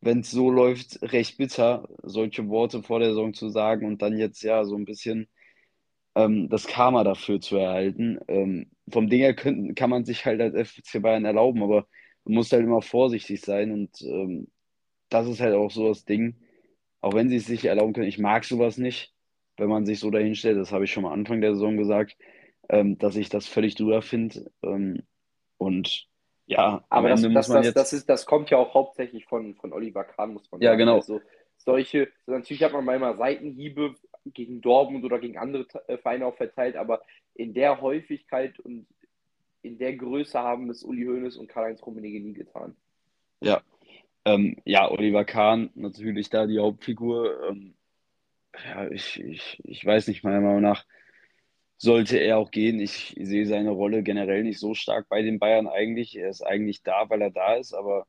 [0.00, 4.16] wenn es so läuft, recht bitter, solche Worte vor der Saison zu sagen und dann
[4.18, 5.28] jetzt ja so ein bisschen
[6.14, 8.18] ähm, das Karma dafür zu erhalten.
[8.28, 11.86] Ähm, vom Ding her können, kann man sich halt als FC Bayern erlauben, aber
[12.24, 14.48] man muss halt immer vorsichtig sein und ähm,
[15.10, 16.36] das ist halt auch so das Ding.
[17.02, 19.12] Auch wenn sie es sich erlauben können, ich mag sowas nicht,
[19.58, 22.16] wenn man sich so dahinstellt, das habe ich schon mal Anfang der Saison gesagt,
[22.72, 24.50] ähm, dass ich das völlig drüber finde.
[24.62, 25.02] Ähm,
[25.58, 26.08] und
[26.46, 30.04] ja, aber das, das, das, das, ist, das kommt ja auch hauptsächlich von, von Oliver
[30.04, 30.80] Kahn, muss man ja, sagen.
[30.80, 30.96] Ja, genau.
[30.96, 31.20] Also,
[31.58, 33.94] solche, natürlich hat man manchmal Seitenhiebe
[34.24, 37.02] gegen Dortmund oder gegen andere äh, Vereine auch verteilt, aber
[37.34, 38.86] in der Häufigkeit und
[39.60, 42.74] in der Größe haben es Uli Hoeneß und Karl-Heinz Rummenigge nie getan.
[43.40, 43.62] Ja,
[44.24, 47.48] ähm, ja, Oliver Kahn natürlich da die Hauptfigur.
[47.48, 47.74] Ähm,
[48.64, 50.84] ja, ich, ich, ich weiß nicht, meiner Meinung nach
[51.82, 52.80] sollte er auch gehen.
[52.80, 56.16] Ich sehe seine Rolle generell nicht so stark bei den Bayern eigentlich.
[56.16, 58.06] Er ist eigentlich da, weil er da ist, aber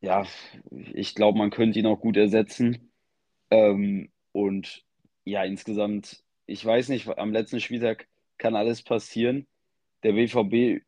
[0.00, 0.26] ja,
[0.92, 2.92] ich glaube, man könnte ihn auch gut ersetzen.
[3.50, 4.84] Ähm, und
[5.24, 9.46] ja, insgesamt, ich weiß nicht, am letzten Spieltag kann alles passieren.
[10.02, 10.84] Der BVB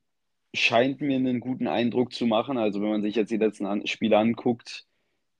[0.54, 2.58] scheint mir einen guten Eindruck zu machen.
[2.58, 4.86] Also wenn man sich jetzt die letzten Spiele anguckt,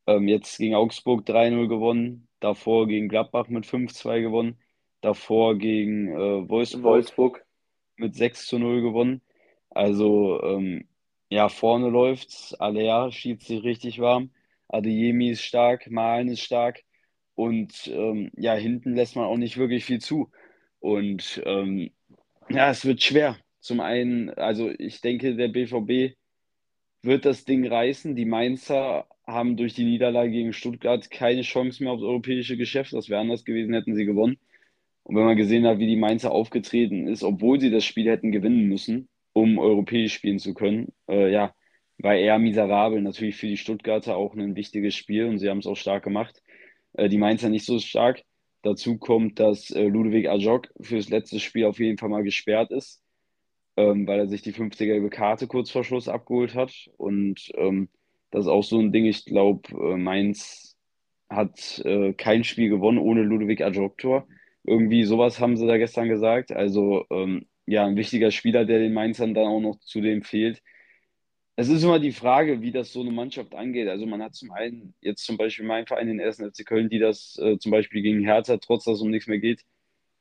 [0.06, 4.58] ähm, jetzt gegen Augsburg 3-0 gewonnen, davor gegen Gladbach mit 5-2 gewonnen,
[5.00, 7.44] davor gegen äh, Wolfsburg, Wolfsburg,
[7.96, 9.22] mit 6-0 gewonnen.
[9.70, 10.88] Also ähm,
[11.28, 14.30] ja, vorne läuft's, Alea schiebt sich richtig warm,
[14.68, 16.82] Adeyemi ist stark, Malen ist stark
[17.34, 20.30] und ähm, ja, hinten lässt man auch nicht wirklich viel zu.
[20.80, 21.90] Und ähm,
[22.48, 23.36] ja, es wird schwer.
[23.60, 26.16] Zum einen, also ich denke, der BVB
[27.02, 28.16] wird das Ding reißen.
[28.16, 32.92] Die Mainzer haben durch die Niederlage gegen Stuttgart keine Chance mehr aufs europäische Geschäft.
[32.92, 34.38] Das wäre anders gewesen, hätten sie gewonnen.
[35.08, 38.30] Und wenn man gesehen hat, wie die Mainzer aufgetreten ist, obwohl sie das Spiel hätten
[38.30, 41.54] gewinnen müssen, um europäisch spielen zu können, äh, ja,
[41.96, 43.00] war eher miserabel.
[43.00, 46.42] Natürlich für die Stuttgarter auch ein wichtiges Spiel und sie haben es auch stark gemacht.
[46.92, 48.22] Äh, die Mainzer nicht so stark.
[48.60, 53.02] Dazu kommt, dass äh, Ludovic Ajok fürs letzte Spiel auf jeden Fall mal gesperrt ist,
[53.78, 56.72] ähm, weil er sich die 50er gelbe Karte kurz vor Schluss abgeholt hat.
[56.98, 57.88] Und ähm,
[58.30, 60.76] das ist auch so ein Ding, ich glaube, äh, Mainz
[61.30, 64.26] hat äh, kein Spiel gewonnen ohne Ludovic Ajok-Tor.
[64.68, 66.52] Irgendwie sowas haben sie da gestern gesagt.
[66.52, 70.62] Also ähm, ja, ein wichtiger Spieler, der den Mainzern dann auch noch zudem fehlt.
[71.56, 73.88] Es ist immer die Frage, wie das so eine Mannschaft angeht.
[73.88, 76.38] Also man hat zum einen jetzt zum Beispiel mein Verein, den 1.
[76.38, 79.40] FC Köln, die das äh, zum Beispiel gegen Hertha, trotz dass es um nichts mehr
[79.40, 79.64] geht,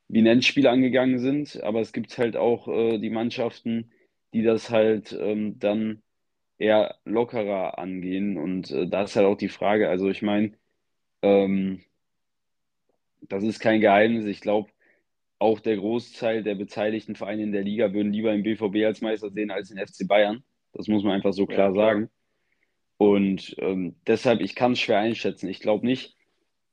[0.08, 1.62] wie ein Endspiel angegangen sind.
[1.62, 3.92] Aber es gibt halt auch äh, die Mannschaften,
[4.34, 6.02] die das halt ähm, dann
[6.58, 8.36] eher lockerer angehen.
[8.38, 10.52] Und äh, da ist halt auch die Frage, also ich meine,
[11.22, 11.82] ähm,
[13.22, 14.24] das ist kein Geheimnis.
[14.24, 14.70] Ich glaube,
[15.38, 19.30] auch der Großteil der beteiligten Vereine in der Liga würden lieber den BVB als Meister
[19.30, 20.42] sehen als den FC Bayern.
[20.72, 22.10] Das muss man einfach so klar, ja, sagen.
[22.96, 25.48] Und ähm, deshalb, ich kann es schwer einschätzen.
[25.48, 26.16] Ich glaube nicht,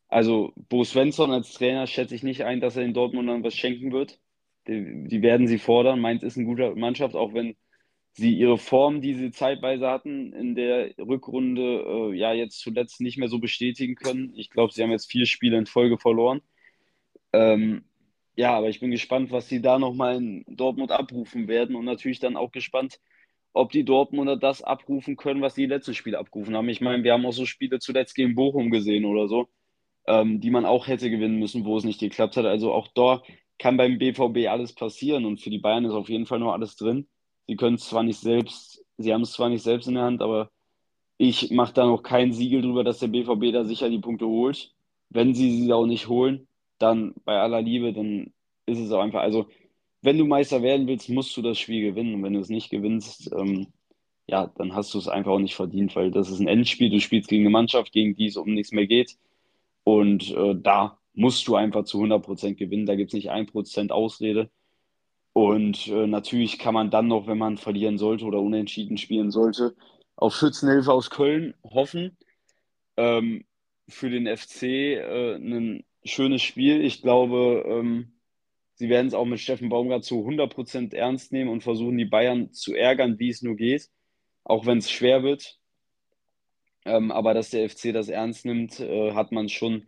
[0.07, 3.55] also Bo Svensson als Trainer schätze ich nicht ein, dass er in Dortmund dann was
[3.55, 4.19] schenken wird.
[4.67, 5.99] Die, die werden sie fordern.
[5.99, 7.55] Mainz ist eine gute Mannschaft, auch wenn
[8.15, 13.17] sie ihre Form, die sie zeitweise hatten, in der Rückrunde äh, ja jetzt zuletzt nicht
[13.17, 14.33] mehr so bestätigen können.
[14.35, 16.41] Ich glaube, sie haben jetzt vier Spiele in Folge verloren.
[17.33, 17.85] Ähm,
[18.35, 22.19] ja, aber ich bin gespannt, was sie da nochmal in Dortmund abrufen werden und natürlich
[22.19, 22.99] dann auch gespannt,
[23.53, 26.69] ob die Dortmunder das abrufen können, was die letzten Spiele abgerufen haben.
[26.69, 29.47] Ich meine, wir haben auch so Spiele zuletzt gegen Bochum gesehen oder so,
[30.07, 32.45] ähm, die man auch hätte gewinnen müssen, wo es nicht geklappt hat.
[32.45, 33.23] Also auch da
[33.59, 36.75] kann beim BVB alles passieren und für die Bayern ist auf jeden Fall noch alles
[36.75, 37.07] drin.
[37.47, 40.21] Sie können es zwar nicht selbst, sie haben es zwar nicht selbst in der Hand,
[40.21, 40.51] aber
[41.17, 44.73] ich mache da noch kein Siegel drüber, dass der BVB da sicher die Punkte holt.
[45.09, 46.47] Wenn sie sie auch nicht holen,
[46.79, 48.33] dann bei aller Liebe, dann
[48.65, 49.47] ist es auch einfach, also
[50.01, 52.15] wenn du Meister werden willst, musst du das Spiel gewinnen.
[52.15, 53.67] Und wenn du es nicht gewinnst, ähm,
[54.27, 56.89] ja, dann hast du es einfach auch nicht verdient, weil das ist ein Endspiel.
[56.89, 59.17] Du spielst gegen eine Mannschaft, gegen die es um nichts mehr geht.
[59.83, 62.85] Und äh, da musst du einfach zu 100% gewinnen.
[62.85, 64.49] Da gibt es nicht 1% Ausrede.
[65.35, 69.75] Und äh, natürlich kann man dann noch, wenn man verlieren sollte oder unentschieden spielen sollte,
[70.15, 72.17] auf Schützenhilfe aus Köln hoffen.
[72.95, 73.43] Ähm,
[73.89, 76.79] für den FC äh, ein schönes Spiel.
[76.85, 78.13] Ich glaube, ähm,
[78.75, 82.53] sie werden es auch mit Steffen Baumgart zu 100% ernst nehmen und versuchen, die Bayern
[82.53, 83.89] zu ärgern, wie es nur geht,
[84.45, 85.59] auch wenn es schwer wird.
[86.85, 89.85] Ähm, aber dass der FC das ernst nimmt, äh, hat man schon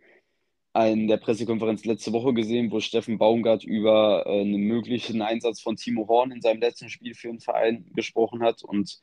[0.86, 5.76] in der Pressekonferenz letzte Woche gesehen, wo Steffen Baumgart über äh, einen möglichen Einsatz von
[5.76, 9.00] Timo Horn in seinem letzten Spiel für den Verein gesprochen hat und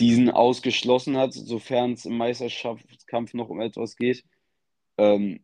[0.00, 4.24] diesen ausgeschlossen hat, sofern es im Meisterschaftskampf noch um etwas geht.
[4.98, 5.40] Ähm,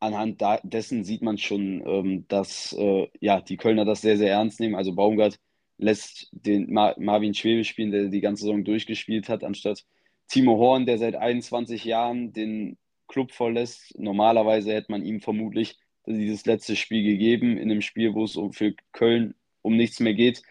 [0.00, 4.60] anhand dessen sieht man schon, ähm, dass äh, ja, die Kölner das sehr, sehr ernst
[4.60, 4.74] nehmen.
[4.74, 5.38] Also Baumgart
[5.78, 9.84] lässt den Mar Marvin Schwebe spielen, der die ganze Saison durchgespielt hat, anstatt
[10.28, 12.78] Timo Horn, der seit 21 Jahren den
[13.12, 13.98] Club verlässt.
[13.98, 18.74] Normalerweise hätte man ihm vermutlich dieses letzte Spiel gegeben, in einem Spiel, wo es für
[18.92, 20.42] Köln um nichts mehr geht.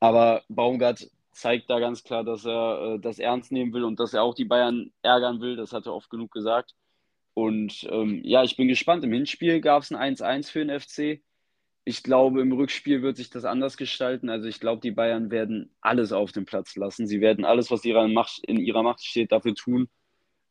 [0.00, 4.14] Aber Baumgart zeigt da ganz klar, dass er äh, das ernst nehmen will und dass
[4.14, 5.56] er auch die Bayern ärgern will.
[5.56, 6.74] Das hat er oft genug gesagt.
[7.34, 9.04] Und ähm, ja, ich bin gespannt.
[9.04, 11.22] Im Hinspiel gab es ein 1-1 für den FC.
[11.84, 14.28] Ich glaube, im Rückspiel wird sich das anders gestalten.
[14.28, 17.06] Also ich glaube, die Bayern werden alles auf den Platz lassen.
[17.06, 19.88] Sie werden alles, was ihrer Macht, in ihrer Macht steht, dafür tun,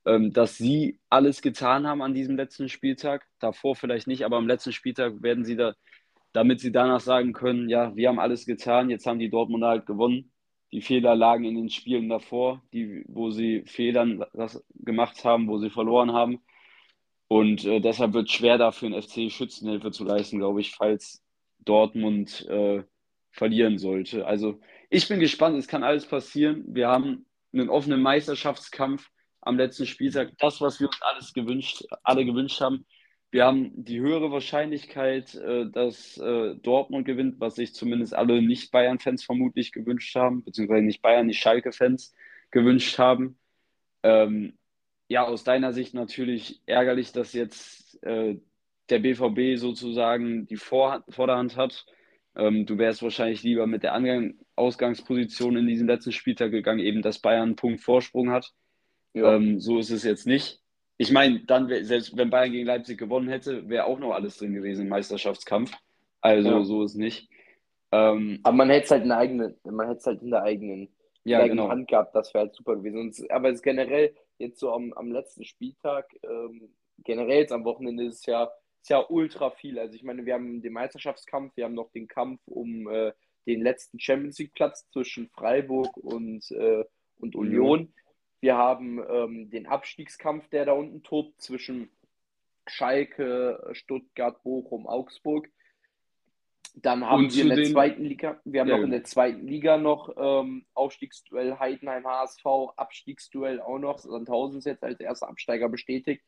[0.05, 3.27] ähm, dass sie alles getan haben an diesem letzten Spieltag.
[3.39, 5.73] Davor vielleicht nicht, aber am letzten Spieltag werden sie da,
[6.33, 9.85] damit sie danach sagen können, ja, wir haben alles getan, jetzt haben die Dortmunder halt
[9.85, 10.31] gewonnen.
[10.71, 14.23] Die Fehler lagen in den Spielen davor, die, wo sie Fehlern
[14.75, 16.39] gemacht haben, wo sie verloren haben.
[17.27, 21.23] Und äh, deshalb wird es schwer dafür, den FC Schützenhilfe zu leisten, glaube ich, falls
[21.59, 22.83] Dortmund äh,
[23.31, 24.25] verlieren sollte.
[24.25, 24.59] Also
[24.89, 26.63] ich bin gespannt, es kann alles passieren.
[26.67, 29.09] Wir haben einen offenen Meisterschaftskampf
[29.41, 30.31] am letzten Spieltag.
[30.39, 32.85] Das, was wir uns alles gewünscht, alle gewünscht haben.
[33.31, 39.23] Wir haben die höhere Wahrscheinlichkeit, äh, dass äh, Dortmund gewinnt, was sich zumindest alle Nicht-Bayern-Fans
[39.23, 42.13] vermutlich gewünscht haben, beziehungsweise nicht Bayern, nicht Schalke-Fans
[42.51, 43.39] gewünscht haben.
[44.03, 44.57] Ähm,
[45.07, 48.37] ja, aus deiner Sicht natürlich ärgerlich, dass jetzt äh,
[48.89, 51.85] der BVB sozusagen die Vor Vorderhand hat.
[52.35, 57.01] Ähm, du wärst wahrscheinlich lieber mit der Angang Ausgangsposition in diesem letzten Spieltag gegangen, eben
[57.01, 58.51] dass Bayern einen Punkt Vorsprung hat.
[59.13, 59.35] Ja.
[59.35, 60.61] Ähm, so ist es jetzt nicht.
[60.97, 64.53] Ich meine, dann, selbst wenn Bayern gegen Leipzig gewonnen hätte, wäre auch noch alles drin
[64.53, 65.71] gewesen im Meisterschaftskampf.
[66.21, 66.63] Also ja.
[66.63, 67.29] so ist es nicht.
[67.91, 70.43] Ähm, Aber man hätte es halt in der eigenen, man hätte es halt in der
[70.43, 70.89] eigenen,
[71.23, 71.69] ja, eigenen genau.
[71.69, 72.99] Hand gehabt, das wäre halt super gewesen.
[72.99, 76.69] Und, aber es ist generell, jetzt so am, am letzten Spieltag, ähm,
[76.99, 78.51] generell jetzt am Wochenende ist es ja,
[78.81, 79.79] ist ja ultra viel.
[79.79, 83.11] Also ich meine, wir haben den Meisterschaftskampf, wir haben noch den Kampf um äh,
[83.47, 86.83] den letzten Champions League Platz zwischen Freiburg und, äh,
[87.17, 87.93] und Union.
[88.41, 91.89] Wir haben ähm, den Abstiegskampf, der da unten tobt zwischen
[92.67, 95.49] Schalke, Stuttgart, Bochum, Augsburg.
[96.73, 97.71] Dann haben und wir in der den...
[97.71, 102.45] zweiten Liga, wir haben ja, noch in der zweiten Liga noch ähm, Aufstiegsduell Heidenheim HSV,
[102.77, 103.99] Abstiegsduell auch noch.
[103.99, 106.23] Sandhausen ist jetzt als erster Absteiger bestätigt.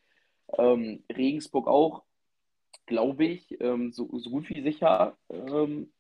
[0.58, 2.04] Ähm, Regensburg auch,
[2.86, 5.94] glaube ich, ähm, so, so, gut wie sicher ähm,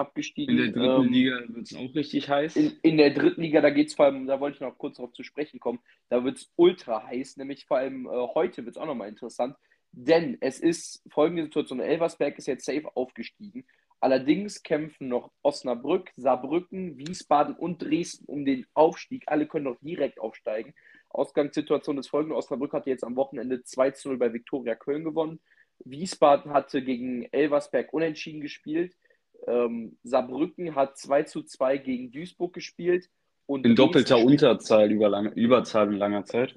[0.00, 0.58] abgestiegen.
[0.58, 2.56] In der dritten ähm, Liga wird es auch richtig heiß.
[2.56, 4.96] In, in der dritten Liga, da geht es vor allem, da wollte ich noch kurz
[4.96, 5.78] darauf zu sprechen kommen,
[6.08, 9.54] da wird es ultra heiß, nämlich vor allem äh, heute wird es auch nochmal interessant,
[9.92, 13.64] denn es ist folgende Situation, Elversberg ist jetzt safe aufgestiegen
[14.02, 19.24] Allerdings kämpfen noch Osnabrück, Saarbrücken, Wiesbaden und Dresden um den Aufstieg.
[19.26, 20.72] Alle können noch direkt aufsteigen.
[21.10, 25.38] Ausgangssituation ist folgende: Osnabrück hat jetzt am Wochenende 2 0 bei Viktoria Köln gewonnen.
[25.84, 28.96] Wiesbaden hatte gegen Elversberg unentschieden gespielt.
[29.46, 33.08] Ähm, Saarbrücken hat 2 zu 2 gegen Duisburg gespielt.
[33.46, 36.54] Und In doppelter Unterzahl über lange, Überzahl in langer Zeit.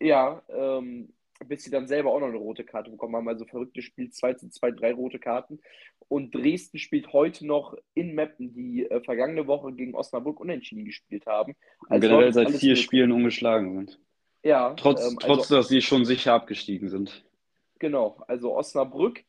[0.00, 1.14] Ja, ähm,
[1.46, 3.28] bis sie dann selber auch noch eine rote Karte bekommen haben.
[3.28, 5.60] Also verrücktes Spiel, 2 zu 2, drei rote Karten.
[6.08, 11.26] Und Dresden spielt heute noch in Meppen, die äh, vergangene Woche gegen Osnabrück unentschieden gespielt
[11.26, 11.54] haben.
[11.88, 12.76] Also generell seit vier.
[12.76, 14.00] Spielen ungeschlagen sind.
[14.42, 14.74] Ja.
[14.74, 17.24] Trotz, ähm, also, trotz, dass sie schon sicher abgestiegen sind.
[17.78, 19.24] Genau, also Osnabrück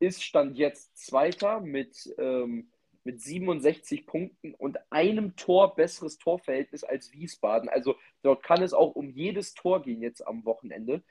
[0.00, 2.70] ist Stand jetzt Zweiter mit, ähm,
[3.04, 7.68] mit 67 Punkten und einem Tor besseres Torverhältnis als Wiesbaden.
[7.68, 11.02] Also dort kann es auch um jedes Tor gehen jetzt am Wochenende.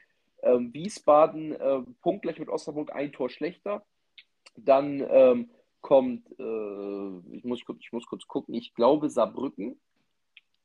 [0.44, 3.86] Ähm, Wiesbaden äh, punktgleich mit Osnabrück ein Tor schlechter.
[4.56, 5.50] Dann ähm,
[5.82, 9.80] kommt, äh, ich, muss, ich muss kurz gucken, ich glaube Saarbrücken.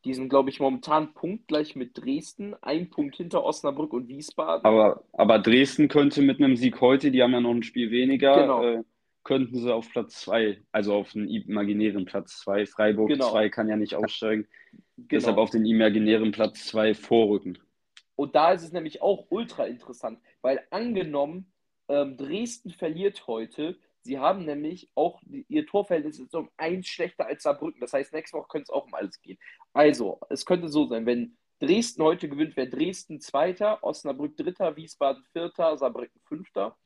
[0.04, 4.64] Die sind, glaube ich, momentan punktgleich mit Dresden, ein Punkt hinter Osnabrück und Wiesbaden.
[4.64, 8.34] Aber, aber Dresden könnte mit einem Sieg heute, die haben ja noch ein Spiel weniger,
[8.34, 8.64] genau.
[8.64, 8.82] äh,
[9.22, 12.66] könnten sie auf Platz 2, also auf den imaginären Platz 2.
[12.66, 13.48] Freiburg 2 genau.
[13.50, 14.48] kann ja nicht aussteigen.
[14.96, 15.08] Genau.
[15.10, 17.58] Deshalb auf den imaginären Platz 2 vorrücken.
[18.16, 21.52] Und da ist es nämlich auch ultra interessant, weil angenommen,
[21.88, 27.42] ähm, Dresden verliert heute, sie haben nämlich auch, ihr Torverhältnis ist um eins schlechter als
[27.42, 27.80] Saarbrücken.
[27.80, 29.38] Das heißt, nächste Woche könnte es auch um alles gehen.
[29.72, 35.24] Also, es könnte so sein, wenn Dresden heute gewinnt, wäre Dresden Zweiter, Osnabrück Dritter, Wiesbaden
[35.32, 36.76] Vierter, Saarbrücken Fünfter.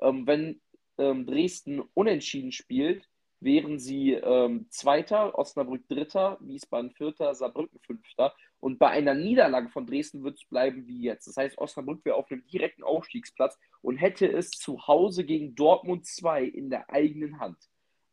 [0.00, 0.60] Ähm, wenn
[0.98, 3.08] ähm, Dresden unentschieden spielt,
[3.40, 8.34] wären sie ähm, Zweiter, Osnabrück Dritter, Wiesbaden Vierter, Saarbrücken Fünfter.
[8.60, 11.26] Und bei einer Niederlage von Dresden wird es bleiben wie jetzt.
[11.26, 16.06] Das heißt, Osnabrück wäre auf einem direkten Aufstiegsplatz und hätte es zu Hause gegen Dortmund
[16.06, 17.58] 2 in der eigenen Hand.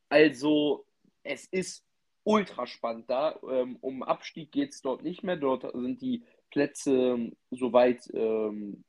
[0.10, 0.86] Also,
[1.24, 1.86] es ist
[2.24, 3.40] ultra spannend da.
[3.50, 5.38] Ähm, um Abstieg geht es dort nicht mehr.
[5.38, 8.84] Dort sind die Plätze ähm, soweit, ähm,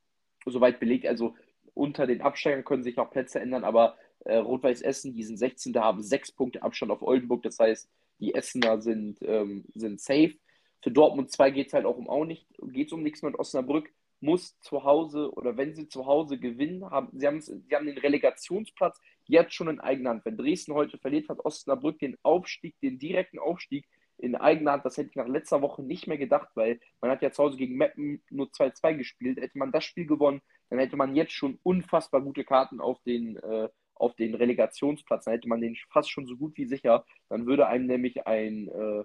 [0.44, 1.06] soweit belegt.
[1.06, 1.34] Also
[1.74, 5.74] unter den Absteigern können sich noch Plätze ändern, aber äh, Rot-Weiß Essen, die sind 16.
[5.76, 7.42] haben sechs Punkte Abstand auf Oldenburg.
[7.42, 7.88] Das heißt,
[8.20, 10.34] die Essener sind, ähm, sind safe.
[10.82, 13.90] Für Dortmund 2 geht es halt auch um auch nicht, geht um nichts mit Osnabrück
[14.24, 17.98] muss zu Hause oder wenn sie zu Hause gewinnen, haben sie, haben, sie haben den
[17.98, 20.24] Relegationsplatz jetzt schon in eigener Hand.
[20.24, 23.86] Wenn Dresden heute verliert, hat Osnabrück den Aufstieg, den direkten Aufstieg
[24.18, 24.84] in eigener Hand.
[24.84, 27.56] Das hätte ich nach letzter Woche nicht mehr gedacht, weil man hat ja zu Hause
[27.56, 29.38] gegen Meppen nur 2-2 gespielt.
[29.38, 33.36] Hätte man das Spiel gewonnen, dann hätte man jetzt schon unfassbar gute Karten auf den,
[33.36, 35.24] äh, auf den Relegationsplatz.
[35.24, 37.04] Dann hätte man den fast schon so gut wie sicher.
[37.28, 39.04] Dann würde einem nämlich ein äh,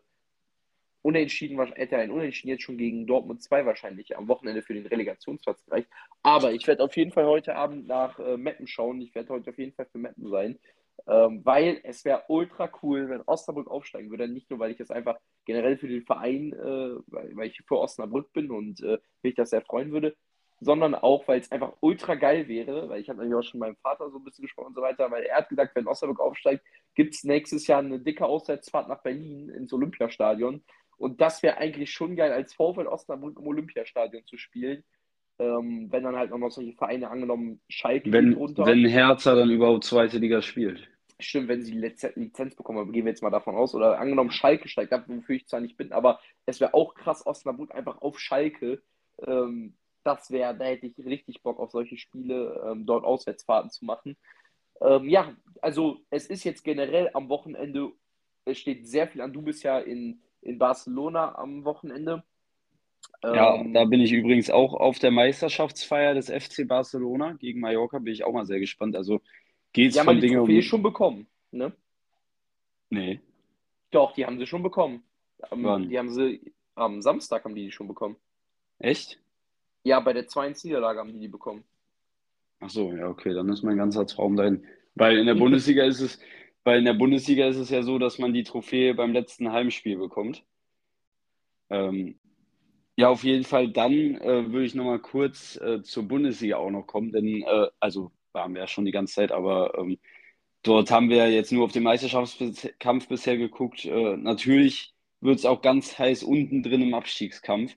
[1.01, 5.63] Unentschieden, hätte ein Unentschieden jetzt schon gegen Dortmund 2 wahrscheinlich am Wochenende für den Relegationsplatz
[5.65, 5.89] gereicht.
[6.23, 8.99] Aber ich werde auf jeden Fall heute Abend nach äh, Meppen schauen.
[9.01, 10.59] Ich werde heute auf jeden Fall für Meppen sein.
[11.07, 14.27] Ähm, weil es wäre ultra cool, wenn Osnabrück aufsteigen würde.
[14.27, 17.79] Nicht nur, weil ich das einfach generell für den Verein, äh, weil, weil, ich für
[17.79, 20.15] Osnabrück bin und äh, mich das sehr freuen würde,
[20.61, 23.69] sondern auch, weil es einfach ultra geil wäre, weil ich habe natürlich auch schon mit
[23.69, 26.19] meinem Vater so ein bisschen gesprochen und so weiter, weil er hat gesagt, wenn Osnabrück
[26.19, 26.63] aufsteigt,
[26.95, 30.63] gibt es nächstes Jahr eine dicke Auswärtsfahrt nach Berlin ins Olympiastadion
[30.99, 34.83] und das wäre eigentlich schon geil, als VfL Osnabrück im Olympiastadion zu spielen.
[35.39, 38.65] Ähm, wenn dann halt noch solche Vereine angenommen, Schalke wenn, runter.
[38.65, 40.89] Wenn Hertha dann überhaupt zweite Liga spielt.
[41.17, 41.79] Stimmt, wenn sie die
[42.15, 43.73] Lizenz bekommen, gehen wir jetzt mal davon aus.
[43.73, 47.25] Oder angenommen, Schalke steigt ab, wofür ich zwar nicht bin, aber es wäre auch krass,
[47.25, 48.81] Osnabrück einfach auf Schalke.
[49.25, 53.85] Ähm, das wäre, da hätte ich richtig Bock auf solche Spiele, ähm, dort Auswärtsfahrten zu
[53.85, 54.17] machen.
[54.81, 57.91] Ähm, ja, also es ist jetzt generell am Wochenende,
[58.45, 59.33] es steht sehr viel an.
[59.33, 62.23] Du bist ja in in Barcelona am Wochenende.
[63.23, 67.99] Ja, ähm, da bin ich übrigens auch auf der Meisterschaftsfeier des FC Barcelona gegen Mallorca,
[67.99, 68.95] bin ich auch mal sehr gespannt.
[68.95, 69.21] Also
[69.73, 70.33] geht es von Dingen.
[70.33, 71.73] Die haben die schon bekommen, ne?
[72.89, 73.19] Nee.
[73.91, 75.03] Doch, die haben sie schon bekommen.
[75.51, 75.89] Wann?
[75.89, 78.15] Die haben sie am Samstag haben die die schon bekommen.
[78.79, 79.19] Echt?
[79.83, 81.63] Ja, bei der 2-1-Niederlage haben die die bekommen.
[82.59, 84.65] Ach so, ja, okay, dann ist mein ganzer Traum dahin.
[84.95, 86.19] Weil in der Bundesliga ist es,
[86.63, 89.97] weil in der Bundesliga ist es ja so, dass man die Trophäe beim letzten Heimspiel
[89.97, 90.43] bekommt.
[91.69, 92.19] Ähm,
[92.97, 93.71] ja, auf jeden Fall.
[93.71, 98.11] Dann äh, würde ich nochmal kurz äh, zur Bundesliga auch noch kommen, denn, äh, also
[98.33, 99.97] waren wir ja schon die ganze Zeit, aber ähm,
[100.63, 103.85] dort haben wir jetzt nur auf den Meisterschaftskampf bisher geguckt.
[103.85, 107.75] Äh, natürlich wird es auch ganz heiß unten drin im Abstiegskampf.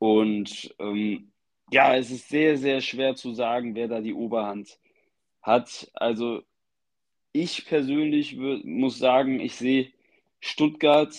[0.00, 1.30] Und ähm,
[1.70, 4.78] ja, es ist sehr, sehr schwer zu sagen, wer da die Oberhand
[5.42, 5.90] hat.
[5.92, 6.42] Also
[7.32, 9.92] ich persönlich muss sagen, ich sehe
[10.40, 11.14] Stuttgart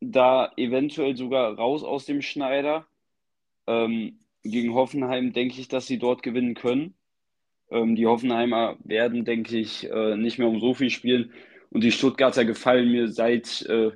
[0.00, 2.86] da eventuell sogar raus aus dem Schneider.
[3.68, 6.94] Ähm, gegen Hoffenheim denke ich, dass sie dort gewinnen können.
[7.70, 11.32] Ähm, die Hoffenheimer werden, denke ich, äh, nicht mehr um so viel spielen.
[11.70, 13.92] Und die Stuttgarter gefallen mir seit äh,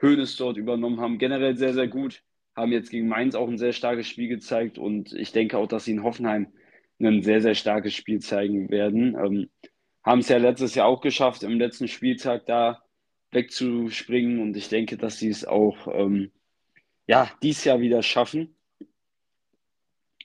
[0.00, 2.22] Hoeneß dort übernommen haben, generell sehr, sehr gut.
[2.56, 4.78] Haben jetzt gegen Mainz auch ein sehr starkes Spiel gezeigt.
[4.78, 6.48] Und ich denke auch, dass sie in Hoffenheim
[6.98, 9.14] ein sehr, sehr starkes Spiel zeigen werden.
[9.14, 9.50] Ähm,
[10.02, 12.82] haben es ja letztes Jahr auch geschafft, im letzten Spieltag da
[13.32, 16.30] wegzuspringen und ich denke, dass sie es auch ähm,
[17.06, 18.56] ja, dies Jahr wieder schaffen.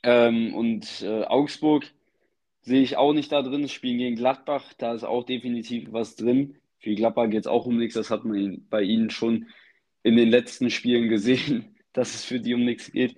[0.03, 1.85] Ähm, und äh, Augsburg
[2.61, 3.67] sehe ich auch nicht da drin.
[3.67, 6.55] Spielen gegen Gladbach, da ist auch definitiv was drin.
[6.79, 9.47] Für Gladbach geht es auch um nichts, das hat man bei ihnen schon
[10.03, 13.15] in den letzten Spielen gesehen, dass es für die um nichts geht.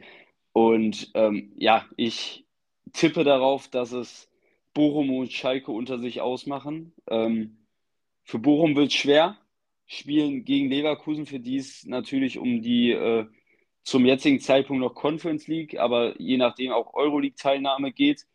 [0.54, 2.46] Und ähm, ja, ich
[2.94, 4.30] tippe darauf, dass es
[4.74, 6.94] Bochum und Schalke unter sich ausmachen.
[7.10, 7.58] Ähm,
[8.24, 9.38] für Bochum wird es schwer.
[9.86, 13.26] Spielen gegen Leverkusen, für die es natürlich um die äh,
[13.84, 18.26] zum jetzigen Zeitpunkt noch Conference League, aber je nachdem auch Euroleague-Teilnahme geht.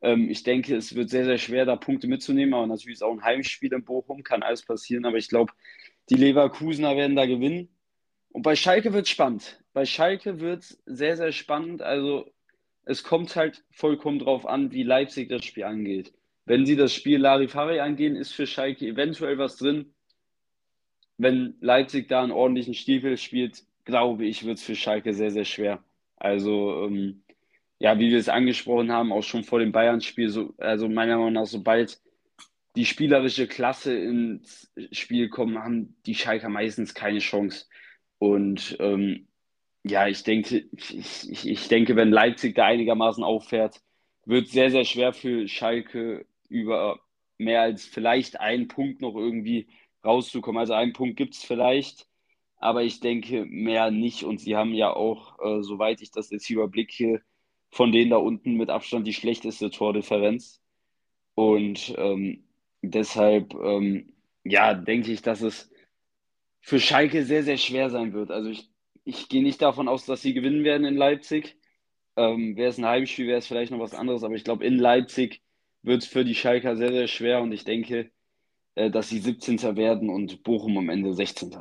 [0.00, 3.12] Ähm, ich denke, es wird sehr, sehr schwer, da Punkte mitzunehmen, aber natürlich ist auch
[3.12, 5.52] ein Heimspiel in Bochum, kann alles passieren, aber ich glaube,
[6.10, 7.68] die Leverkusener werden da gewinnen.
[8.32, 9.62] Und bei Schalke wird es spannend.
[9.72, 11.82] Bei Schalke wird es sehr, sehr spannend.
[11.82, 12.30] Also
[12.84, 16.12] es kommt halt vollkommen drauf an, wie Leipzig das Spiel angeht.
[16.44, 19.94] Wenn sie das Spiel Larifari angehen, ist für Schalke eventuell was drin.
[21.18, 25.44] Wenn Leipzig da einen ordentlichen Stiefel spielt, glaube ich, wird es für Schalke sehr, sehr
[25.44, 25.84] schwer.
[26.16, 27.22] Also, ähm,
[27.78, 31.34] ja, wie wir es angesprochen haben, auch schon vor dem Bayern-Spiel, so, also meiner Meinung
[31.34, 32.00] nach, sobald
[32.76, 37.66] die spielerische Klasse ins Spiel kommt, haben die Schalker meistens keine Chance.
[38.22, 39.26] Und ähm,
[39.82, 43.82] ja, ich denke, ich, ich denke, wenn Leipzig da einigermaßen auffährt,
[44.24, 47.00] wird sehr, sehr schwer für Schalke über
[47.38, 49.66] mehr als vielleicht einen Punkt noch irgendwie
[50.04, 50.60] rauszukommen.
[50.60, 52.06] Also einen Punkt gibt es vielleicht,
[52.58, 54.22] aber ich denke mehr nicht.
[54.22, 57.22] Und sie haben ja auch, äh, soweit ich das jetzt überblicke,
[57.70, 60.62] von denen da unten mit Abstand die schlechteste Tordifferenz.
[61.34, 62.44] Und ähm,
[62.82, 64.12] deshalb, ähm,
[64.44, 65.71] ja, denke ich, dass es
[66.62, 68.30] für Schalke sehr, sehr schwer sein wird.
[68.30, 68.72] Also ich
[69.04, 71.56] ich gehe nicht davon aus, dass sie gewinnen werden in Leipzig.
[72.16, 74.78] Ähm, wäre es ein Heimspiel, wäre es vielleicht noch was anderes, aber ich glaube, in
[74.78, 75.42] Leipzig
[75.82, 78.10] wird es für die Schalker sehr, sehr schwer und ich denke,
[78.74, 79.76] äh, dass sie 17.
[79.76, 81.56] werden und Bochum am Ende 16.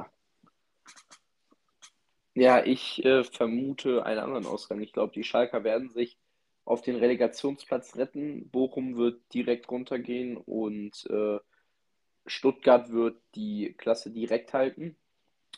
[2.34, 4.82] Ja, ich äh, vermute einen anderen Ausgang.
[4.82, 6.18] Ich glaube, die Schalker werden sich
[6.66, 8.50] auf den Relegationsplatz retten.
[8.50, 11.40] Bochum wird direkt runtergehen und äh,
[12.26, 14.96] Stuttgart wird die Klasse direkt halten.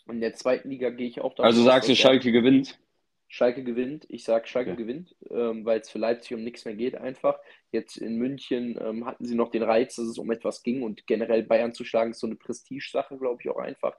[0.07, 2.79] In der zweiten Liga gehe ich auch davon Also sagst du, Schalke gewinnt?
[3.27, 4.05] Schalke gewinnt.
[4.09, 4.83] Ich sage, Schalke okay.
[4.83, 7.39] gewinnt, ähm, weil es für Leipzig um nichts mehr geht einfach.
[7.71, 11.07] Jetzt in München ähm, hatten sie noch den Reiz, dass es um etwas ging und
[11.07, 13.95] generell Bayern zu schlagen ist so eine Prestige-Sache, glaube ich auch einfach.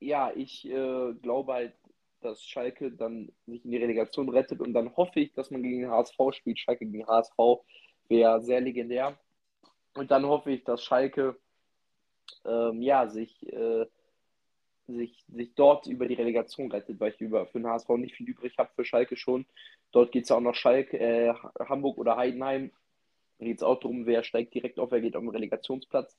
[0.00, 1.74] Ja, ich äh, glaube halt,
[2.22, 5.82] dass Schalke dann sich in die Relegation rettet und dann hoffe ich, dass man gegen
[5.82, 6.58] den HSV spielt.
[6.58, 7.36] Schalke gegen HSV
[8.08, 9.16] wäre sehr legendär.
[9.94, 11.36] Und dann hoffe ich, dass Schalke
[12.44, 13.86] ähm, ja, sich äh,
[14.86, 18.28] sich, sich dort über die Relegation rettet, weil ich über, für den HSV nicht viel
[18.28, 19.46] übrig habe, für Schalke schon.
[19.92, 22.72] Dort geht es ja auch noch Schalke, äh, Hamburg oder Heidenheim.
[23.38, 26.18] Da geht es auch darum, wer steigt direkt auf, wer geht auf den Relegationsplatz.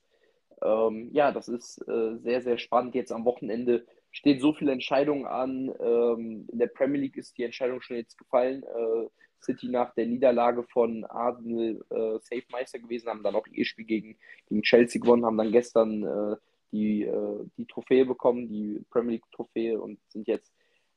[0.62, 2.94] Ähm, ja, das ist äh, sehr, sehr spannend.
[2.94, 5.74] Jetzt am Wochenende stehen so viele Entscheidungen an.
[5.80, 8.62] Ähm, in der Premier League ist die Entscheidung schon jetzt gefallen.
[8.62, 9.08] Äh,
[9.44, 13.84] City nach der Niederlage von Arsenal äh, Safe Meister gewesen, haben dann auch ihr Spiel
[13.84, 14.16] gegen,
[14.48, 16.36] gegen Chelsea gewonnen, haben dann gestern äh,
[16.72, 20.52] die, äh, die Trophäe bekommen, die Premier League-Trophäe und sind jetzt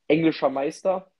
[0.07, 1.11] englischer Meister.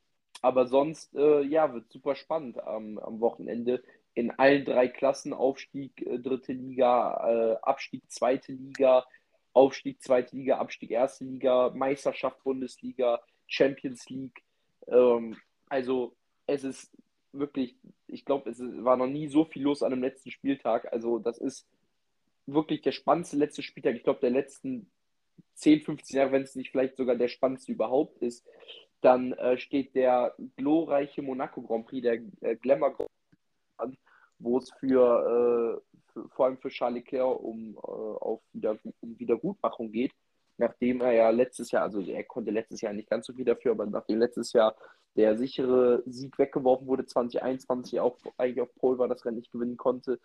[0.42, 3.84] Aber sonst, äh, ja, wird super spannend am, am Wochenende.
[4.14, 9.06] In allen drei Klassen, Aufstieg, äh, dritte Liga, äh, Abstieg, zweite Liga,
[9.54, 14.44] Aufstieg, zweite Liga, Abstieg, erste Liga, Meisterschaft, Bundesliga, Champions League.
[14.88, 15.36] Ähm,
[15.68, 16.97] also es ist
[17.32, 17.78] wirklich,
[18.08, 20.92] ich glaube, es war noch nie so viel los an dem letzten Spieltag.
[20.92, 21.68] Also das ist
[22.46, 24.90] wirklich der spannendste letzte Spieltag, ich glaube, der letzten
[25.56, 28.46] 10, 15 Jahre, wenn es nicht vielleicht sogar der spannendste überhaupt ist,
[29.02, 33.42] dann äh, steht der glorreiche Monaco Grand Prix, der äh, Glamour Grand Prix
[33.78, 33.98] an,
[34.40, 39.20] wo es für, äh, für, vor allem für Charles Leclerc um, äh, auf wieder, um
[39.20, 40.14] Wiedergutmachung geht,
[40.58, 43.72] nachdem er ja letztes Jahr, also er konnte letztes Jahr nicht ganz so viel dafür,
[43.72, 44.76] aber nachdem letztes Jahr
[45.18, 49.78] der sichere Sieg weggeworfen wurde, 2021 auch eigentlich auf Pole war, das Rennen nicht gewinnen
[49.78, 50.20] konnte,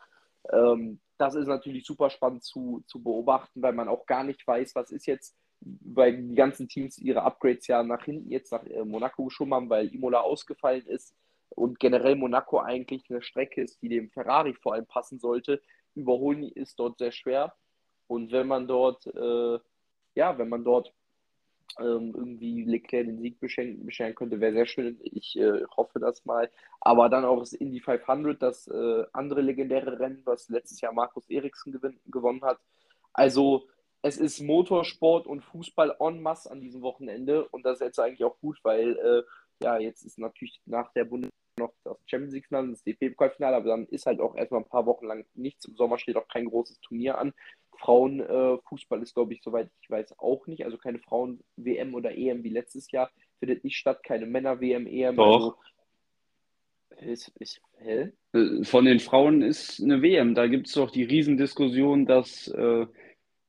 [0.51, 4.75] ähm, das ist natürlich super spannend zu, zu beobachten, weil man auch gar nicht weiß,
[4.75, 8.85] was ist jetzt, weil die ganzen Teams ihre Upgrades ja nach hinten jetzt nach äh,
[8.85, 11.15] Monaco geschoben haben, weil Imola ausgefallen ist
[11.51, 15.63] und generell Monaco eigentlich eine Strecke ist, die dem Ferrari vor allem passen sollte.
[15.95, 17.55] Überholen ist dort sehr schwer.
[18.09, 19.59] Und wenn man dort, äh,
[20.15, 20.93] ja, wenn man dort
[21.79, 24.99] ähm, irgendwie Leclerc den Sieg bescheren, bescheren könnte, wäre sehr schön.
[25.03, 26.51] Ich äh, hoffe das mal.
[26.81, 31.29] Aber dann auch das Indy 500, das äh, andere legendäre Rennen, was letztes Jahr Markus
[31.29, 32.59] Eriksen gewonnen hat.
[33.13, 33.69] Also
[34.03, 38.25] es ist Motorsport und Fußball en masse an diesem Wochenende und das ist jetzt eigentlich
[38.25, 39.23] auch gut, weil äh,
[39.65, 43.87] ja, jetzt ist natürlich nach der Bundesliga noch das Champions League-Finale, das DFB-Pokalfinale, aber dann
[43.87, 45.67] ist halt auch erstmal ein paar Wochen lang nichts.
[45.67, 47.33] Im Sommer steht auch kein großes Turnier an.
[47.79, 50.65] Frauenfußball äh, ist, glaube ich, soweit ich weiß, auch nicht.
[50.65, 54.03] Also keine Frauen-WM oder EM wie letztes Jahr findet nicht statt.
[54.05, 55.17] Keine Männer-WM, EM.
[55.17, 55.57] Doch.
[55.57, 58.13] Also, ist, ist, hä?
[58.33, 60.35] Äh, von den Frauen ist eine WM.
[60.35, 62.87] Da gibt es doch die Riesendiskussion, dass, äh,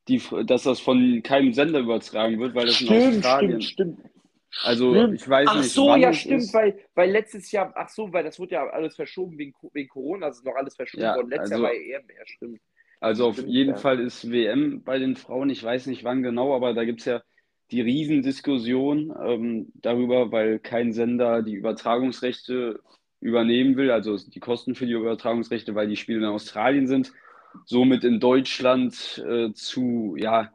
[0.07, 3.61] die, dass das von keinem Sender übertragen wird, weil das stimmt, in Australien.
[3.61, 4.13] Stimmt, stimmt.
[4.61, 5.15] Also Stimmt.
[5.15, 5.71] ich weiß Ach nicht.
[5.71, 6.53] so, wann ja, es stimmt, ist.
[6.53, 10.27] weil, weil letztes Jahr, ach so, weil das wurde ja alles verschoben wegen, wegen Corona,
[10.27, 11.29] das ist noch alles verschoben Ja, worden.
[11.29, 12.61] Letztes also- Jahr war EM, ja, stimmt.
[13.03, 13.75] Also auf jeden ja.
[13.77, 17.05] Fall ist WM bei den Frauen, ich weiß nicht wann genau, aber da gibt es
[17.05, 17.21] ja
[17.69, 22.80] die Riesendiskussion ähm, darüber, weil kein Sender die Übertragungsrechte
[23.19, 27.11] übernehmen will, also die Kosten für die Übertragungsrechte, weil die Spiele in Australien sind,
[27.65, 30.53] somit in Deutschland äh, zu, ja,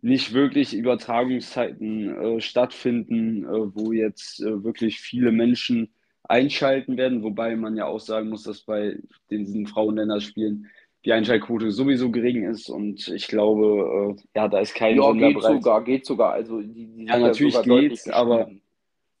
[0.00, 5.94] nicht wirklich Übertragungszeiten äh, stattfinden, äh, wo jetzt äh, wirklich viele Menschen
[6.24, 8.98] einschalten werden, wobei man ja auch sagen muss, dass bei
[9.30, 10.66] diesen Frauenländerspielen
[11.04, 15.28] die Einschaltquote sowieso gering ist und ich glaube, äh, ja, da ist kein Ja, Sender
[15.32, 16.32] geht sogar, geht sogar.
[16.32, 18.50] Also die, die Ja, natürlich deutlich geht's, aber-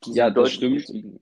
[0.06, 0.76] Ja, das stimmt.
[0.76, 1.20] gestiegen.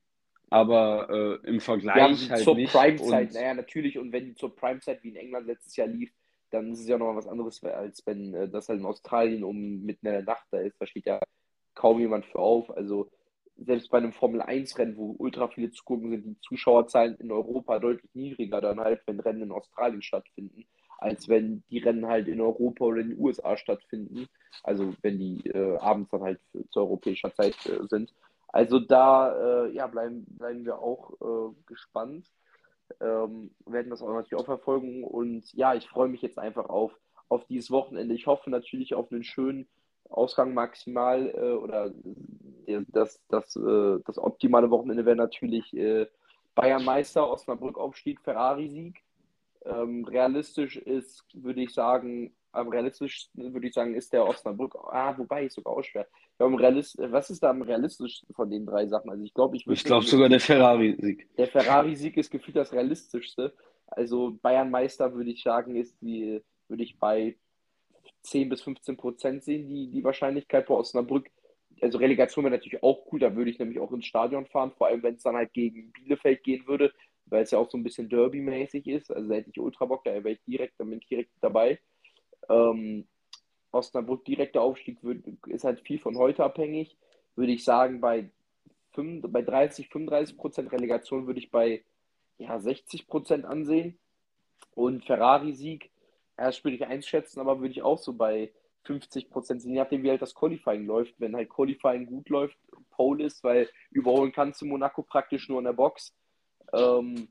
[0.52, 1.08] Aber
[1.44, 2.72] äh, im Ja, Vergleich halt zur nicht.
[2.72, 3.98] Primezeit, Und naja, natürlich.
[3.98, 6.10] Und wenn die zur Primezeit wie in England letztes Jahr lief,
[6.50, 9.82] dann ist es ja nochmal was anderes, als wenn äh, das halt in Australien um
[9.82, 10.74] mitten in der Nacht da ist.
[10.80, 11.20] Da steht ja
[11.74, 12.68] kaum jemand für auf.
[12.76, 13.08] Also
[13.64, 18.60] selbst bei einem Formel-1-Rennen, wo ultra viele zugucken, sind die Zuschauerzahlen in Europa deutlich niedriger
[18.60, 20.64] dann halt, wenn Rennen in Australien stattfinden,
[20.98, 24.26] als wenn die Rennen halt in Europa oder in den USA stattfinden.
[24.62, 28.12] Also wenn die äh, abends dann halt für, zu europäischer Zeit äh, sind.
[28.48, 32.26] Also da äh, ja, bleiben, bleiben wir auch äh, gespannt.
[33.00, 35.04] Ähm, werden das auch natürlich auch verfolgen.
[35.04, 36.92] Und ja, ich freue mich jetzt einfach auf,
[37.28, 38.14] auf dieses Wochenende.
[38.14, 39.68] Ich hoffe natürlich auf einen schönen
[40.10, 41.92] Ausgang maximal äh, oder
[42.66, 46.06] der, das, das, äh, das optimale Wochenende wäre natürlich äh,
[46.54, 49.02] Bayern Meister, Osnabrück Aufstieg, Ferrari-Sieg.
[49.64, 54.74] Ähm, realistisch ist, würde ich sagen, am realistischsten würde ich sagen, ist der Osnabrück.
[54.90, 56.06] Ah, wobei ist sogar auch schwer.
[56.38, 59.10] Ja, am realist, was ist da am realistischsten von den drei Sachen?
[59.10, 61.28] Also ich glaube, ich würde ich glaube sogar der Ferrari-Sieg.
[61.36, 63.52] der Ferrari-Sieg ist gefühlt das realistischste.
[63.86, 67.36] Also Bayern Meister würde ich sagen, ist die, würde ich bei
[68.22, 71.30] 10 bis 15 Prozent sehen, die, die Wahrscheinlichkeit bei Osnabrück.
[71.80, 74.88] Also Relegation wäre natürlich auch cool, da würde ich nämlich auch ins Stadion fahren, vor
[74.88, 76.92] allem wenn es dann halt gegen Bielefeld gehen würde,
[77.26, 79.10] weil es ja auch so ein bisschen Derby-mäßig ist.
[79.10, 81.78] Also da hätte ich Ultra Bock, da wäre ich direkt, dann bin ich direkt dabei.
[82.48, 83.06] Ähm,
[83.72, 86.96] Osnabrück direkter Aufstieg wird, ist halt viel von heute abhängig.
[87.36, 88.30] Würde ich sagen, bei,
[88.92, 91.84] 5, bei 30, 35 Prozent Relegation würde ich bei
[92.38, 93.98] ja, 60 Prozent ansehen.
[94.74, 95.90] Und Ferrari-Sieg,
[96.40, 98.50] ja, schwierig einschätzen, aber würde ich auch so bei
[98.84, 101.14] 50 Prozent sehen, je nachdem, wie halt das Qualifying läuft.
[101.18, 102.56] Wenn halt Qualifying gut läuft,
[102.90, 106.14] Pole ist, weil überholen kannst du Monaco praktisch nur in der Box.
[106.72, 107.28] Ähm,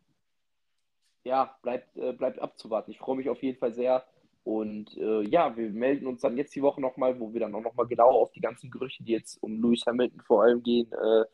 [1.24, 2.92] ja, bleibt, äh, bleibt abzuwarten.
[2.92, 4.06] Ich freue mich auf jeden Fall sehr.
[4.44, 7.62] Und äh, ja, wir melden uns dann jetzt die Woche nochmal, wo wir dann auch
[7.62, 11.26] nochmal genau auf die ganzen Gerüchte, die jetzt um Lewis Hamilton vor allem gehen, äh,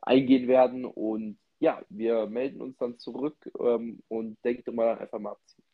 [0.00, 0.86] eingehen werden.
[0.86, 5.67] Und ja, wir melden uns dann zurück ähm, und denkt mal dann einfach mal abziehen.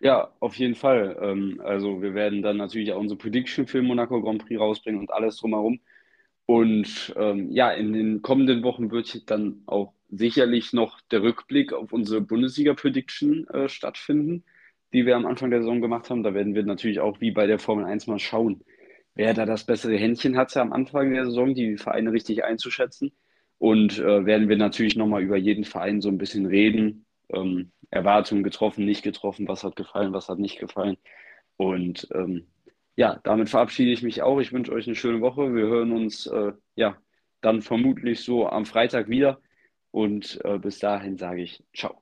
[0.00, 1.18] Ja, auf jeden Fall.
[1.20, 5.00] Ähm, also wir werden dann natürlich auch unsere Prediction für den Monaco Grand Prix rausbringen
[5.00, 5.80] und alles drumherum.
[6.46, 11.92] Und ähm, ja, in den kommenden Wochen wird dann auch sicherlich noch der Rückblick auf
[11.92, 14.44] unsere Bundesliga-Prediction äh, stattfinden,
[14.92, 16.22] die wir am Anfang der Saison gemacht haben.
[16.24, 18.64] Da werden wir natürlich auch wie bei der Formel 1 mal schauen,
[19.14, 23.12] wer da das bessere Händchen hatte am Anfang der Saison, die Vereine richtig einzuschätzen.
[23.58, 27.06] Und äh, werden wir natürlich nochmal über jeden Verein so ein bisschen reden.
[27.32, 30.96] Ähm, Erwartungen getroffen, nicht getroffen, was hat gefallen, was hat nicht gefallen.
[31.56, 32.46] Und ähm,
[32.96, 34.40] ja, damit verabschiede ich mich auch.
[34.40, 35.54] Ich wünsche euch eine schöne Woche.
[35.54, 36.96] Wir hören uns äh, ja
[37.40, 39.40] dann vermutlich so am Freitag wieder.
[39.90, 42.00] Und äh, bis dahin sage ich ciao.